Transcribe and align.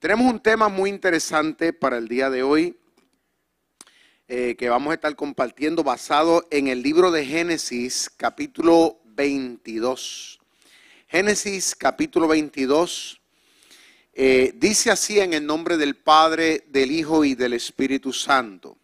Tenemos 0.00 0.32
un 0.32 0.40
tema 0.40 0.70
muy 0.70 0.88
interesante 0.88 1.74
para 1.74 1.98
el 1.98 2.08
día 2.08 2.30
de 2.30 2.42
hoy 2.42 2.74
eh, 4.28 4.56
que 4.58 4.70
vamos 4.70 4.92
a 4.92 4.94
estar 4.94 5.14
compartiendo 5.14 5.84
basado 5.84 6.48
en 6.50 6.68
el 6.68 6.82
libro 6.82 7.10
de 7.10 7.26
Génesis 7.26 8.10
capítulo 8.16 8.98
22. 9.04 10.40
Génesis 11.06 11.74
capítulo 11.74 12.28
22 12.28 13.20
eh, 14.14 14.54
dice 14.56 14.90
así 14.90 15.20
en 15.20 15.34
el 15.34 15.44
nombre 15.44 15.76
del 15.76 15.96
Padre, 15.96 16.64
del 16.68 16.92
Hijo 16.92 17.22
y 17.22 17.34
del 17.34 17.52
Espíritu 17.52 18.14
Santo, 18.14 18.78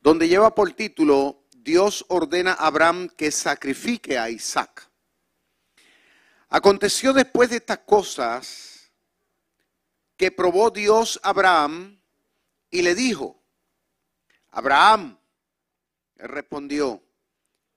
donde 0.00 0.26
lleva 0.26 0.54
por 0.54 0.72
título 0.72 1.42
Dios 1.54 2.06
ordena 2.08 2.52
a 2.52 2.68
Abraham 2.68 3.10
que 3.14 3.30
sacrifique 3.30 4.16
a 4.16 4.30
Isaac. 4.30 4.88
Aconteció 6.48 7.12
después 7.12 7.50
de 7.50 7.56
estas 7.56 7.80
cosas 7.80 8.73
que 10.16 10.30
probó 10.30 10.70
Dios 10.70 11.20
a 11.22 11.30
Abraham 11.30 12.00
y 12.70 12.82
le 12.82 12.94
dijo, 12.94 13.42
Abraham, 14.50 15.18
respondió, 16.16 17.02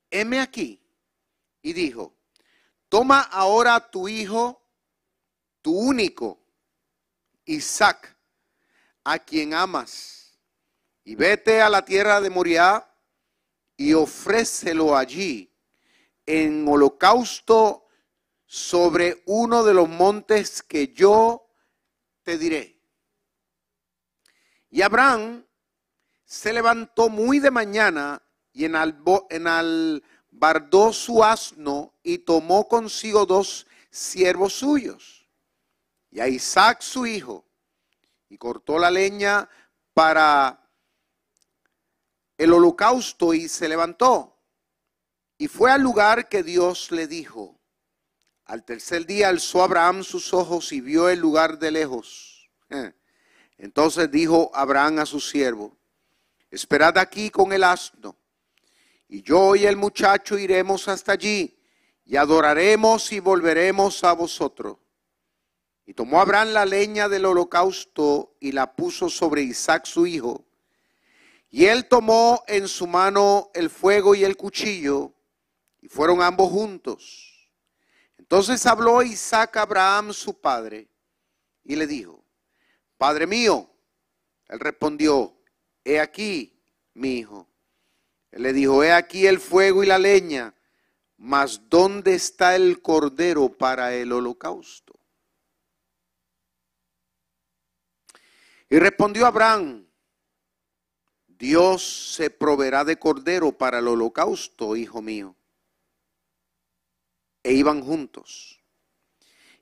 heme 0.09 0.39
aquí. 0.39 0.81
Y 1.61 1.73
dijo, 1.73 2.15
toma 2.89 3.21
ahora 3.21 3.91
tu 3.91 4.07
hijo, 4.07 4.61
tu 5.61 5.77
único, 5.77 6.39
Isaac, 7.45 8.15
a 9.03 9.19
quien 9.19 9.53
amas, 9.53 10.37
y 11.03 11.15
vete 11.15 11.61
a 11.61 11.69
la 11.69 11.83
tierra 11.83 12.21
de 12.21 12.29
Moriah 12.29 12.87
y 13.75 13.93
ofrécelo 13.93 14.95
allí 14.95 15.53
en 16.25 16.67
holocausto 16.67 17.87
sobre 18.45 19.23
uno 19.25 19.63
de 19.63 19.73
los 19.73 19.87
montes 19.87 20.61
que 20.61 20.89
yo 20.89 21.46
te 22.27 22.37
diré. 22.37 22.77
Y 24.69 24.81
Abraham 24.81 25.45
se 26.25 26.51
levantó 26.51 27.07
muy 27.07 27.39
de 27.39 27.51
mañana 27.51 28.21
y 28.51 28.65
enalbardó 29.29 30.01
su 30.91 31.23
asno 31.23 31.93
y 32.03 32.17
tomó 32.17 32.67
consigo 32.67 33.25
dos 33.25 33.65
siervos 33.89 34.55
suyos 34.55 35.25
y 36.11 36.19
a 36.19 36.27
Isaac 36.27 36.81
su 36.81 37.05
hijo 37.05 37.45
y 38.27 38.37
cortó 38.37 38.77
la 38.77 38.91
leña 38.91 39.49
para 39.93 40.69
el 42.37 42.51
holocausto 42.51 43.33
y 43.33 43.47
se 43.47 43.69
levantó 43.69 44.37
y 45.37 45.47
fue 45.47 45.71
al 45.71 45.81
lugar 45.81 46.27
que 46.27 46.43
Dios 46.43 46.91
le 46.91 47.07
dijo. 47.07 47.56
Al 48.47 48.63
tercer 48.63 49.05
día 49.05 49.27
alzó 49.27 49.61
Abraham 49.61 50.05
sus 50.05 50.33
ojos 50.33 50.71
y 50.71 50.79
vio 50.79 51.09
el 51.09 51.19
lugar 51.19 51.59
de 51.59 51.69
lejos. 51.69 52.49
Eh. 52.69 52.93
Entonces 53.57 54.09
dijo 54.09 54.51
Abraham 54.53 54.99
a 54.99 55.05
su 55.05 55.19
siervo, 55.19 55.77
esperad 56.49 56.97
aquí 56.97 57.29
con 57.29 57.51
el 57.51 57.65
asno, 57.65 58.15
y 59.09 59.21
yo 59.21 59.53
y 59.57 59.65
el 59.65 59.75
muchacho 59.75 60.37
iremos 60.37 60.87
hasta 60.87 61.11
allí, 61.11 61.59
y 62.05 62.15
adoraremos 62.15 63.11
y 63.11 63.19
volveremos 63.19 64.05
a 64.05 64.13
vosotros. 64.13 64.77
Y 65.85 65.93
tomó 65.93 66.21
Abraham 66.21 66.49
la 66.49 66.65
leña 66.65 67.09
del 67.09 67.25
holocausto 67.25 68.37
y 68.39 68.53
la 68.53 68.75
puso 68.75 69.09
sobre 69.09 69.41
Isaac 69.41 69.85
su 69.85 70.07
hijo. 70.07 70.45
Y 71.49 71.65
él 71.65 71.87
tomó 71.89 72.43
en 72.47 72.69
su 72.69 72.87
mano 72.87 73.49
el 73.53 73.69
fuego 73.69 74.15
y 74.15 74.23
el 74.23 74.37
cuchillo, 74.37 75.13
y 75.81 75.89
fueron 75.89 76.21
ambos 76.21 76.49
juntos. 76.49 77.36
Entonces 78.17 78.65
habló 78.65 79.01
Isaac 79.03 79.57
a 79.57 79.61
Abraham 79.61 80.11
su 80.11 80.39
padre 80.39 80.89
y 81.63 81.75
le 81.75 81.87
dijo, 81.87 82.23
Padre 82.97 83.27
mío, 83.27 83.69
él 84.47 84.59
respondió, 84.59 85.35
he 85.83 85.99
aquí 85.99 86.59
mi 86.93 87.19
hijo. 87.19 87.47
Él 88.31 88.43
le 88.43 88.53
dijo, 88.53 88.83
he 88.83 88.91
aquí 88.91 89.27
el 89.27 89.39
fuego 89.39 89.83
y 89.83 89.87
la 89.87 89.99
leña, 89.99 90.53
mas 91.17 91.69
¿dónde 91.69 92.15
está 92.15 92.55
el 92.55 92.81
cordero 92.81 93.49
para 93.49 93.93
el 93.93 94.11
holocausto? 94.11 94.93
Y 98.69 98.79
respondió 98.79 99.25
Abraham, 99.25 99.87
Dios 101.27 102.13
se 102.15 102.29
proveerá 102.29 102.83
de 102.83 102.97
cordero 102.97 103.51
para 103.51 103.79
el 103.79 103.87
holocausto, 103.87 104.75
hijo 104.75 105.01
mío 105.01 105.36
e 107.47 107.53
iban 107.53 107.81
juntos. 107.81 108.61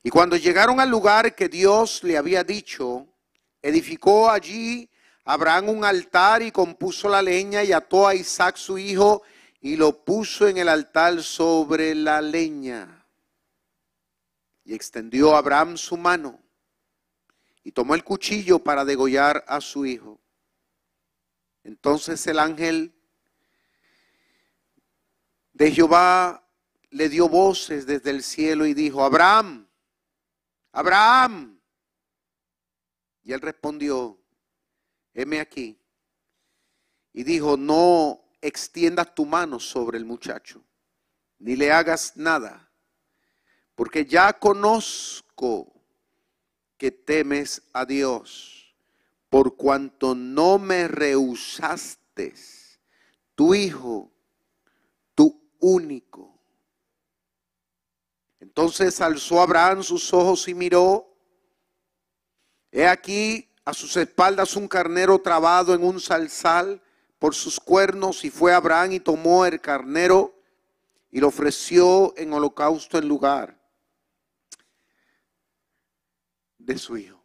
Y 0.02 0.10
cuando 0.10 0.36
llegaron 0.36 0.80
al 0.80 0.90
lugar 0.90 1.36
que 1.36 1.48
Dios 1.48 2.02
le 2.02 2.16
había 2.16 2.42
dicho, 2.42 3.06
edificó 3.62 4.28
allí 4.28 4.90
Abraham 5.24 5.68
un 5.68 5.84
altar 5.84 6.42
y 6.42 6.50
compuso 6.50 7.08
la 7.08 7.22
leña 7.22 7.62
y 7.62 7.70
ató 7.70 8.08
a 8.08 8.16
Isaac 8.16 8.56
su 8.56 8.76
hijo 8.76 9.22
y 9.60 9.76
lo 9.76 10.04
puso 10.04 10.48
en 10.48 10.56
el 10.58 10.68
altar 10.68 11.22
sobre 11.22 11.94
la 11.94 12.20
leña. 12.20 13.06
Y 14.64 14.74
extendió 14.74 15.36
Abraham 15.36 15.76
su 15.76 15.96
mano 15.96 16.40
y 17.62 17.70
tomó 17.70 17.94
el 17.94 18.02
cuchillo 18.02 18.58
para 18.58 18.84
degollar 18.84 19.44
a 19.46 19.60
su 19.60 19.86
hijo. 19.86 20.20
Entonces 21.62 22.26
el 22.26 22.40
ángel 22.40 22.92
de 25.52 25.70
Jehová 25.70 26.45
le 26.90 27.08
dio 27.08 27.28
voces 27.28 27.86
desde 27.86 28.10
el 28.10 28.22
cielo 28.22 28.66
y 28.66 28.74
dijo, 28.74 29.04
Abraham, 29.04 29.66
Abraham. 30.72 31.60
Y 33.22 33.32
él 33.32 33.40
respondió, 33.40 34.20
heme 35.14 35.40
aquí. 35.40 35.80
Y 37.12 37.24
dijo, 37.24 37.56
no 37.56 38.22
extiendas 38.40 39.14
tu 39.14 39.26
mano 39.26 39.58
sobre 39.58 39.98
el 39.98 40.04
muchacho, 40.04 40.62
ni 41.38 41.56
le 41.56 41.72
hagas 41.72 42.16
nada, 42.16 42.70
porque 43.74 44.04
ya 44.04 44.34
conozco 44.34 45.72
que 46.76 46.90
temes 46.90 47.62
a 47.72 47.86
Dios, 47.86 48.76
por 49.30 49.56
cuanto 49.56 50.14
no 50.14 50.58
me 50.58 50.88
rehusaste 50.88 52.34
tu 53.34 53.54
hijo, 53.54 54.12
tu 55.14 55.50
único 55.58 56.35
entonces 58.46 59.00
alzó 59.00 59.42
Abraham 59.42 59.82
sus 59.82 60.14
ojos 60.14 60.46
y 60.46 60.54
miró. 60.54 61.12
He 62.70 62.86
aquí 62.86 63.52
a 63.64 63.74
sus 63.74 63.96
espaldas 63.96 64.54
un 64.54 64.68
carnero 64.68 65.18
trabado 65.18 65.74
en 65.74 65.82
un 65.82 65.98
salsal 65.98 66.80
por 67.18 67.34
sus 67.34 67.58
cuernos 67.58 68.24
y 68.24 68.30
fue 68.30 68.54
Abraham 68.54 68.92
y 68.92 69.00
tomó 69.00 69.44
el 69.46 69.60
carnero 69.60 70.40
y 71.10 71.18
lo 71.18 71.26
ofreció 71.26 72.14
en 72.16 72.32
holocausto 72.32 72.98
en 72.98 73.08
lugar 73.08 73.60
de 76.58 76.78
su 76.78 76.96
hijo. 76.96 77.20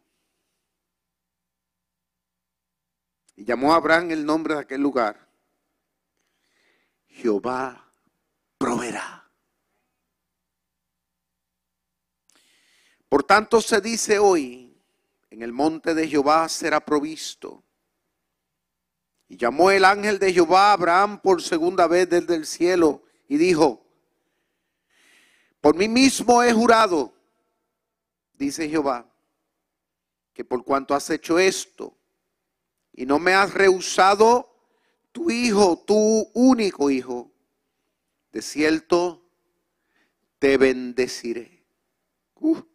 Y 3.36 3.44
llamó 3.44 3.72
a 3.72 3.76
Abraham 3.76 4.10
el 4.10 4.26
nombre 4.26 4.54
de 4.54 4.60
aquel 4.60 4.80
lugar. 4.80 5.28
Jehová 7.06 7.94
proveerá. 8.58 9.22
Por 13.12 13.21
tanto 13.32 13.62
se 13.62 13.80
dice 13.80 14.18
hoy, 14.18 14.78
en 15.30 15.40
el 15.40 15.54
monte 15.54 15.94
de 15.94 16.06
Jehová 16.06 16.46
será 16.50 16.84
provisto. 16.84 17.64
Y 19.26 19.38
llamó 19.38 19.70
el 19.70 19.86
ángel 19.86 20.18
de 20.18 20.34
Jehová 20.34 20.68
a 20.68 20.72
Abraham 20.74 21.18
por 21.18 21.40
segunda 21.40 21.86
vez 21.86 22.10
desde 22.10 22.34
el 22.34 22.44
cielo 22.44 23.02
y 23.26 23.38
dijo, 23.38 23.86
por 25.62 25.74
mí 25.74 25.88
mismo 25.88 26.42
he 26.42 26.52
jurado, 26.52 27.14
dice 28.34 28.68
Jehová, 28.68 29.10
que 30.34 30.44
por 30.44 30.62
cuanto 30.62 30.94
has 30.94 31.08
hecho 31.08 31.38
esto 31.38 31.96
y 32.92 33.06
no 33.06 33.18
me 33.18 33.32
has 33.32 33.54
rehusado 33.54 34.54
tu 35.10 35.30
hijo, 35.30 35.82
tu 35.86 36.30
único 36.34 36.90
hijo, 36.90 37.32
de 38.30 38.42
cierto 38.42 39.26
te 40.38 40.58
bendeciré. 40.58 41.64
Uh 42.34 42.71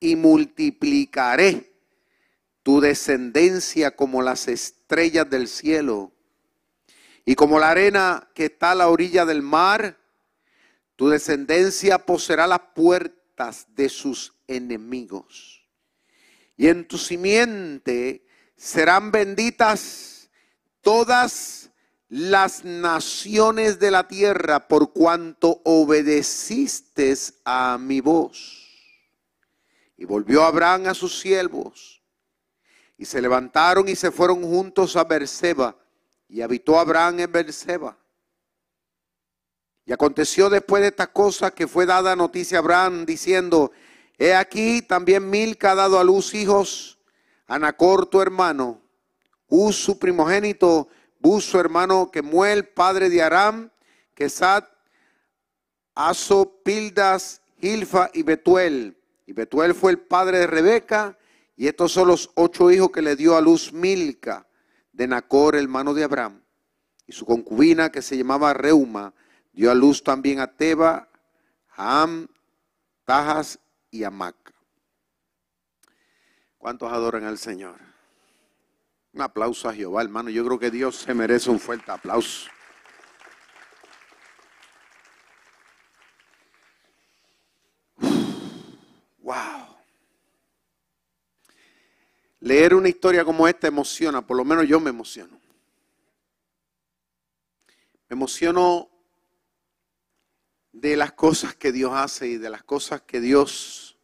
y 0.00 0.16
multiplicaré 0.16 1.72
tu 2.62 2.80
descendencia 2.80 3.96
como 3.96 4.22
las 4.22 4.48
estrellas 4.48 5.28
del 5.28 5.48
cielo 5.48 6.12
y 7.24 7.34
como 7.34 7.58
la 7.58 7.70
arena 7.70 8.28
que 8.34 8.46
está 8.46 8.72
a 8.72 8.74
la 8.74 8.88
orilla 8.88 9.24
del 9.24 9.42
mar. 9.42 9.98
Tu 10.96 11.08
descendencia 11.08 11.98
poseerá 11.98 12.46
las 12.46 12.60
puertas 12.74 13.66
de 13.74 13.88
sus 13.88 14.34
enemigos. 14.46 15.62
Y 16.56 16.68
en 16.68 16.86
tu 16.86 16.98
simiente 16.98 18.26
serán 18.56 19.12
benditas 19.12 20.30
todas 20.80 21.70
las 22.08 22.64
naciones 22.64 23.78
de 23.78 23.90
la 23.90 24.08
tierra 24.08 24.66
por 24.66 24.92
cuanto 24.92 25.60
obedeciste 25.64 27.14
a 27.44 27.78
mi 27.78 28.00
voz. 28.00 28.67
Y 29.98 30.06
volvió 30.06 30.44
Abraham 30.44 30.86
a 30.86 30.94
sus 30.94 31.20
siervos. 31.20 32.02
Y 32.96 33.04
se 33.04 33.20
levantaron 33.20 33.86
y 33.88 33.96
se 33.96 34.10
fueron 34.10 34.42
juntos 34.42 34.96
a 34.96 35.04
Berseba. 35.04 35.76
Y 36.28 36.40
habitó 36.40 36.78
Abraham 36.78 37.20
en 37.20 37.30
Berseba. 37.30 37.98
Y 39.84 39.92
aconteció 39.92 40.48
después 40.48 40.82
de 40.82 40.88
estas 40.88 41.08
cosas 41.08 41.52
que 41.52 41.66
fue 41.66 41.84
dada 41.84 42.14
noticia 42.14 42.58
a 42.58 42.60
Abraham 42.60 43.04
diciendo, 43.04 43.72
he 44.18 44.34
aquí 44.34 44.82
también 44.82 45.28
Milca 45.28 45.72
ha 45.72 45.74
dado 45.74 45.98
a 45.98 46.04
luz 46.04 46.34
hijos, 46.34 46.98
Anacor 47.46 48.06
tu 48.06 48.20
hermano, 48.20 48.82
Uz 49.48 49.76
su 49.76 49.98
primogénito, 49.98 50.88
Bus 51.20 51.46
su 51.46 51.58
hermano 51.58 52.10
Kemuel, 52.10 52.68
padre 52.68 53.08
de 53.08 53.22
Aram, 53.22 53.70
Kesat, 54.14 54.68
Aso, 55.94 56.60
Pildas, 56.62 57.40
Hilfa 57.60 58.10
y 58.12 58.22
Betuel. 58.22 58.97
Y 59.28 59.34
Betuel 59.34 59.74
fue 59.74 59.90
el 59.90 59.98
padre 59.98 60.38
de 60.38 60.46
Rebeca, 60.46 61.18
y 61.54 61.68
estos 61.68 61.92
son 61.92 62.08
los 62.08 62.30
ocho 62.34 62.70
hijos 62.70 62.90
que 62.90 63.02
le 63.02 63.14
dio 63.14 63.36
a 63.36 63.42
luz 63.42 63.74
Milca, 63.74 64.48
de 64.90 65.06
Nacor, 65.06 65.54
hermano 65.54 65.92
de 65.92 66.02
Abraham. 66.02 66.40
Y 67.06 67.12
su 67.12 67.26
concubina, 67.26 67.92
que 67.92 68.00
se 68.00 68.16
llamaba 68.16 68.54
Reuma, 68.54 69.12
Dio 69.52 69.70
a 69.70 69.74
luz 69.74 70.02
también 70.02 70.40
a 70.40 70.46
Teba, 70.46 71.10
a 71.76 72.02
Am, 72.02 72.26
Tajas 73.04 73.58
y 73.90 74.02
a 74.02 74.10
Maca. 74.10 74.54
¿Cuántos 76.56 76.90
adoran 76.90 77.24
al 77.24 77.36
Señor? 77.36 77.78
Un 79.12 79.20
aplauso 79.20 79.68
a 79.68 79.74
Jehová, 79.74 80.00
hermano. 80.00 80.30
Yo 80.30 80.42
creo 80.46 80.58
que 80.58 80.70
Dios 80.70 80.96
se 80.96 81.12
merece 81.12 81.50
un 81.50 81.60
fuerte 81.60 81.90
aplauso. 81.90 82.48
Wow. 89.28 89.76
Leer 92.40 92.74
una 92.74 92.88
historia 92.88 93.24
como 93.24 93.48
esta 93.48 93.66
emociona, 93.66 94.24
por 94.26 94.36
lo 94.36 94.44
menos 94.44 94.66
yo 94.68 94.78
me 94.78 94.90
emociono. 94.90 95.40
Me 98.08 98.14
emociono 98.14 98.88
de 100.72 100.96
las 100.96 101.12
cosas 101.12 101.54
que 101.54 101.72
Dios 101.72 101.92
hace 101.94 102.28
y 102.28 102.38
de 102.38 102.50
las 102.50 102.62
cosas 102.62 103.02
que 103.02 103.20
Dios 103.20 103.98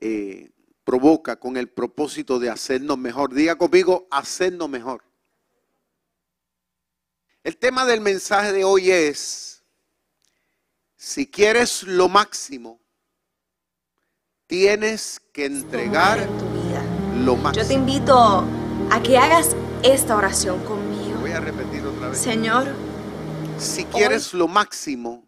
eh, 0.00 0.50
provoca 0.84 1.36
con 1.36 1.56
el 1.56 1.68
propósito 1.68 2.38
de 2.38 2.50
hacernos 2.50 2.98
mejor. 2.98 3.32
Diga 3.32 3.56
conmigo, 3.56 4.08
hacernos 4.10 4.68
mejor. 4.68 5.04
El 7.44 7.56
tema 7.56 7.86
del 7.86 8.00
mensaje 8.00 8.52
de 8.52 8.64
hoy 8.64 8.90
es, 8.90 9.62
si 10.96 11.26
quieres 11.26 11.84
lo 11.84 12.08
máximo, 12.08 12.80
tienes 14.46 15.22
que 15.32 15.46
entregar 15.46 16.49
lo. 17.24 17.52
Yo 17.52 17.66
te 17.66 17.74
invito 17.74 18.44
a 18.90 19.02
que 19.02 19.18
hagas 19.18 19.56
esta 19.82 20.16
oración 20.16 20.62
conmigo. 20.64 21.20
Voy 21.20 21.32
a 21.32 21.40
repetir 21.40 21.84
otra 21.84 22.08
vez. 22.08 22.18
Señor, 22.18 22.68
si 23.58 23.84
quieres 23.84 24.34
lo 24.34 24.48
máximo, 24.48 25.24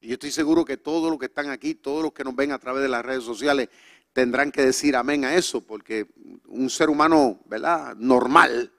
y 0.00 0.08
yo 0.08 0.14
estoy 0.14 0.30
seguro 0.30 0.64
que 0.64 0.76
todos 0.76 1.10
los 1.10 1.18
que 1.18 1.26
están 1.26 1.50
aquí, 1.50 1.74
todos 1.74 2.02
los 2.02 2.12
que 2.12 2.24
nos 2.24 2.34
ven 2.34 2.52
a 2.52 2.58
través 2.58 2.82
de 2.82 2.88
las 2.88 3.04
redes 3.04 3.24
sociales, 3.24 3.68
tendrán 4.12 4.50
que 4.50 4.62
decir 4.62 4.96
amén 4.96 5.24
a 5.24 5.34
eso, 5.34 5.60
porque 5.60 6.06
un 6.46 6.70
ser 6.70 6.88
humano, 6.88 7.40
¿verdad? 7.44 7.94
Normal, 7.96 8.72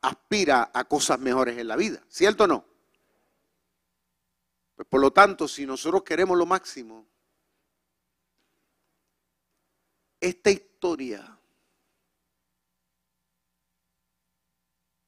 aspira 0.00 0.70
a 0.72 0.84
cosas 0.84 1.18
mejores 1.18 1.58
en 1.58 1.68
la 1.68 1.76
vida, 1.76 2.02
¿cierto 2.08 2.44
o 2.44 2.46
no? 2.46 2.64
Pues 4.74 4.86
por 4.88 5.00
lo 5.00 5.10
tanto, 5.10 5.48
si 5.48 5.66
nosotros 5.66 6.02
queremos 6.02 6.36
lo 6.38 6.46
máximo, 6.46 7.06
esta 10.26 10.50
historia. 10.50 11.38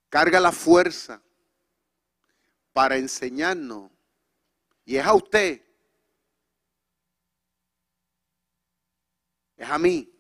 Carga 0.09 0.41
la 0.41 0.53
fuerza 0.53 1.21
para 2.73 2.97
enseñarnos, 2.97 3.91
y 4.85 4.97
es 4.97 5.05
a 5.05 5.13
usted, 5.13 5.63
es 9.57 9.69
a 9.69 9.79
mí, 9.79 10.11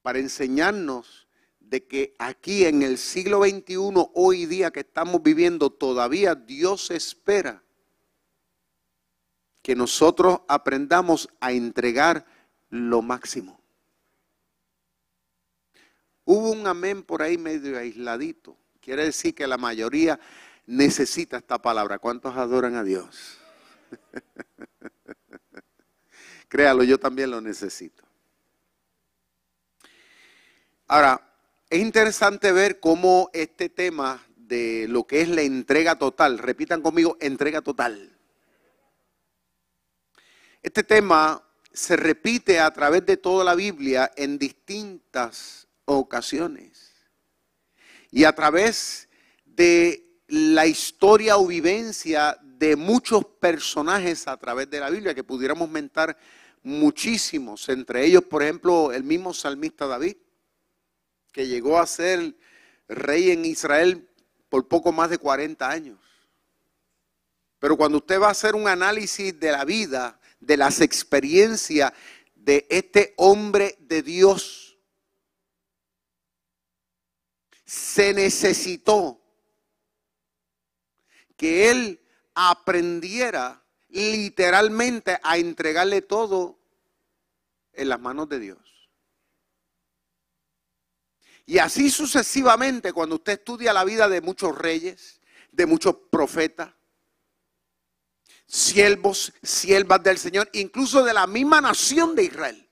para 0.00 0.18
enseñarnos 0.18 1.28
de 1.58 1.86
que 1.86 2.14
aquí 2.18 2.64
en 2.64 2.82
el 2.82 2.96
siglo 2.96 3.42
XXI, 3.42 4.10
hoy 4.14 4.46
día 4.46 4.70
que 4.70 4.80
estamos 4.80 5.22
viviendo, 5.22 5.70
todavía 5.70 6.34
Dios 6.34 6.90
espera 6.90 7.62
que 9.62 9.76
nosotros 9.76 10.40
aprendamos 10.48 11.28
a 11.40 11.52
entregar 11.52 12.26
lo 12.72 13.02
máximo. 13.02 13.60
Hubo 16.24 16.52
un 16.52 16.66
amén 16.66 17.02
por 17.02 17.22
ahí 17.22 17.36
medio 17.36 17.78
aisladito. 17.78 18.56
Quiere 18.80 19.04
decir 19.04 19.34
que 19.34 19.46
la 19.46 19.58
mayoría 19.58 20.18
necesita 20.66 21.36
esta 21.36 21.60
palabra. 21.60 21.98
¿Cuántos 21.98 22.34
adoran 22.34 22.74
a 22.76 22.82
Dios? 22.82 23.38
Créalo, 26.48 26.82
yo 26.82 26.98
también 26.98 27.30
lo 27.30 27.42
necesito. 27.42 28.04
Ahora, 30.86 31.20
es 31.68 31.78
interesante 31.78 32.52
ver 32.52 32.80
cómo 32.80 33.28
este 33.34 33.68
tema 33.68 34.24
de 34.36 34.86
lo 34.88 35.06
que 35.06 35.20
es 35.20 35.28
la 35.28 35.42
entrega 35.42 35.96
total, 35.96 36.38
repitan 36.38 36.80
conmigo, 36.80 37.18
entrega 37.20 37.60
total. 37.60 38.16
Este 40.62 40.82
tema 40.82 41.42
se 41.72 41.96
repite 41.96 42.60
a 42.60 42.70
través 42.72 43.04
de 43.06 43.16
toda 43.16 43.44
la 43.44 43.54
Biblia 43.54 44.12
en 44.16 44.38
distintas 44.38 45.66
ocasiones. 45.84 46.92
Y 48.10 48.24
a 48.24 48.34
través 48.34 49.08
de 49.44 50.20
la 50.28 50.66
historia 50.66 51.36
o 51.36 51.46
vivencia 51.46 52.38
de 52.42 52.76
muchos 52.76 53.24
personajes 53.24 54.28
a 54.28 54.36
través 54.36 54.70
de 54.70 54.80
la 54.80 54.90
Biblia, 54.90 55.14
que 55.14 55.24
pudiéramos 55.24 55.68
mentar 55.68 56.16
muchísimos, 56.62 57.68
entre 57.68 58.04
ellos, 58.04 58.24
por 58.24 58.42
ejemplo, 58.42 58.92
el 58.92 59.02
mismo 59.02 59.34
salmista 59.34 59.86
David, 59.86 60.16
que 61.32 61.48
llegó 61.48 61.78
a 61.78 61.86
ser 61.86 62.36
rey 62.88 63.30
en 63.30 63.44
Israel 63.44 64.08
por 64.48 64.68
poco 64.68 64.92
más 64.92 65.10
de 65.10 65.18
40 65.18 65.68
años. 65.68 65.98
Pero 67.58 67.76
cuando 67.76 67.98
usted 67.98 68.20
va 68.20 68.28
a 68.28 68.32
hacer 68.32 68.54
un 68.54 68.68
análisis 68.68 69.38
de 69.38 69.52
la 69.52 69.64
vida, 69.64 70.20
de 70.42 70.56
las 70.56 70.80
experiencias 70.80 71.92
de 72.34 72.66
este 72.68 73.14
hombre 73.16 73.76
de 73.80 74.02
Dios, 74.02 74.76
se 77.64 78.12
necesitó 78.12 79.20
que 81.36 81.70
él 81.70 82.00
aprendiera 82.34 83.64
literalmente 83.88 85.18
a 85.22 85.38
entregarle 85.38 86.02
todo 86.02 86.58
en 87.72 87.88
las 87.88 88.00
manos 88.00 88.28
de 88.28 88.40
Dios. 88.40 88.58
Y 91.46 91.58
así 91.58 91.90
sucesivamente, 91.90 92.92
cuando 92.92 93.16
usted 93.16 93.34
estudia 93.34 93.72
la 93.72 93.84
vida 93.84 94.08
de 94.08 94.20
muchos 94.20 94.56
reyes, 94.56 95.20
de 95.50 95.66
muchos 95.66 95.96
profetas, 96.10 96.72
siervos, 98.52 99.32
siervas 99.42 100.02
del 100.02 100.18
Señor, 100.18 100.48
incluso 100.52 101.02
de 101.02 101.14
la 101.14 101.26
misma 101.26 101.60
nación 101.60 102.14
de 102.14 102.24
Israel. 102.24 102.70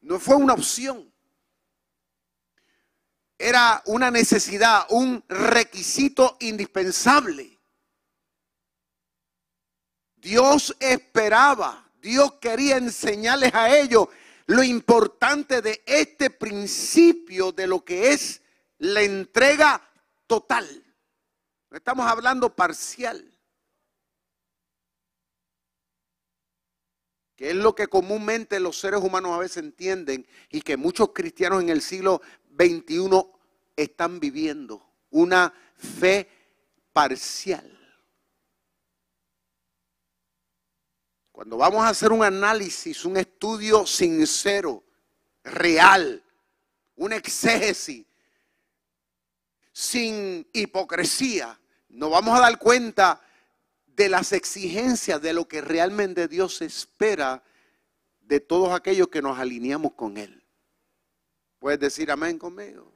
No 0.00 0.18
fue 0.18 0.36
una 0.36 0.54
opción 0.54 1.10
era 3.40 3.82
una 3.86 4.10
necesidad, 4.10 4.84
un 4.90 5.24
requisito 5.26 6.36
indispensable. 6.40 7.58
Dios 10.16 10.76
esperaba, 10.78 11.90
Dios 12.02 12.34
quería 12.34 12.76
enseñarles 12.76 13.54
a 13.54 13.74
ellos 13.74 14.08
lo 14.44 14.62
importante 14.62 15.62
de 15.62 15.82
este 15.86 16.28
principio 16.28 17.50
de 17.50 17.66
lo 17.66 17.82
que 17.82 18.12
es 18.12 18.42
la 18.76 19.00
entrega 19.00 19.90
total. 20.26 20.66
No 21.70 21.78
estamos 21.78 22.06
hablando 22.06 22.54
parcial. 22.54 23.29
Que 27.40 27.48
es 27.48 27.56
lo 27.56 27.74
que 27.74 27.88
comúnmente 27.88 28.60
los 28.60 28.78
seres 28.78 29.00
humanos 29.00 29.32
a 29.32 29.38
veces 29.38 29.56
entienden 29.56 30.26
y 30.50 30.60
que 30.60 30.76
muchos 30.76 31.12
cristianos 31.14 31.62
en 31.62 31.70
el 31.70 31.80
siglo 31.80 32.20
21 32.50 33.32
están 33.74 34.20
viviendo 34.20 34.86
una 35.08 35.50
fe 35.74 36.28
parcial. 36.92 37.78
Cuando 41.32 41.56
vamos 41.56 41.82
a 41.82 41.88
hacer 41.88 42.12
un 42.12 42.22
análisis, 42.22 43.06
un 43.06 43.16
estudio 43.16 43.86
sincero, 43.86 44.84
real, 45.42 46.22
un 46.96 47.14
exégesis, 47.14 48.04
sin 49.72 50.46
hipocresía, 50.52 51.58
nos 51.88 52.10
vamos 52.10 52.38
a 52.38 52.42
dar 52.42 52.58
cuenta 52.58 53.18
de 54.00 54.08
las 54.08 54.32
exigencias 54.32 55.20
de 55.20 55.34
lo 55.34 55.46
que 55.46 55.60
realmente 55.60 56.26
Dios 56.26 56.62
espera 56.62 57.42
de 58.22 58.40
todos 58.40 58.72
aquellos 58.72 59.08
que 59.08 59.20
nos 59.20 59.38
alineamos 59.38 59.92
con 59.92 60.16
Él. 60.16 60.42
¿Puedes 61.58 61.80
decir 61.80 62.10
amén 62.10 62.38
conmigo? 62.38 62.90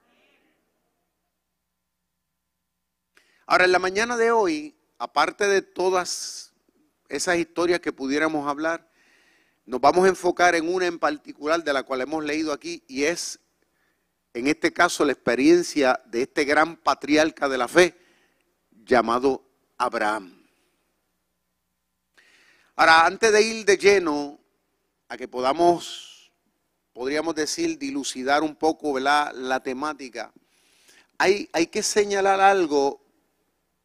Ahora, 3.45 3.67
en 3.67 3.73
la 3.73 3.79
mañana 3.79 4.17
de 4.17 4.31
hoy, 4.31 4.75
aparte 4.97 5.47
de 5.47 5.61
todas 5.61 6.55
esas 7.11 7.37
historias 7.37 7.81
que 7.81 7.93
pudiéramos 7.93 8.49
hablar, 8.49 8.91
nos 9.67 9.83
vamos 9.83 10.07
a 10.07 10.09
enfocar 10.09 10.55
en 10.55 10.73
una 10.73 10.87
en 10.87 10.99
particular 10.99 11.63
de 11.63 11.75
la 11.75 11.83
cual 11.83 12.01
hemos 12.01 12.25
leído 12.25 12.51
aquí 12.51 12.83
y 12.89 13.05
es, 13.05 13.39
en 14.33 14.47
este 14.47 14.73
caso, 14.73 15.05
la 15.05 15.13
experiencia 15.13 16.01
de 16.07 16.23
este 16.23 16.47
gran 16.47 16.79
patriarca 16.79 17.47
de 17.47 17.59
la 17.59 17.69
fe 17.69 17.95
llamado 18.71 19.45
Abraham. 19.77 20.34
Ahora, 22.77 23.07
antes 23.07 23.33
de 23.33 23.43
ir 23.43 23.65
de 23.65 23.77
lleno 23.77 24.41
a 25.09 25.17
que 25.17 25.29
podamos, 25.29 26.33
podríamos 26.93 27.35
decir, 27.35 27.79
dilucidar 27.79 28.43
un 28.43 28.57
poco 28.57 28.99
la 28.99 29.61
temática, 29.63 30.33
hay, 31.19 31.67
que 31.67 31.83
señalar 31.83 32.41
algo 32.41 33.01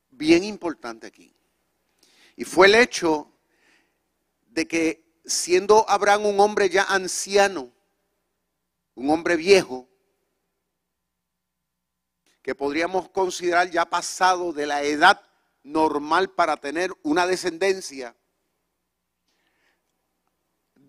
bien 0.09 0.43
importante 0.43 1.07
aquí. 1.07 1.33
Y 2.35 2.45
fue 2.45 2.67
el 2.67 2.75
hecho 2.75 3.31
de 4.47 4.67
que 4.67 5.21
siendo 5.25 5.89
Abraham 5.89 6.25
un 6.25 6.39
hombre 6.39 6.69
ya 6.69 6.83
anciano, 6.83 7.71
un 8.95 9.09
hombre 9.09 9.35
viejo, 9.35 9.87
que 12.41 12.55
podríamos 12.55 13.09
considerar 13.09 13.69
ya 13.69 13.85
pasado 13.85 14.53
de 14.53 14.65
la 14.65 14.81
edad 14.83 15.21
normal 15.63 16.31
para 16.31 16.57
tener 16.57 16.91
una 17.03 17.27
descendencia, 17.27 18.15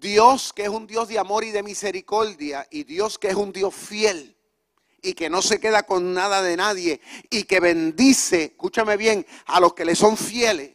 Dios 0.01 0.53
que 0.55 0.63
es 0.63 0.69
un 0.71 0.87
Dios 0.87 1.09
de 1.09 1.19
amor 1.19 1.45
y 1.45 1.51
de 1.51 1.63
misericordia 1.63 2.67
y 2.71 2.85
Dios 2.85 3.19
que 3.19 3.29
es 3.29 3.35
un 3.35 3.53
Dios 3.53 3.75
fiel 3.75 4.35
y 5.03 5.13
que 5.13 5.29
no 5.29 5.43
se 5.43 5.61
queda 5.61 5.83
con 5.83 6.15
nada 6.15 6.43
de 6.43 6.57
nadie 6.57 7.01
y 7.29 7.45
que 7.45 7.61
bendice, 7.61 8.45
escúchame 8.45 8.97
bien, 8.97 9.27
a 9.47 9.61
los 9.61 9.75
que 9.75 9.85
le 9.85 9.95
son 9.95 10.17
fieles. 10.17 10.75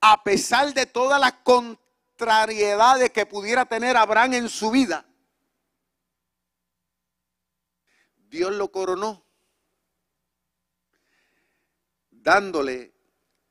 A 0.00 0.22
pesar 0.24 0.72
de 0.74 0.86
todas 0.86 1.20
las 1.20 1.34
contrariedades 1.44 3.10
que 3.10 3.26
pudiera 3.26 3.66
tener 3.66 3.96
Abraham 3.96 4.34
en 4.34 4.48
su 4.48 4.70
vida, 4.70 5.06
Dios 8.16 8.52
lo 8.52 8.70
coronó 8.70 9.24
dándole 12.10 12.94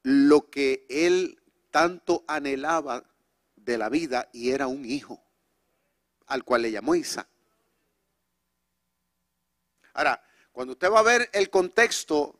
lo 0.03 0.49
que 0.49 0.85
él 0.89 1.38
tanto 1.71 2.23
anhelaba 2.27 3.03
de 3.55 3.77
la 3.77 3.89
vida 3.89 4.29
y 4.33 4.51
era 4.51 4.67
un 4.67 4.85
hijo, 4.85 5.23
al 6.27 6.43
cual 6.43 6.63
le 6.63 6.71
llamó 6.71 6.95
Isaac. 6.95 7.27
Ahora, 9.93 10.23
cuando 10.51 10.73
usted 10.73 10.91
va 10.91 10.99
a 10.99 11.03
ver 11.03 11.29
el 11.33 11.49
contexto 11.49 12.39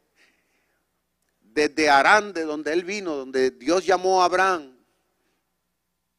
desde 1.41 1.89
Arán, 1.89 2.33
de 2.33 2.43
donde 2.43 2.74
él 2.74 2.83
vino, 2.83 3.15
donde 3.15 3.51
Dios 3.51 3.86
llamó 3.86 4.21
a 4.21 4.25
Abraham, 4.25 4.79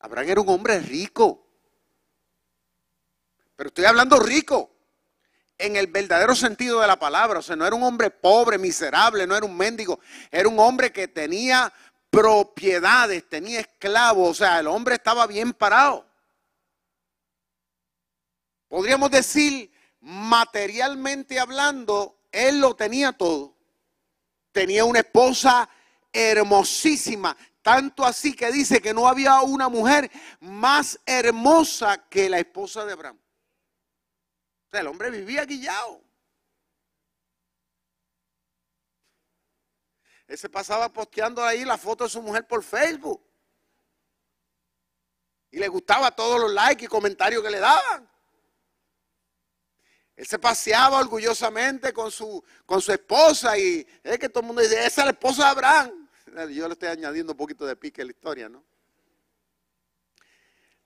Abraham 0.00 0.28
era 0.28 0.40
un 0.40 0.48
hombre 0.48 0.80
rico. 0.80 1.46
Pero 3.54 3.68
estoy 3.68 3.84
hablando 3.84 4.18
rico 4.18 4.70
en 5.58 5.76
el 5.76 5.86
verdadero 5.88 6.34
sentido 6.34 6.80
de 6.80 6.86
la 6.86 6.98
palabra. 6.98 7.40
O 7.40 7.42
sea, 7.42 7.54
no 7.54 7.66
era 7.66 7.76
un 7.76 7.82
hombre 7.82 8.10
pobre, 8.10 8.56
miserable, 8.56 9.26
no 9.26 9.36
era 9.36 9.44
un 9.44 9.56
mendigo. 9.56 10.00
Era 10.30 10.48
un 10.48 10.58
hombre 10.58 10.90
que 10.90 11.08
tenía 11.08 11.72
propiedades, 12.10 13.28
tenía 13.28 13.60
esclavos. 13.60 14.30
O 14.30 14.34
sea, 14.34 14.60
el 14.60 14.66
hombre 14.66 14.96
estaba 14.96 15.26
bien 15.26 15.52
parado. 15.52 16.06
Podríamos 18.68 19.10
decir 19.10 19.72
materialmente 20.00 21.40
hablando, 21.40 22.20
él 22.30 22.60
lo 22.60 22.74
tenía 22.74 23.12
todo. 23.12 23.56
Tenía 24.52 24.84
una 24.84 25.00
esposa 25.00 25.68
hermosísima, 26.12 27.36
tanto 27.62 28.04
así 28.04 28.34
que 28.34 28.50
dice 28.50 28.80
que 28.80 28.92
no 28.92 29.06
había 29.06 29.40
una 29.42 29.68
mujer 29.68 30.10
más 30.40 30.98
hermosa 31.06 32.08
que 32.08 32.28
la 32.28 32.38
esposa 32.38 32.84
de 32.84 32.92
Abraham. 32.92 33.18
O 34.66 34.70
sea, 34.70 34.80
el 34.80 34.86
hombre 34.88 35.10
vivía 35.10 35.44
guillado. 35.44 36.02
Él 40.30 40.38
se 40.38 40.48
pasaba 40.48 40.92
posteando 40.92 41.42
ahí 41.42 41.64
la 41.64 41.76
foto 41.76 42.04
de 42.04 42.10
su 42.10 42.22
mujer 42.22 42.46
por 42.46 42.62
Facebook. 42.62 43.20
Y 45.50 45.58
le 45.58 45.66
gustaba 45.66 46.14
todos 46.14 46.40
los 46.40 46.52
likes 46.52 46.84
y 46.84 46.86
comentarios 46.86 47.42
que 47.42 47.50
le 47.50 47.58
daban. 47.58 48.08
Él 50.14 50.24
se 50.24 50.38
paseaba 50.38 51.00
orgullosamente 51.00 51.92
con 51.92 52.12
su, 52.12 52.44
con 52.64 52.80
su 52.80 52.92
esposa 52.92 53.58
y 53.58 53.84
es 54.04 54.18
que 54.20 54.28
todo 54.28 54.42
el 54.42 54.46
mundo 54.46 54.62
dice, 54.62 54.86
esa 54.86 55.00
es 55.00 55.06
la 55.06 55.10
esposa 55.10 55.42
de 55.46 55.50
Abraham. 55.50 56.08
Yo 56.54 56.68
le 56.68 56.74
estoy 56.74 56.90
añadiendo 56.90 57.32
un 57.32 57.36
poquito 57.36 57.66
de 57.66 57.74
pique 57.74 58.02
a 58.02 58.04
la 58.04 58.12
historia, 58.12 58.48
¿no? 58.48 58.62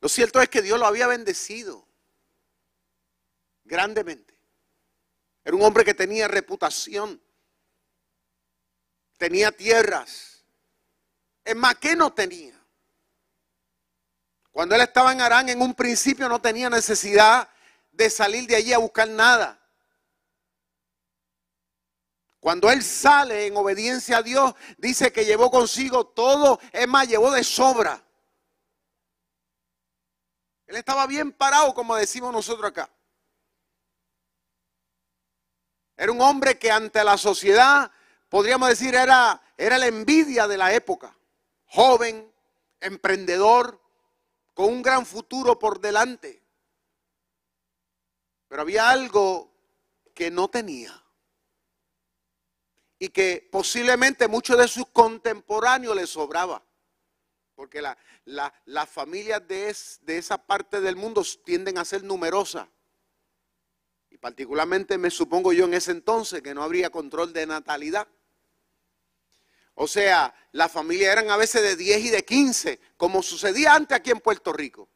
Lo 0.01 0.09
cierto 0.09 0.41
es 0.41 0.49
que 0.49 0.63
Dios 0.63 0.79
lo 0.79 0.87
había 0.87 1.07
bendecido 1.07 1.87
grandemente. 3.63 4.33
Era 5.45 5.55
un 5.55 5.63
hombre 5.63 5.85
que 5.85 5.93
tenía 5.93 6.29
reputación, 6.29 7.21
tenía 9.17 9.53
tierras. 9.53 10.45
Es 11.45 11.57
más, 11.57 11.75
¿qué 11.77 11.95
no 11.95 12.13
tenía? 12.13 12.55
Cuando 14.51 14.75
él 14.75 14.83
estaba 14.83 15.13
en 15.13 15.21
Arán, 15.21 15.49
en 15.49 15.61
un 15.61 15.75
principio 15.75 16.29
no 16.29 16.41
tenía 16.41 16.71
necesidad 16.71 17.49
de 17.91 18.09
salir 18.11 18.47
de 18.47 18.57
allí 18.57 18.73
a 18.73 18.79
buscar 18.79 19.09
nada. 19.09 19.61
Cuando 22.41 22.71
él 22.71 22.83
sale 22.83 23.47
en 23.47 23.57
obediencia 23.57 24.19
a 24.19 24.23
Dios, 24.23 24.55
dice 24.77 25.13
que 25.13 25.25
llevó 25.25 25.51
consigo 25.51 26.07
todo, 26.07 26.61
es 26.73 26.87
más, 26.87 27.09
llevó 27.09 27.31
de 27.31 27.43
sobra. 27.43 28.05
Él 30.67 30.77
estaba 30.77 31.07
bien 31.07 31.33
parado, 31.33 31.75
como 31.75 31.97
decimos 31.97 32.33
nosotros 32.33 32.71
acá. 32.71 32.91
Era 35.97 36.13
un 36.13 36.21
hombre 36.21 36.59
que 36.59 36.71
ante 36.71 37.03
la 37.03 37.17
sociedad, 37.17 37.91
podríamos 38.35 38.69
decir, 38.69 38.97
era, 38.97 39.41
era 39.57 39.79
la 39.79 39.87
envidia 39.87 40.49
de 40.49 40.59
la 40.59 40.75
época. 40.75 41.17
Joven, 41.67 42.35
emprendedor, 42.81 43.81
con 44.55 44.71
un 44.71 44.83
gran 44.83 45.07
futuro 45.07 45.57
por 45.57 45.81
delante. 45.81 46.43
Pero 48.49 48.63
había 48.63 48.91
algo 48.91 49.53
que 50.13 50.33
no 50.33 50.49
tenía. 50.49 51.01
Y 52.99 53.11
que 53.11 53.49
posiblemente 53.53 54.27
muchos 54.27 54.59
de 54.59 54.67
sus 54.67 54.89
contemporáneos 54.89 55.95
le 55.95 56.09
sobraba. 56.09 56.61
Porque 57.55 57.81
las 58.25 58.91
familias 58.91 59.47
de, 59.47 59.77
de 60.01 60.19
esa 60.19 60.39
parte 60.39 60.81
del 60.81 60.97
mundo 60.97 61.23
tienden 61.45 61.79
a 61.79 61.85
ser 61.85 62.03
numerosas. 62.03 62.67
Y 64.11 64.19
particularmente 64.19 64.99
me 64.99 65.13
supongo 65.13 65.53
yo 65.53 65.67
en 65.67 65.75
ese 65.75 65.93
entonces 65.93 66.43
que 66.43 66.53
no 66.53 66.65
habría 66.65 66.91
control 66.91 67.33
de 67.33 67.47
natalidad. 67.47 68.09
O 69.75 69.89
sea, 69.89 70.35
las 70.53 70.71
familias 70.71 71.13
eran 71.13 71.31
a 71.31 71.37
veces 71.37 71.63
de 71.63 71.77
10 71.77 72.05
y 72.05 72.11
de 72.11 72.25
15, 72.25 72.81
como 72.97 73.23
sucedía 73.23 73.75
antes 73.75 73.97
aquí 73.97 74.11
en 74.11 74.21
Puerto 74.21 74.53
Rico. 74.53 74.89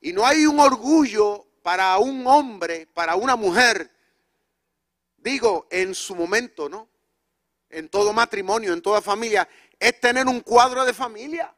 Y 0.00 0.12
no 0.12 0.26
hay 0.26 0.46
un 0.46 0.58
orgullo 0.58 1.46
para 1.62 1.98
un 1.98 2.26
hombre, 2.26 2.86
para 2.86 3.16
una 3.16 3.36
mujer, 3.36 3.94
digo, 5.18 5.68
en 5.70 5.94
su 5.94 6.14
momento, 6.14 6.68
¿no? 6.68 6.88
En 7.68 7.88
todo 7.88 8.12
matrimonio, 8.12 8.72
en 8.72 8.80
toda 8.80 9.02
familia, 9.02 9.46
es 9.78 10.00
tener 10.00 10.26
un 10.26 10.40
cuadro 10.40 10.84
de 10.84 10.94
familia. 10.94 11.54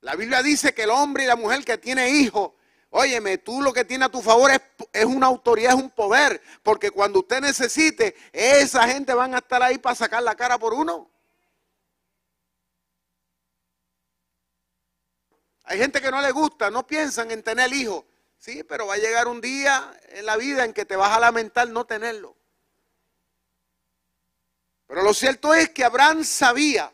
La 0.00 0.14
Biblia 0.14 0.42
dice 0.42 0.72
que 0.72 0.84
el 0.84 0.90
hombre 0.90 1.24
y 1.24 1.26
la 1.26 1.36
mujer 1.36 1.64
que 1.64 1.78
tiene 1.78 2.10
hijos, 2.10 2.52
óyeme, 2.96 3.38
tú 3.38 3.60
lo 3.60 3.72
que 3.72 3.84
tienes 3.84 4.06
a 4.06 4.10
tu 4.10 4.22
favor 4.22 4.52
es, 4.52 4.60
es, 4.92 5.04
una 5.04 5.26
autoridad, 5.26 5.72
es 5.72 5.82
un 5.82 5.90
poder, 5.90 6.40
porque 6.62 6.92
cuando 6.92 7.18
usted 7.18 7.40
necesite, 7.40 8.14
esa 8.32 8.86
gente 8.86 9.12
van 9.12 9.34
a 9.34 9.38
estar 9.38 9.60
ahí 9.62 9.78
para 9.78 9.96
sacar 9.96 10.22
la 10.22 10.36
cara 10.36 10.58
por 10.58 10.72
uno. 10.72 11.10
Hay 15.64 15.78
gente 15.78 16.00
que 16.00 16.10
no 16.10 16.20
le 16.20 16.30
gusta, 16.30 16.70
no 16.70 16.86
piensan 16.86 17.32
en 17.32 17.42
tener 17.42 17.72
hijos. 17.72 18.04
Sí, 18.38 18.62
pero 18.62 18.86
va 18.86 18.94
a 18.94 18.98
llegar 18.98 19.26
un 19.26 19.40
día 19.40 19.92
en 20.10 20.26
la 20.26 20.36
vida 20.36 20.64
en 20.64 20.72
que 20.72 20.84
te 20.84 20.94
vas 20.94 21.16
a 21.16 21.18
lamentar 21.18 21.68
no 21.68 21.86
tenerlo. 21.86 22.36
Pero 24.86 25.02
lo 25.02 25.14
cierto 25.14 25.52
es 25.52 25.70
que 25.70 25.82
Abraham 25.82 26.22
sabía 26.22 26.92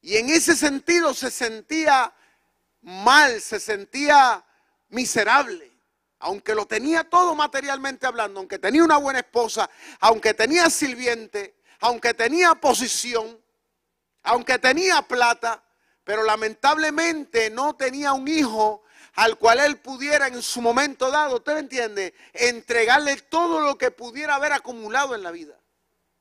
y 0.00 0.16
en 0.16 0.28
ese 0.28 0.54
sentido 0.54 1.12
se 1.12 1.32
sentía 1.32 2.14
mal, 2.82 3.40
se 3.40 3.58
sentía 3.58 4.45
miserable. 4.88 5.72
aunque 6.18 6.54
lo 6.54 6.66
tenía 6.66 7.04
todo 7.04 7.34
materialmente 7.34 8.06
hablando, 8.06 8.40
aunque 8.40 8.58
tenía 8.58 8.82
una 8.82 8.96
buena 8.96 9.18
esposa, 9.18 9.68
aunque 10.00 10.32
tenía 10.32 10.70
sirviente, 10.70 11.56
aunque 11.80 12.14
tenía 12.14 12.54
posición, 12.54 13.38
aunque 14.22 14.58
tenía 14.58 15.02
plata, 15.02 15.62
pero 16.04 16.22
lamentablemente 16.22 17.50
no 17.50 17.76
tenía 17.76 18.12
un 18.12 18.28
hijo 18.28 18.82
al 19.14 19.38
cual 19.38 19.60
él 19.60 19.78
pudiera 19.78 20.28
en 20.28 20.42
su 20.42 20.60
momento 20.60 21.10
dado, 21.10 21.36
¿usted 21.36 21.54
me 21.54 21.60
entiende? 21.60 22.14
Entregarle 22.32 23.16
todo 23.16 23.60
lo 23.60 23.76
que 23.76 23.90
pudiera 23.90 24.34
haber 24.34 24.52
acumulado 24.52 25.14
en 25.14 25.22
la 25.22 25.30
vida. 25.30 25.58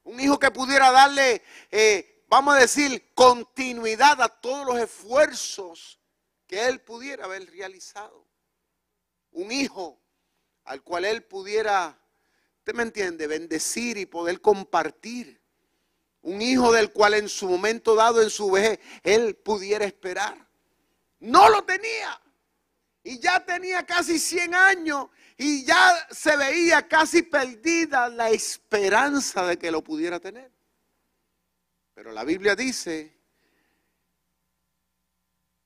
Un 0.03 0.19
hijo 0.19 0.39
que 0.39 0.49
pudiera 0.51 0.91
darle, 0.91 1.41
eh, 1.71 2.23
vamos 2.27 2.55
a 2.55 2.59
decir, 2.59 3.11
continuidad 3.13 4.21
a 4.21 4.29
todos 4.29 4.65
los 4.65 4.77
esfuerzos 4.77 5.99
que 6.47 6.67
él 6.67 6.79
pudiera 6.79 7.25
haber 7.25 7.49
realizado. 7.51 8.24
Un 9.35 9.51
hijo 9.51 9.99
al 10.63 10.81
cual 10.81 11.03
él 11.03 11.23
pudiera, 11.23 11.97
¿usted 12.59 12.73
me 12.73 12.83
entiende? 12.83 13.27
Bendecir 13.27 13.97
y 13.97 14.05
poder 14.05 14.39
compartir. 14.39 15.41
Un 16.21 16.41
hijo 16.41 16.71
del 16.71 16.91
cual 16.91 17.15
en 17.15 17.27
su 17.27 17.47
momento 17.47 17.95
dado, 17.95 18.21
en 18.21 18.29
su 18.29 18.49
vejez, 18.49 18.79
él 19.03 19.35
pudiera 19.35 19.85
esperar. 19.85 20.37
No 21.19 21.49
lo 21.49 21.63
tenía 21.65 22.19
y 23.03 23.19
ya 23.19 23.43
tenía 23.45 23.85
casi 23.85 24.17
100 24.17 24.55
años 24.55 25.09
y 25.37 25.65
ya 25.65 26.07
se 26.09 26.37
veía 26.37 26.87
casi 26.87 27.21
perdida 27.21 28.07
la 28.07 28.29
esperanza 28.29 29.45
de 29.45 29.59
que 29.59 29.69
lo 29.69 29.83
pudiera 29.83 30.19
tener. 30.19 30.49
Pero 31.93 32.13
la 32.13 32.23
Biblia 32.23 32.55
dice 32.55 33.13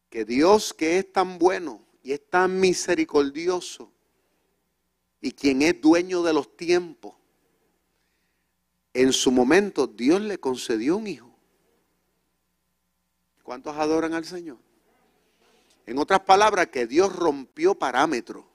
que 0.10 0.26
Dios 0.26 0.74
que 0.74 0.98
es 0.98 1.14
tan 1.14 1.38
bueno 1.38 1.89
y 2.04 2.14
es 2.14 2.30
tan 2.30 2.60
misericordioso 2.60 3.92
y 5.22 5.32
quien 5.32 5.62
es 5.62 5.80
dueño 5.80 6.24
de 6.24 6.34
los 6.34 6.56
tiempos, 6.56 7.16
en 8.94 9.14
su 9.14 9.32
momento 9.32 9.88
Dios 9.88 10.22
le 10.22 10.40
concedió 10.40 10.98
un 10.98 11.08
hijo. 11.08 11.30
¿Cuántos 13.44 13.76
adoran 13.76 14.14
al 14.14 14.26
Señor? 14.26 14.58
En 15.86 15.98
otras 15.98 16.20
palabras, 16.22 16.68
que 16.68 16.86
Dios 16.86 17.16
rompió 17.16 17.74
parámetros. 17.74 18.46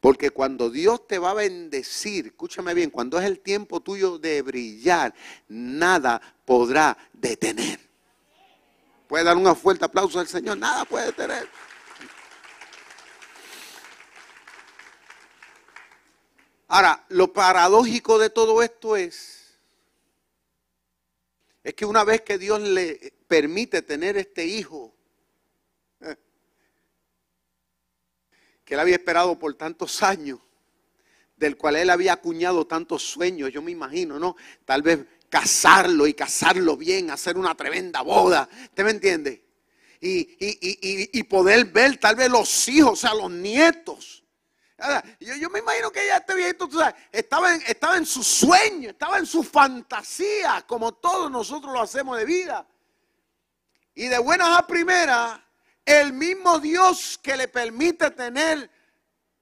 Porque 0.00 0.30
cuando 0.30 0.70
Dios 0.70 1.06
te 1.06 1.18
va 1.18 1.30
a 1.30 1.34
bendecir, 1.34 2.26
escúchame 2.26 2.74
bien, 2.74 2.90
cuando 2.90 3.18
es 3.18 3.24
el 3.24 3.40
tiempo 3.40 3.80
tuyo 3.80 4.18
de 4.18 4.42
brillar, 4.42 5.14
nada 5.48 6.20
podrá 6.44 6.96
detener. 7.12 7.80
Puede 9.08 9.24
dar 9.24 9.36
un 9.36 9.56
fuerte 9.56 9.84
aplauso 9.84 10.20
al 10.20 10.28
Señor, 10.28 10.58
nada 10.58 10.84
puede 10.84 11.06
detener. 11.06 11.48
Ahora, 16.68 17.04
lo 17.08 17.32
paradójico 17.32 18.18
de 18.18 18.30
todo 18.30 18.62
esto 18.62 18.96
es, 18.96 19.58
es 21.64 21.74
que 21.74 21.86
una 21.86 22.04
vez 22.04 22.20
que 22.20 22.38
Dios 22.38 22.60
le 22.60 23.14
permite 23.26 23.82
tener 23.82 24.16
este 24.18 24.44
hijo, 24.44 24.94
que 28.64 28.74
él 28.74 28.80
había 28.80 28.96
esperado 28.96 29.38
por 29.38 29.54
tantos 29.54 30.02
años, 30.02 30.40
del 31.38 31.56
cual 31.56 31.76
él 31.76 31.88
había 31.88 32.12
acuñado 32.12 32.66
tantos 32.66 33.02
sueños, 33.02 33.50
yo 33.50 33.62
me 33.62 33.70
imagino, 33.70 34.18
¿no? 34.18 34.36
Tal 34.66 34.82
vez 34.82 35.06
casarlo 35.30 36.06
y 36.06 36.12
casarlo 36.12 36.76
bien, 36.76 37.10
hacer 37.10 37.38
una 37.38 37.54
tremenda 37.54 38.02
boda, 38.02 38.46
¿usted 38.64 38.84
me 38.84 38.90
entiende? 38.90 39.42
Y, 40.00 41.22
poder 41.24 41.64
ver 41.66 41.96
tal 41.96 42.16
vez 42.16 42.30
los 42.30 42.68
hijos, 42.68 42.92
o 42.92 42.96
sea, 42.96 43.14
los 43.14 43.30
nietos. 43.30 44.17
Yo, 45.18 45.50
me 45.50 45.58
imagino 45.58 45.90
que 45.90 46.04
ella 46.04 46.18
este 46.18 46.34
viejito 46.36 46.68
estaba, 47.10 47.52
en, 47.52 47.62
estaba 47.62 47.96
en 47.96 48.06
su 48.06 48.22
sueño, 48.22 48.90
estaba 48.90 49.18
en 49.18 49.26
su 49.26 49.42
fantasía, 49.42 50.64
como 50.66 50.94
todos 50.94 51.30
nosotros 51.30 51.72
lo 51.72 51.80
hacemos 51.80 52.16
de 52.16 52.24
vida. 52.24 52.66
Y 53.94 54.06
de 54.06 54.18
buenas 54.18 54.56
a 54.56 54.66
primeras, 54.66 55.40
el 55.84 56.12
mismo 56.12 56.60
Dios 56.60 57.18
que 57.20 57.36
le 57.36 57.48
permite 57.48 58.12
tener 58.12 58.70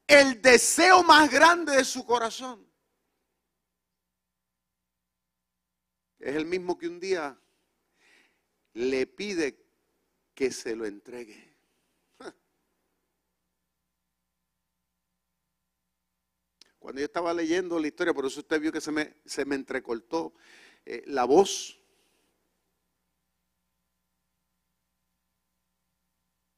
el 0.07 0.41
deseo 0.41 1.03
más 1.03 1.31
grande 1.31 1.77
de 1.77 1.85
su 1.85 2.07
corazón. 2.07 2.67
Es 6.19 6.35
el 6.35 6.47
mismo 6.47 6.79
que 6.79 6.89
un 6.89 6.99
día 6.99 7.39
le 8.73 9.07
pide 9.07 9.63
que 10.35 10.51
se 10.51 10.75
lo 10.75 10.87
entregue. 10.87 11.46
Cuando 16.87 17.01
yo 17.01 17.07
estaba 17.07 17.35
leyendo 17.35 17.81
la 17.81 17.89
historia, 17.89 18.15
por 18.15 18.27
eso 18.27 18.39
usted 18.39 18.61
vio 18.61 18.71
que 18.71 18.81
se 18.81 18.93
me, 18.93 19.15
se 19.25 19.45
me 19.45 19.57
entrecortó 19.57 20.33
eh, 20.85 21.03
la 21.07 21.25
voz 21.25 21.81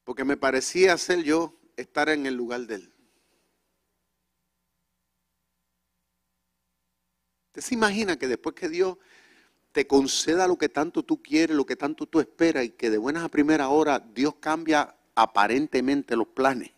porque 0.05 0.27
me 0.27 0.37
parecía 0.37 0.99
ser 0.99 1.23
yo 1.23 1.59
estar 1.79 2.11
en 2.11 2.27
el 2.27 2.35
lugar 2.35 2.67
de 2.67 2.75
él. 2.75 2.93
¿Usted 7.47 7.63
se 7.63 7.75
imagina 7.75 8.19
que 8.19 8.29
después 8.29 8.55
que 8.55 8.69
Dios 8.69 8.99
te 9.73 9.87
conceda 9.87 10.47
lo 10.47 10.59
que 10.59 10.69
tanto 10.69 11.03
tú 11.03 11.23
quieres, 11.23 11.57
lo 11.57 11.65
que 11.65 11.77
tanto 11.77 12.05
tú 12.05 12.21
esperas 12.21 12.67
y 12.67 12.71
que 12.73 12.91
de 12.91 12.99
buenas 12.99 13.25
a 13.25 13.31
primera 13.31 13.71
hora 13.71 13.99
Dios 13.99 14.35
cambia 14.41 14.95
aparentemente 15.15 16.15
los 16.17 16.29
planes 16.29 16.73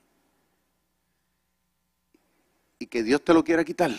y 2.81 2.87
que 2.87 3.05
Dios 3.05 3.23
te 3.23 3.33
lo 3.35 3.45
quiera 3.45 3.63
quitar? 3.63 3.93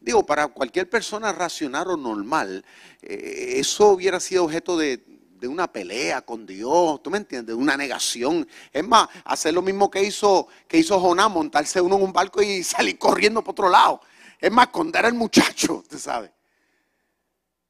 Digo, 0.00 0.26
para 0.26 0.48
cualquier 0.48 0.90
persona 0.90 1.32
racional 1.32 1.88
o 1.88 1.96
normal, 1.96 2.64
eh, 3.00 3.54
eso 3.56 3.90
hubiera 3.90 4.18
sido 4.18 4.44
objeto 4.44 4.76
de, 4.76 5.02
de 5.44 5.48
una 5.48 5.70
pelea 5.70 6.22
con 6.22 6.44
Dios, 6.44 7.02
¿tú 7.02 7.10
me 7.10 7.18
entiendes? 7.18 7.54
De 7.54 7.54
una 7.54 7.76
negación. 7.76 8.48
Es 8.72 8.86
más, 8.86 9.08
hacer 9.24 9.54
lo 9.54 9.62
mismo 9.62 9.90
que 9.90 10.02
hizo, 10.02 10.48
que 10.66 10.78
hizo 10.78 10.98
Jonás, 10.98 11.30
montarse 11.30 11.80
uno 11.80 11.96
en 11.96 12.02
un 12.02 12.12
barco 12.12 12.42
y 12.42 12.64
salir 12.64 12.98
corriendo 12.98 13.42
por 13.42 13.52
otro 13.52 13.68
lado. 13.68 14.00
Es 14.40 14.50
más, 14.50 14.66
esconder 14.66 15.06
al 15.06 15.14
muchacho, 15.14 15.74
usted 15.82 15.98
sabe. 15.98 16.32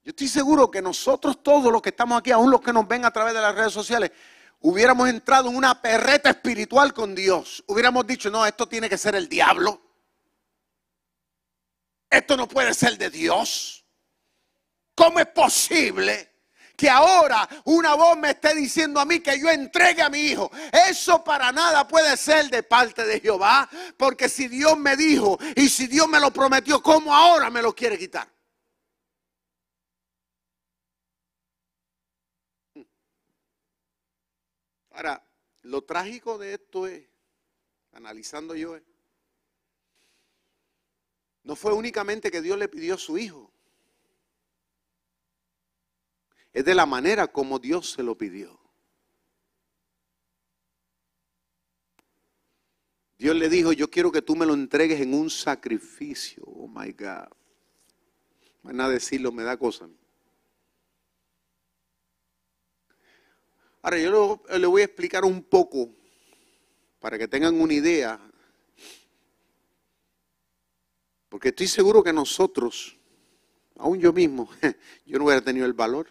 Yo 0.03 0.11
estoy 0.11 0.29
seguro 0.29 0.71
que 0.71 0.81
nosotros 0.83 1.43
todos 1.43 1.73
los 1.73 1.83
que 1.83 1.89
estamos 1.91 2.19
aquí, 2.19 2.31
aún 2.31 2.51
los 2.51 2.61
que 2.61 2.73
nos 2.73 2.87
ven 2.87 3.05
a 3.05 3.11
través 3.11 3.35
de 3.35 3.41
las 3.41 3.55
redes 3.55 3.73
sociales, 3.73 4.11
hubiéramos 4.65 5.11
entrado 5.11 5.51
en 5.51 5.57
una 5.57 5.81
perreta 5.81 6.31
espiritual 6.31 6.95
con 6.95 7.15
Dios. 7.15 7.63
Hubiéramos 7.67 8.07
dicho, 8.07 8.31
no, 8.31 8.47
esto 8.47 8.67
tiene 8.67 8.89
que 8.89 8.97
ser 8.97 9.15
el 9.15 9.29
diablo. 9.29 9.79
Esto 12.09 12.35
no 12.37 12.49
puede 12.49 12.73
ser 12.73 12.97
de 12.97 13.11
Dios. 13.11 13.85
¿Cómo 14.95 15.21
es 15.21 15.27
posible? 15.27 16.31
que 16.77 16.91
ahora 16.91 17.49
una 17.67 17.95
voz 17.95 18.19
me 18.19 18.31
esté 18.31 18.53
diciendo 18.53 18.99
a 18.99 19.05
mí 19.05 19.21
que 19.21 19.39
yo 19.39 19.49
entregue 19.49 20.03
a 20.03 20.09
mi 20.09 20.19
hijo. 20.19 20.51
Eso 20.89 21.23
para 21.23 21.53
nada 21.53 21.87
puede 21.87 22.17
ser 22.17 22.51
de 22.51 22.65
parte 22.65 23.05
de 23.05 23.21
Jehová, 23.21 23.71
porque 23.97 24.29
si 24.29 24.49
Dios 24.49 24.77
me 24.77 24.97
dijo 24.97 25.39
y 25.55 25.69
si 25.69 25.87
Dios 25.87 26.09
me 26.09 26.19
lo 26.19 26.33
prometió, 26.33 26.83
¿cómo 26.83 27.15
ahora 27.15 27.49
me 27.49 27.63
lo 27.63 27.73
quiere 27.73 27.97
quitar? 27.97 28.34
Ahora, 34.95 35.21
lo 35.63 35.83
trágico 35.83 36.39
de 36.39 36.55
esto 36.55 36.87
es, 36.87 37.05
analizando 37.93 38.55
yo, 38.55 38.79
no 41.43 41.57
fue 41.57 41.73
únicamente 41.73 42.31
que 42.31 42.41
Dios 42.41 42.57
le 42.57 42.69
pidió 42.69 42.95
a 42.95 42.99
su 42.99 43.19
hijo, 43.19 43.51
es 46.53 46.65
de 46.65 46.77
la 46.77 46.87
manera 46.87 47.27
como 47.27 47.59
Dios 47.59 47.91
se 47.91 48.05
lo 48.05 48.17
pidió. 48.17 48.61
Dios 53.19 53.35
le 53.35 53.49
dijo, 53.49 53.73
yo 53.73 53.91
quiero 53.91 54.13
que 54.13 54.23
tú 54.23 54.37
me 54.37 54.47
lo 54.47 54.55
entregues 54.55 55.01
en 55.01 55.13
un 55.13 55.29
sacrificio. 55.29 56.45
Oh, 56.47 56.69
my 56.69 56.93
God. 56.93 57.29
Van 58.63 58.81
a 58.81 58.89
decirlo, 58.89 59.33
me 59.33 59.43
da 59.43 59.57
cosa. 59.57 59.89
Ahora, 63.85 63.99
yo 63.99 64.41
le 64.49 64.67
voy 64.67 64.81
a 64.81 64.87
explicar 64.87 65.27
un 65.27 65.43
poco 65.43 65.91
para 67.01 67.19
que 67.19 67.29
tengan 67.29 67.61
una 67.61 67.75
idea. 67.75 68.19
Porque 71.29 71.51
estoy 71.51 71.67
seguro 71.67 72.03
que 72.03 72.11
nosotros, 72.11 72.97
aún 73.77 74.01
yo 74.01 74.11
mismo, 74.11 74.49
yo 75.05 75.19
no 75.19 75.27
hubiera 75.27 75.43
tenido 75.43 75.67
el 75.67 75.75
valor. 75.75 76.09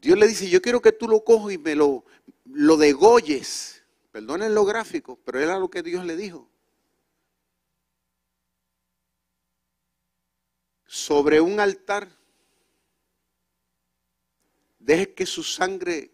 Dios 0.00 0.16
le 0.16 0.28
dice, 0.28 0.48
yo 0.48 0.62
quiero 0.62 0.80
que 0.80 0.92
tú 0.92 1.08
lo 1.08 1.24
cojas 1.24 1.54
y 1.54 1.58
me 1.58 1.74
lo, 1.74 2.04
lo 2.44 2.76
degolles. 2.76 3.82
Perdonen 4.12 4.54
lo 4.54 4.64
gráfico, 4.64 5.18
pero 5.24 5.40
era 5.40 5.58
lo 5.58 5.68
que 5.68 5.82
Dios 5.82 6.06
le 6.06 6.14
dijo. 6.14 6.48
Sobre 10.86 11.40
un 11.40 11.58
altar 11.58 12.22
dejes 14.84 15.08
que 15.08 15.26
su 15.26 15.42
sangre 15.42 16.10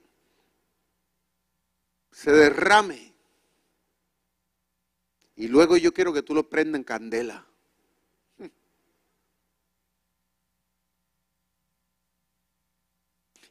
se 2.12 2.30
derrame. 2.30 3.12
Y 5.36 5.48
luego 5.48 5.76
yo 5.76 5.92
quiero 5.92 6.12
que 6.12 6.22
tú 6.22 6.34
lo 6.34 6.48
prendas 6.48 6.78
en 6.78 6.84
candela. 6.84 7.46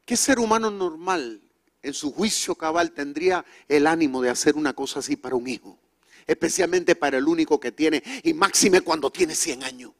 ¿Qué 0.05 0.17
ser 0.17 0.39
humano 0.39 0.71
normal 0.71 1.41
en 1.81 1.93
su 1.93 2.11
juicio 2.11 2.55
cabal 2.55 2.93
tendría 2.93 3.45
el 3.67 3.85
ánimo 3.85 4.21
de 4.21 4.29
hacer 4.29 4.55
una 4.55 4.73
cosa 4.73 4.99
así 4.99 5.15
para 5.15 5.35
un 5.35 5.47
hijo? 5.47 5.77
Especialmente 6.25 6.95
para 6.95 7.17
el 7.17 7.27
único 7.27 7.59
que 7.59 7.71
tiene 7.71 8.01
y 8.23 8.33
máxime 8.33 8.81
cuando 8.81 9.11
tiene 9.11 9.35
100 9.35 9.63
años. 9.63 9.91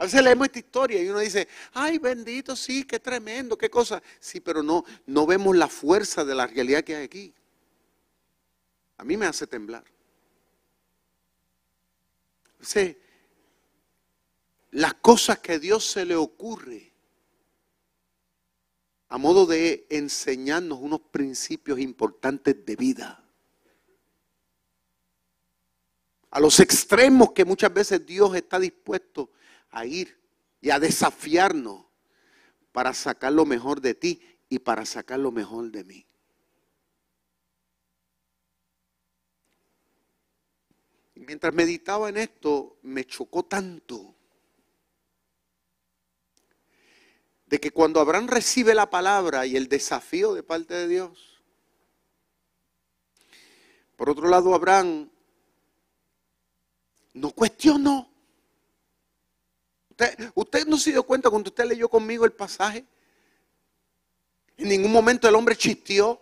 A 0.00 0.04
veces 0.04 0.22
leemos 0.22 0.46
esta 0.46 0.58
historia 0.58 1.02
y 1.02 1.10
uno 1.10 1.18
dice, 1.18 1.46
ay 1.74 1.98
bendito, 1.98 2.56
sí, 2.56 2.84
qué 2.84 2.98
tremendo, 2.98 3.58
qué 3.58 3.68
cosa. 3.68 4.02
Sí, 4.18 4.40
pero 4.40 4.62
no, 4.62 4.82
no 5.04 5.26
vemos 5.26 5.54
la 5.54 5.68
fuerza 5.68 6.24
de 6.24 6.34
la 6.34 6.46
realidad 6.46 6.82
que 6.82 6.96
hay 6.96 7.04
aquí. 7.04 7.34
A 8.96 9.04
mí 9.04 9.18
me 9.18 9.26
hace 9.26 9.46
temblar. 9.46 9.84
Sí, 12.62 12.96
las 14.70 14.94
cosas 14.94 15.40
que 15.40 15.58
Dios 15.58 15.84
se 15.84 16.06
le 16.06 16.16
ocurre 16.16 16.94
a 19.10 19.18
modo 19.18 19.44
de 19.44 19.86
enseñarnos 19.90 20.78
unos 20.80 21.00
principios 21.10 21.78
importantes 21.78 22.64
de 22.64 22.74
vida. 22.74 23.22
A 26.30 26.40
los 26.40 26.58
extremos 26.58 27.32
que 27.32 27.44
muchas 27.44 27.74
veces 27.74 28.06
Dios 28.06 28.34
está 28.34 28.58
dispuesto 28.58 29.28
a 29.70 29.86
ir 29.86 30.20
y 30.60 30.70
a 30.70 30.78
desafiarnos 30.78 31.86
para 32.72 32.94
sacar 32.94 33.32
lo 33.32 33.44
mejor 33.44 33.80
de 33.80 33.94
ti 33.94 34.22
y 34.48 34.58
para 34.58 34.84
sacar 34.84 35.18
lo 35.18 35.32
mejor 35.32 35.70
de 35.70 35.84
mí. 35.84 36.06
mientras 41.26 41.54
meditaba 41.54 42.08
en 42.08 42.16
esto, 42.16 42.78
me 42.82 43.04
chocó 43.04 43.44
tanto 43.44 44.16
de 47.46 47.60
que 47.60 47.70
cuando 47.70 48.00
Abraham 48.00 48.28
recibe 48.28 48.74
la 48.74 48.90
palabra 48.90 49.46
y 49.46 49.56
el 49.56 49.68
desafío 49.68 50.34
de 50.34 50.42
parte 50.42 50.74
de 50.74 50.88
Dios, 50.88 51.42
por 53.96 54.08
otro 54.08 54.28
lado, 54.28 54.54
Abraham 54.54 55.10
no 57.12 57.30
cuestionó. 57.32 58.08
¿Usted, 60.34 60.66
no 60.66 60.76
se 60.78 60.92
dio 60.92 61.02
cuenta 61.02 61.30
cuando 61.30 61.48
usted 61.48 61.64
leyó 61.64 61.88
conmigo 61.88 62.24
el 62.24 62.32
pasaje? 62.32 62.86
En 64.56 64.68
ningún 64.68 64.92
momento 64.92 65.28
el 65.28 65.34
hombre 65.34 65.56
chistió, 65.56 66.20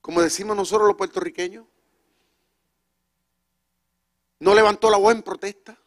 como 0.00 0.20
decimos 0.20 0.56
nosotros 0.56 0.88
los 0.88 0.96
puertorriqueños. 0.96 1.66
No 4.40 4.54
levantó 4.54 4.90
la 4.90 4.96
voz 4.96 5.14
en 5.14 5.22
protesta. 5.22 5.78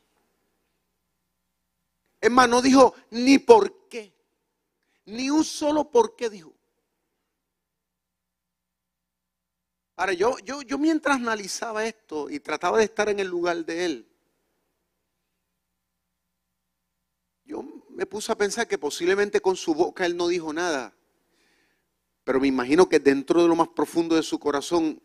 Es 2.21 2.31
más, 2.31 2.47
no 2.47 2.61
dijo 2.61 2.95
ni 3.11 3.37
por 3.37 3.87
qué. 3.87 4.13
Ni 5.05 5.29
un 5.29 5.43
solo 5.43 5.91
por 5.91 6.15
qué 6.15 6.29
dijo. 6.29 6.53
Ahora, 9.97 10.13
yo, 10.13 10.37
yo, 10.39 10.61
yo 10.61 10.77
mientras 10.77 11.17
analizaba 11.17 11.85
esto 11.85 12.29
y 12.29 12.39
trataba 12.39 12.77
de 12.77 12.85
estar 12.85 13.09
en 13.09 13.19
el 13.19 13.27
lugar 13.27 13.63
de 13.65 13.85
él, 13.85 14.15
yo 17.45 17.63
me 17.95 18.05
puse 18.05 18.29
a 18.29 18.37
pensar 18.37 18.67
que 18.67 18.77
posiblemente 18.77 19.39
con 19.39 19.55
su 19.55 19.73
boca 19.73 20.05
él 20.05 20.17
no 20.17 20.27
dijo 20.27 20.51
nada. 20.51 20.93
Pero 22.25 22.41
me 22.41 22.47
imagino 22.47 22.89
que 22.89 22.99
dentro 22.99 23.41
de 23.41 23.47
lo 23.47 23.55
más 23.55 23.69
profundo 23.69 24.15
de 24.17 24.23
su 24.23 24.37
corazón, 24.37 25.01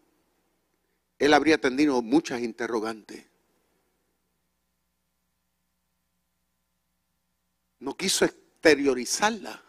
él 1.21 1.33
habría 1.33 1.61
tenido 1.61 2.03
muchas 2.03 2.41
interrogantes. 2.41 3.25
No 7.79 7.97
quiso 7.97 8.25
exteriorizarla. 8.25 9.63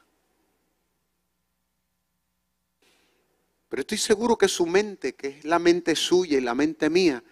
Pero 3.70 3.82
estoy 3.82 4.00
seguro 4.00 4.36
que 4.36 4.48
su 4.48 4.66
mente, 4.66 5.14
que 5.14 5.28
es 5.28 5.46
la 5.46 5.60
mente 5.60 5.96
suya 5.96 6.40
y 6.40 6.42
la 6.42 6.56
mente 6.56 6.90
mía, 6.90 7.24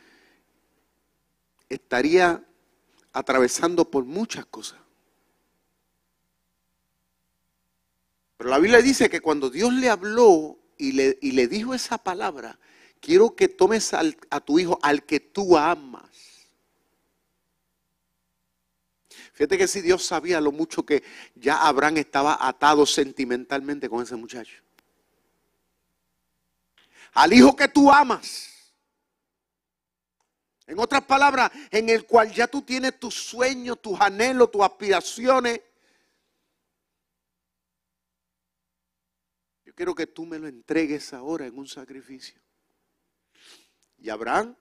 estaría 1.67 2.45
atravesando 3.11 3.89
por 3.89 4.05
muchas 4.05 4.45
cosas. 4.45 4.79
Pero 8.39 8.51
la 8.51 8.59
Biblia 8.59 8.81
dice 8.81 9.09
que 9.09 9.19
cuando 9.19 9.49
Dios 9.49 9.73
le 9.73 9.89
habló 9.89 10.57
y 10.77 10.93
le, 10.93 11.19
y 11.21 11.33
le 11.33 11.49
dijo 11.49 11.73
esa 11.73 11.97
palabra, 11.97 12.57
quiero 13.01 13.35
que 13.35 13.49
tomes 13.49 13.93
a 13.93 14.39
tu 14.39 14.57
hijo 14.57 14.79
al 14.81 15.05
que 15.05 15.19
tú 15.19 15.57
amas. 15.57 16.09
Fíjate 19.33 19.57
que 19.57 19.67
si 19.67 19.81
Dios 19.81 20.05
sabía 20.05 20.39
lo 20.39 20.53
mucho 20.53 20.85
que 20.85 21.03
ya 21.35 21.67
Abraham 21.67 21.97
estaba 21.97 22.37
atado 22.39 22.85
sentimentalmente 22.85 23.89
con 23.89 24.03
ese 24.03 24.15
muchacho. 24.15 24.63
Al 27.11 27.33
hijo 27.33 27.57
que 27.57 27.67
tú 27.67 27.91
amas. 27.91 28.71
En 30.65 30.79
otras 30.79 31.03
palabras, 31.03 31.51
en 31.71 31.89
el 31.89 32.05
cual 32.05 32.31
ya 32.31 32.47
tú 32.47 32.61
tienes 32.61 32.97
tus 33.01 33.15
sueños, 33.15 33.81
tus 33.81 33.99
anhelos, 33.99 34.49
tus 34.49 34.61
aspiraciones. 34.61 35.59
Quiero 39.79 39.95
que 39.95 40.07
tú 40.07 40.25
me 40.25 40.37
lo 40.37 40.49
entregues 40.49 41.13
ahora 41.13 41.45
en 41.45 41.57
un 41.57 41.65
sacrificio. 41.65 42.37
Y 43.97 44.09
Abraham, 44.09 44.53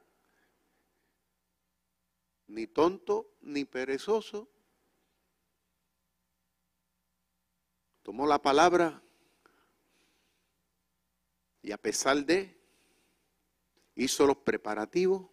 ni 2.46 2.68
tonto 2.68 3.35
ni 3.40 3.64
perezoso, 3.64 4.48
tomó 8.04 8.28
la 8.28 8.40
palabra 8.40 9.02
y 11.62 11.72
a 11.72 11.78
pesar 11.78 12.24
de, 12.24 12.57
hizo 13.96 14.24
los 14.24 14.37
preparativos 14.37 15.26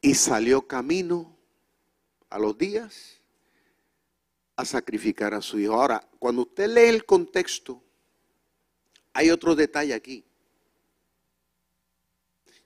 y 0.00 0.14
salió 0.14 0.66
camino 0.66 1.36
a 2.30 2.38
los 2.38 2.56
días 2.56 3.15
a 4.56 4.64
sacrificar 4.64 5.34
a 5.34 5.42
su 5.42 5.58
hijo. 5.58 5.74
Ahora, 5.74 6.06
cuando 6.18 6.42
usted 6.42 6.68
lee 6.68 6.88
el 6.88 7.04
contexto, 7.04 7.82
hay 9.12 9.30
otro 9.30 9.54
detalle 9.54 9.94
aquí. 9.94 10.24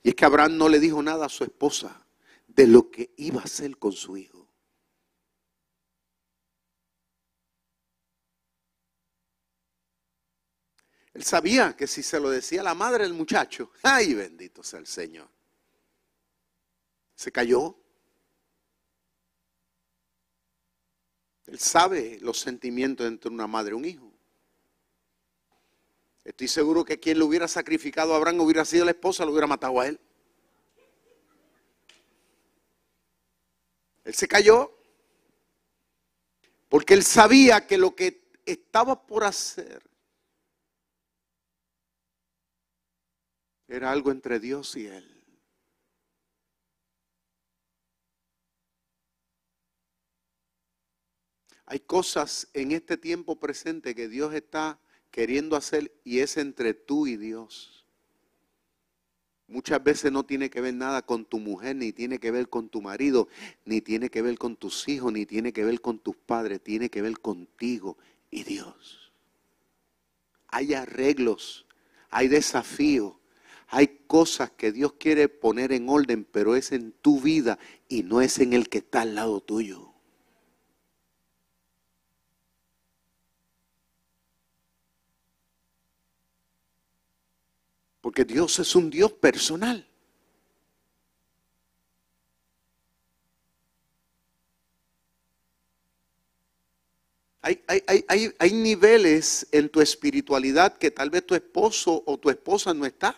Y 0.03 0.09
es 0.09 0.15
que 0.15 0.25
Abraham 0.25 0.57
no 0.57 0.69
le 0.69 0.81
dijo 0.81 1.03
nada 1.03 1.27
a 1.27 1.29
su 1.29 1.45
esposa 1.45 2.07
de 2.47 2.67
lo 2.67 2.91
que 2.91 3.13
iba 3.17 3.41
a 3.41 3.45
hacer 3.45 3.77
con 3.77 3.93
su 3.93 4.17
hijo. 4.17 4.41
Él 11.13 11.25
sabía 11.25 11.77
que 11.77 11.87
si 11.87 12.03
se 12.03 12.21
lo 12.21 12.31
decía 12.31 12.63
la 12.63 12.75
madre 12.75 13.05
del 13.05 13.15
muchacho, 13.15 13.73
ay 13.83 14.15
bendito 14.15 14.63
sea 14.63 14.79
el 14.79 14.87
Señor, 14.87 15.29
se 17.15 17.31
cayó. 17.31 17.80
Él 21.51 21.59
sabe 21.59 22.19
los 22.21 22.39
sentimientos 22.39 23.05
entre 23.09 23.29
una 23.29 23.49
madre 23.49 23.73
y 23.73 23.75
un 23.75 23.85
hijo. 23.85 24.13
Estoy 26.23 26.47
seguro 26.47 26.85
que 26.85 27.01
quien 27.01 27.19
lo 27.19 27.27
hubiera 27.27 27.49
sacrificado 27.49 28.15
a 28.15 28.19
Abraham 28.19 28.41
hubiera 28.41 28.65
sido 28.65 28.85
la 28.85 28.93
esposa, 28.93 29.25
lo 29.25 29.33
hubiera 29.33 29.49
matado 29.49 29.81
a 29.81 29.89
él. 29.89 29.99
Él 34.05 34.15
se 34.15 34.29
cayó 34.29 34.73
porque 36.69 36.95
él 36.95 37.03
sabía 37.03 37.67
que 37.67 37.79
lo 37.79 37.97
que 37.97 38.23
estaba 38.47 39.05
por 39.05 39.25
hacer 39.25 39.83
era 43.67 43.91
algo 43.91 44.13
entre 44.13 44.39
Dios 44.39 44.77
y 44.77 44.87
él. 44.87 45.20
Hay 51.71 51.79
cosas 51.79 52.49
en 52.53 52.73
este 52.73 52.97
tiempo 52.97 53.39
presente 53.39 53.95
que 53.95 54.09
Dios 54.09 54.35
está 54.35 54.81
queriendo 55.13 55.55
hacer 55.55 55.93
y 56.03 56.19
es 56.19 56.37
entre 56.37 56.75
tú 56.75 57.07
y 57.07 57.17
Dios. 57.17 57.87
Muchas 59.47 59.81
veces 59.81 60.11
no 60.11 60.25
tiene 60.25 60.51
que 60.51 60.61
ver 60.61 60.75
nada 60.75 61.03
con 61.03 61.25
tu 61.25 61.39
mujer, 61.39 61.77
ni 61.77 61.93
tiene 61.93 62.19
que 62.19 62.33
ver 62.33 62.49
con 62.49 62.69
tu 62.69 62.83
marido, 62.83 63.29
ni 63.65 63.81
tiene 63.81 64.11
que 64.11 64.21
ver 64.21 64.37
con 64.37 64.57
tus 64.57 64.89
hijos, 64.89 65.13
ni 65.13 65.27
tiene 65.27 65.53
que 65.53 65.65
ver 65.65 65.81
con 65.81 66.01
tus 66.01 66.17
padres, 66.17 66.61
tiene 66.61 66.91
que 66.91 67.03
ver 67.03 67.21
contigo 67.21 67.97
y 68.33 68.43
Dios. 68.43 69.13
Hay 70.49 70.75
arreglos, 70.75 71.67
hay 72.11 72.27
desafíos, 72.27 73.15
hay 73.69 74.01
cosas 74.09 74.51
que 74.51 74.73
Dios 74.73 74.95
quiere 74.95 75.29
poner 75.29 75.71
en 75.71 75.89
orden, 75.89 76.25
pero 76.25 76.57
es 76.57 76.73
en 76.73 76.91
tu 76.91 77.21
vida 77.21 77.61
y 77.89 78.03
no 78.03 78.21
es 78.21 78.41
en 78.41 78.55
el 78.55 78.69
que 78.69 78.79
está 78.79 79.03
al 79.03 79.15
lado 79.15 79.41
tuyo. 79.41 79.90
Porque 88.01 88.25
Dios 88.25 88.59
es 88.59 88.75
un 88.75 88.91
Dios 88.91 89.13
personal. 89.13 89.87
Hay, 97.43 97.63
hay, 98.39 98.53
niveles 98.53 99.47
en 99.51 99.71
tu 99.71 99.81
espiritualidad 99.81 100.77
que 100.77 100.91
tal 100.91 101.09
vez 101.09 101.25
tu 101.25 101.35
esposo 101.35 102.03
o 102.05 102.19
tu 102.19 102.29
esposa 102.29 102.75
no 102.75 102.85
está. 102.85 103.17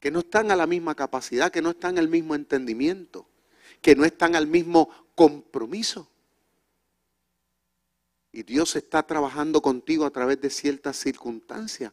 Que 0.00 0.10
no 0.10 0.20
están 0.20 0.50
a 0.50 0.56
la 0.56 0.66
misma 0.66 0.94
capacidad, 0.94 1.52
que 1.52 1.60
no 1.60 1.70
están 1.70 1.98
al 1.98 2.08
mismo 2.08 2.34
entendimiento, 2.34 3.28
que 3.82 3.94
no 3.94 4.04
están 4.04 4.34
al 4.34 4.46
mismo 4.46 4.88
compromiso. 5.14 6.08
Y 8.32 8.44
Dios 8.44 8.76
está 8.76 9.02
trabajando 9.02 9.60
contigo 9.60 10.06
a 10.06 10.10
través 10.10 10.40
de 10.40 10.48
ciertas 10.48 10.96
circunstancias. 10.96 11.92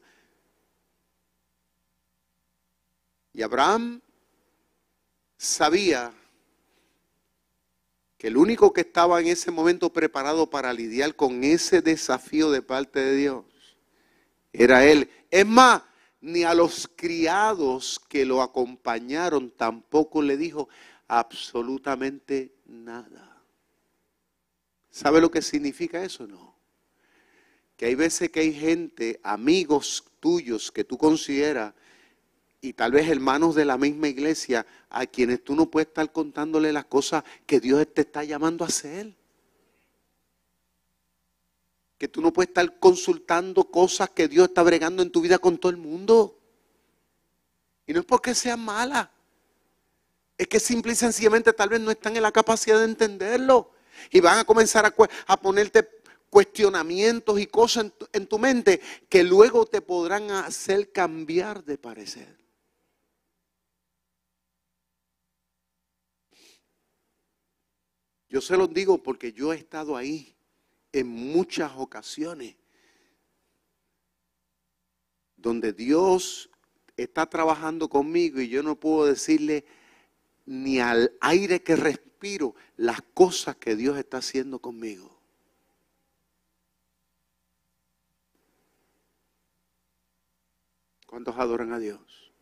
Y 3.36 3.41
Abraham 3.41 4.00
sabía 5.38 6.13
que 8.17 8.28
el 8.28 8.38
único 8.38 8.71
que 8.71 8.82
estaba 8.82 9.19
en 9.19 9.28
ese 9.28 9.52
momento 9.52 9.91
preparado 9.91 10.50
para 10.50 10.71
lidiar 10.71 11.17
con 11.17 11.43
ese 11.43 11.82
desafío 11.82 12.50
de 12.50 12.62
parte 12.62 13.02
de 13.02 13.15
Dios 13.17 13.45
era 14.54 14.86
él. 14.86 15.10
Es 15.30 15.45
más, 15.45 15.82
ni 16.21 16.43
a 16.43 16.54
los 16.54 16.89
criados 16.95 18.00
que 18.08 18.26
lo 18.26 18.41
acompañaron 18.41 19.52
tampoco 19.52 20.21
le 20.21 20.38
dijo 20.38 20.69
absolutamente 21.10 22.56
nada. 22.65 23.43
¿Sabe 24.89 25.19
lo 25.19 25.30
que 25.30 25.41
significa 25.41 26.02
eso? 26.02 26.26
No. 26.26 26.56
Que 27.76 27.88
hay 27.88 27.95
veces 27.95 28.30
que 28.30 28.39
hay 28.39 28.54
gente, 28.54 29.19
amigos 29.24 30.06
tuyos 30.21 30.71
que 30.71 30.86
tú 30.86 30.98
consideras 30.98 31.74
y 32.65 32.73
tal 32.73 32.91
vez 32.91 33.08
hermanos 33.08 33.54
de 33.54 33.63
la 33.63 33.78
misma 33.78 34.08
iglesia 34.08 34.65
a 34.89 35.06
quienes 35.06 35.43
tú 35.43 35.56
no 35.56 35.69
puedes 35.69 35.88
estar 35.88 36.12
contándole 36.12 36.73
las 36.73 36.86
cosas 36.86 37.23
que 37.45 37.60
Dios 37.60 37.86
te 37.93 38.01
está 38.01 38.23
llamando 38.23 38.63
a 38.63 38.67
hacer. 38.67 39.13
Que 41.97 42.08
tú 42.08 42.21
no 42.21 42.34
puedes 42.34 42.49
estar 42.49 42.80
consultando 42.80 43.69
cosas 43.69 44.10
que 44.10 44.28
Dios 44.28 44.47
está 44.47 44.63
bregando 44.63 45.04
en 45.04 45.12
tu 45.12 45.21
vida 45.21 45.38
con 45.38 45.60
todo 45.60 45.69
el 45.69 45.78
mundo. 45.78 46.39
Y 47.86 47.93
no 47.93 47.99
es 47.99 48.06
porque 48.06 48.34
sean 48.34 48.60
malas. 48.60 49.10
Es 50.38 50.47
que 50.47 50.60
simple 50.60 50.93
y 50.93 50.95
sencillamente 50.95 51.54
tal 51.54 51.69
vez 51.69 51.80
no 51.80 51.91
están 51.91 52.15
en 52.15 52.23
la 52.23 52.32
capacidad 52.32 52.80
de 52.80 52.86
entenderlo. 52.86 53.71
Y 54.10 54.19
van 54.19 54.39
a 54.39 54.43
comenzar 54.43 54.91
a, 55.28 55.38
ponerte 55.39 55.88
cuestionamientos 56.32 57.39
y 57.39 57.45
cosas 57.45 57.91
en 58.12 58.28
tu 58.28 58.39
mente 58.39 58.82
que 59.08 59.23
luego 59.23 59.67
te 59.67 59.82
podrán 59.82 60.32
hacer 60.32 60.91
cambiar 60.91 61.63
de 61.63 61.78
parecer. 61.78 62.44
Yo 68.36 68.41
se 68.41 68.58
los 68.58 68.74
digo 68.74 69.02
porque 69.02 69.32
yo 69.32 69.54
he 69.54 69.56
estado 69.56 69.95
ahí 69.95 70.36
en 70.91 71.08
muchas 71.08 71.71
ocasiones 71.78 72.58
donde 75.38 75.71
Dios 75.71 76.50
está 76.98 77.28
trabajando 77.28 77.88
conmigo 77.88 78.41
y 78.41 78.50
yo 78.50 78.62
no 78.62 78.78
puedo 78.78 79.06
decirle 79.06 79.63
ni 80.45 80.82
al 80.82 81.15
aire 81.21 81.63
que 81.63 81.78
respiro 81.78 82.56
las 82.76 83.02
cosas 83.13 83.56
que 83.56 83.78
Dios 83.78 83.98
está 83.98 84.17
haciendo 84.17 84.60
conmigo. 84.60 85.17
¿Cuántos 91.08 91.38
adoran 91.38 91.71
a 91.71 91.80
Dios? 91.80 92.34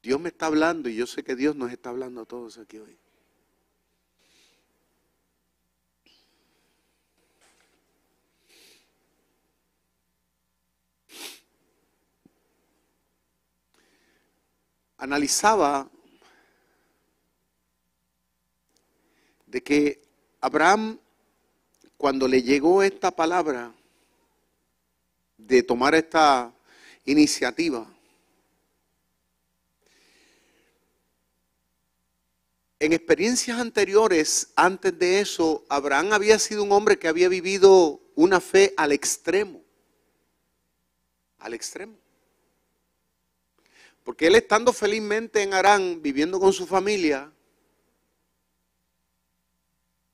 Dios 0.00 0.20
me 0.20 0.28
está 0.28 0.46
hablando 0.46 0.88
y 0.88 0.94
yo 0.94 1.08
sé 1.08 1.24
que 1.24 1.34
Dios 1.34 1.56
nos 1.56 1.72
está 1.72 1.90
hablando 1.90 2.20
a 2.20 2.24
todos 2.24 2.56
aquí 2.56 2.78
hoy. 2.78 2.99
Analizaba 15.00 15.88
de 19.46 19.62
que 19.62 20.02
Abraham, 20.42 20.98
cuando 21.96 22.28
le 22.28 22.42
llegó 22.42 22.82
esta 22.82 23.10
palabra 23.10 23.72
de 25.38 25.62
tomar 25.62 25.94
esta 25.94 26.52
iniciativa, 27.06 27.86
en 32.78 32.92
experiencias 32.92 33.58
anteriores, 33.58 34.52
antes 34.54 34.98
de 34.98 35.20
eso, 35.20 35.64
Abraham 35.70 36.12
había 36.12 36.38
sido 36.38 36.62
un 36.62 36.72
hombre 36.72 36.98
que 36.98 37.08
había 37.08 37.30
vivido 37.30 38.02
una 38.16 38.38
fe 38.38 38.74
al 38.76 38.92
extremo. 38.92 39.62
Al 41.38 41.54
extremo. 41.54 41.96
Porque 44.04 44.26
él 44.26 44.34
estando 44.34 44.72
felizmente 44.72 45.42
en 45.42 45.54
Arán, 45.54 46.00
viviendo 46.02 46.40
con 46.40 46.52
su 46.52 46.66
familia, 46.66 47.32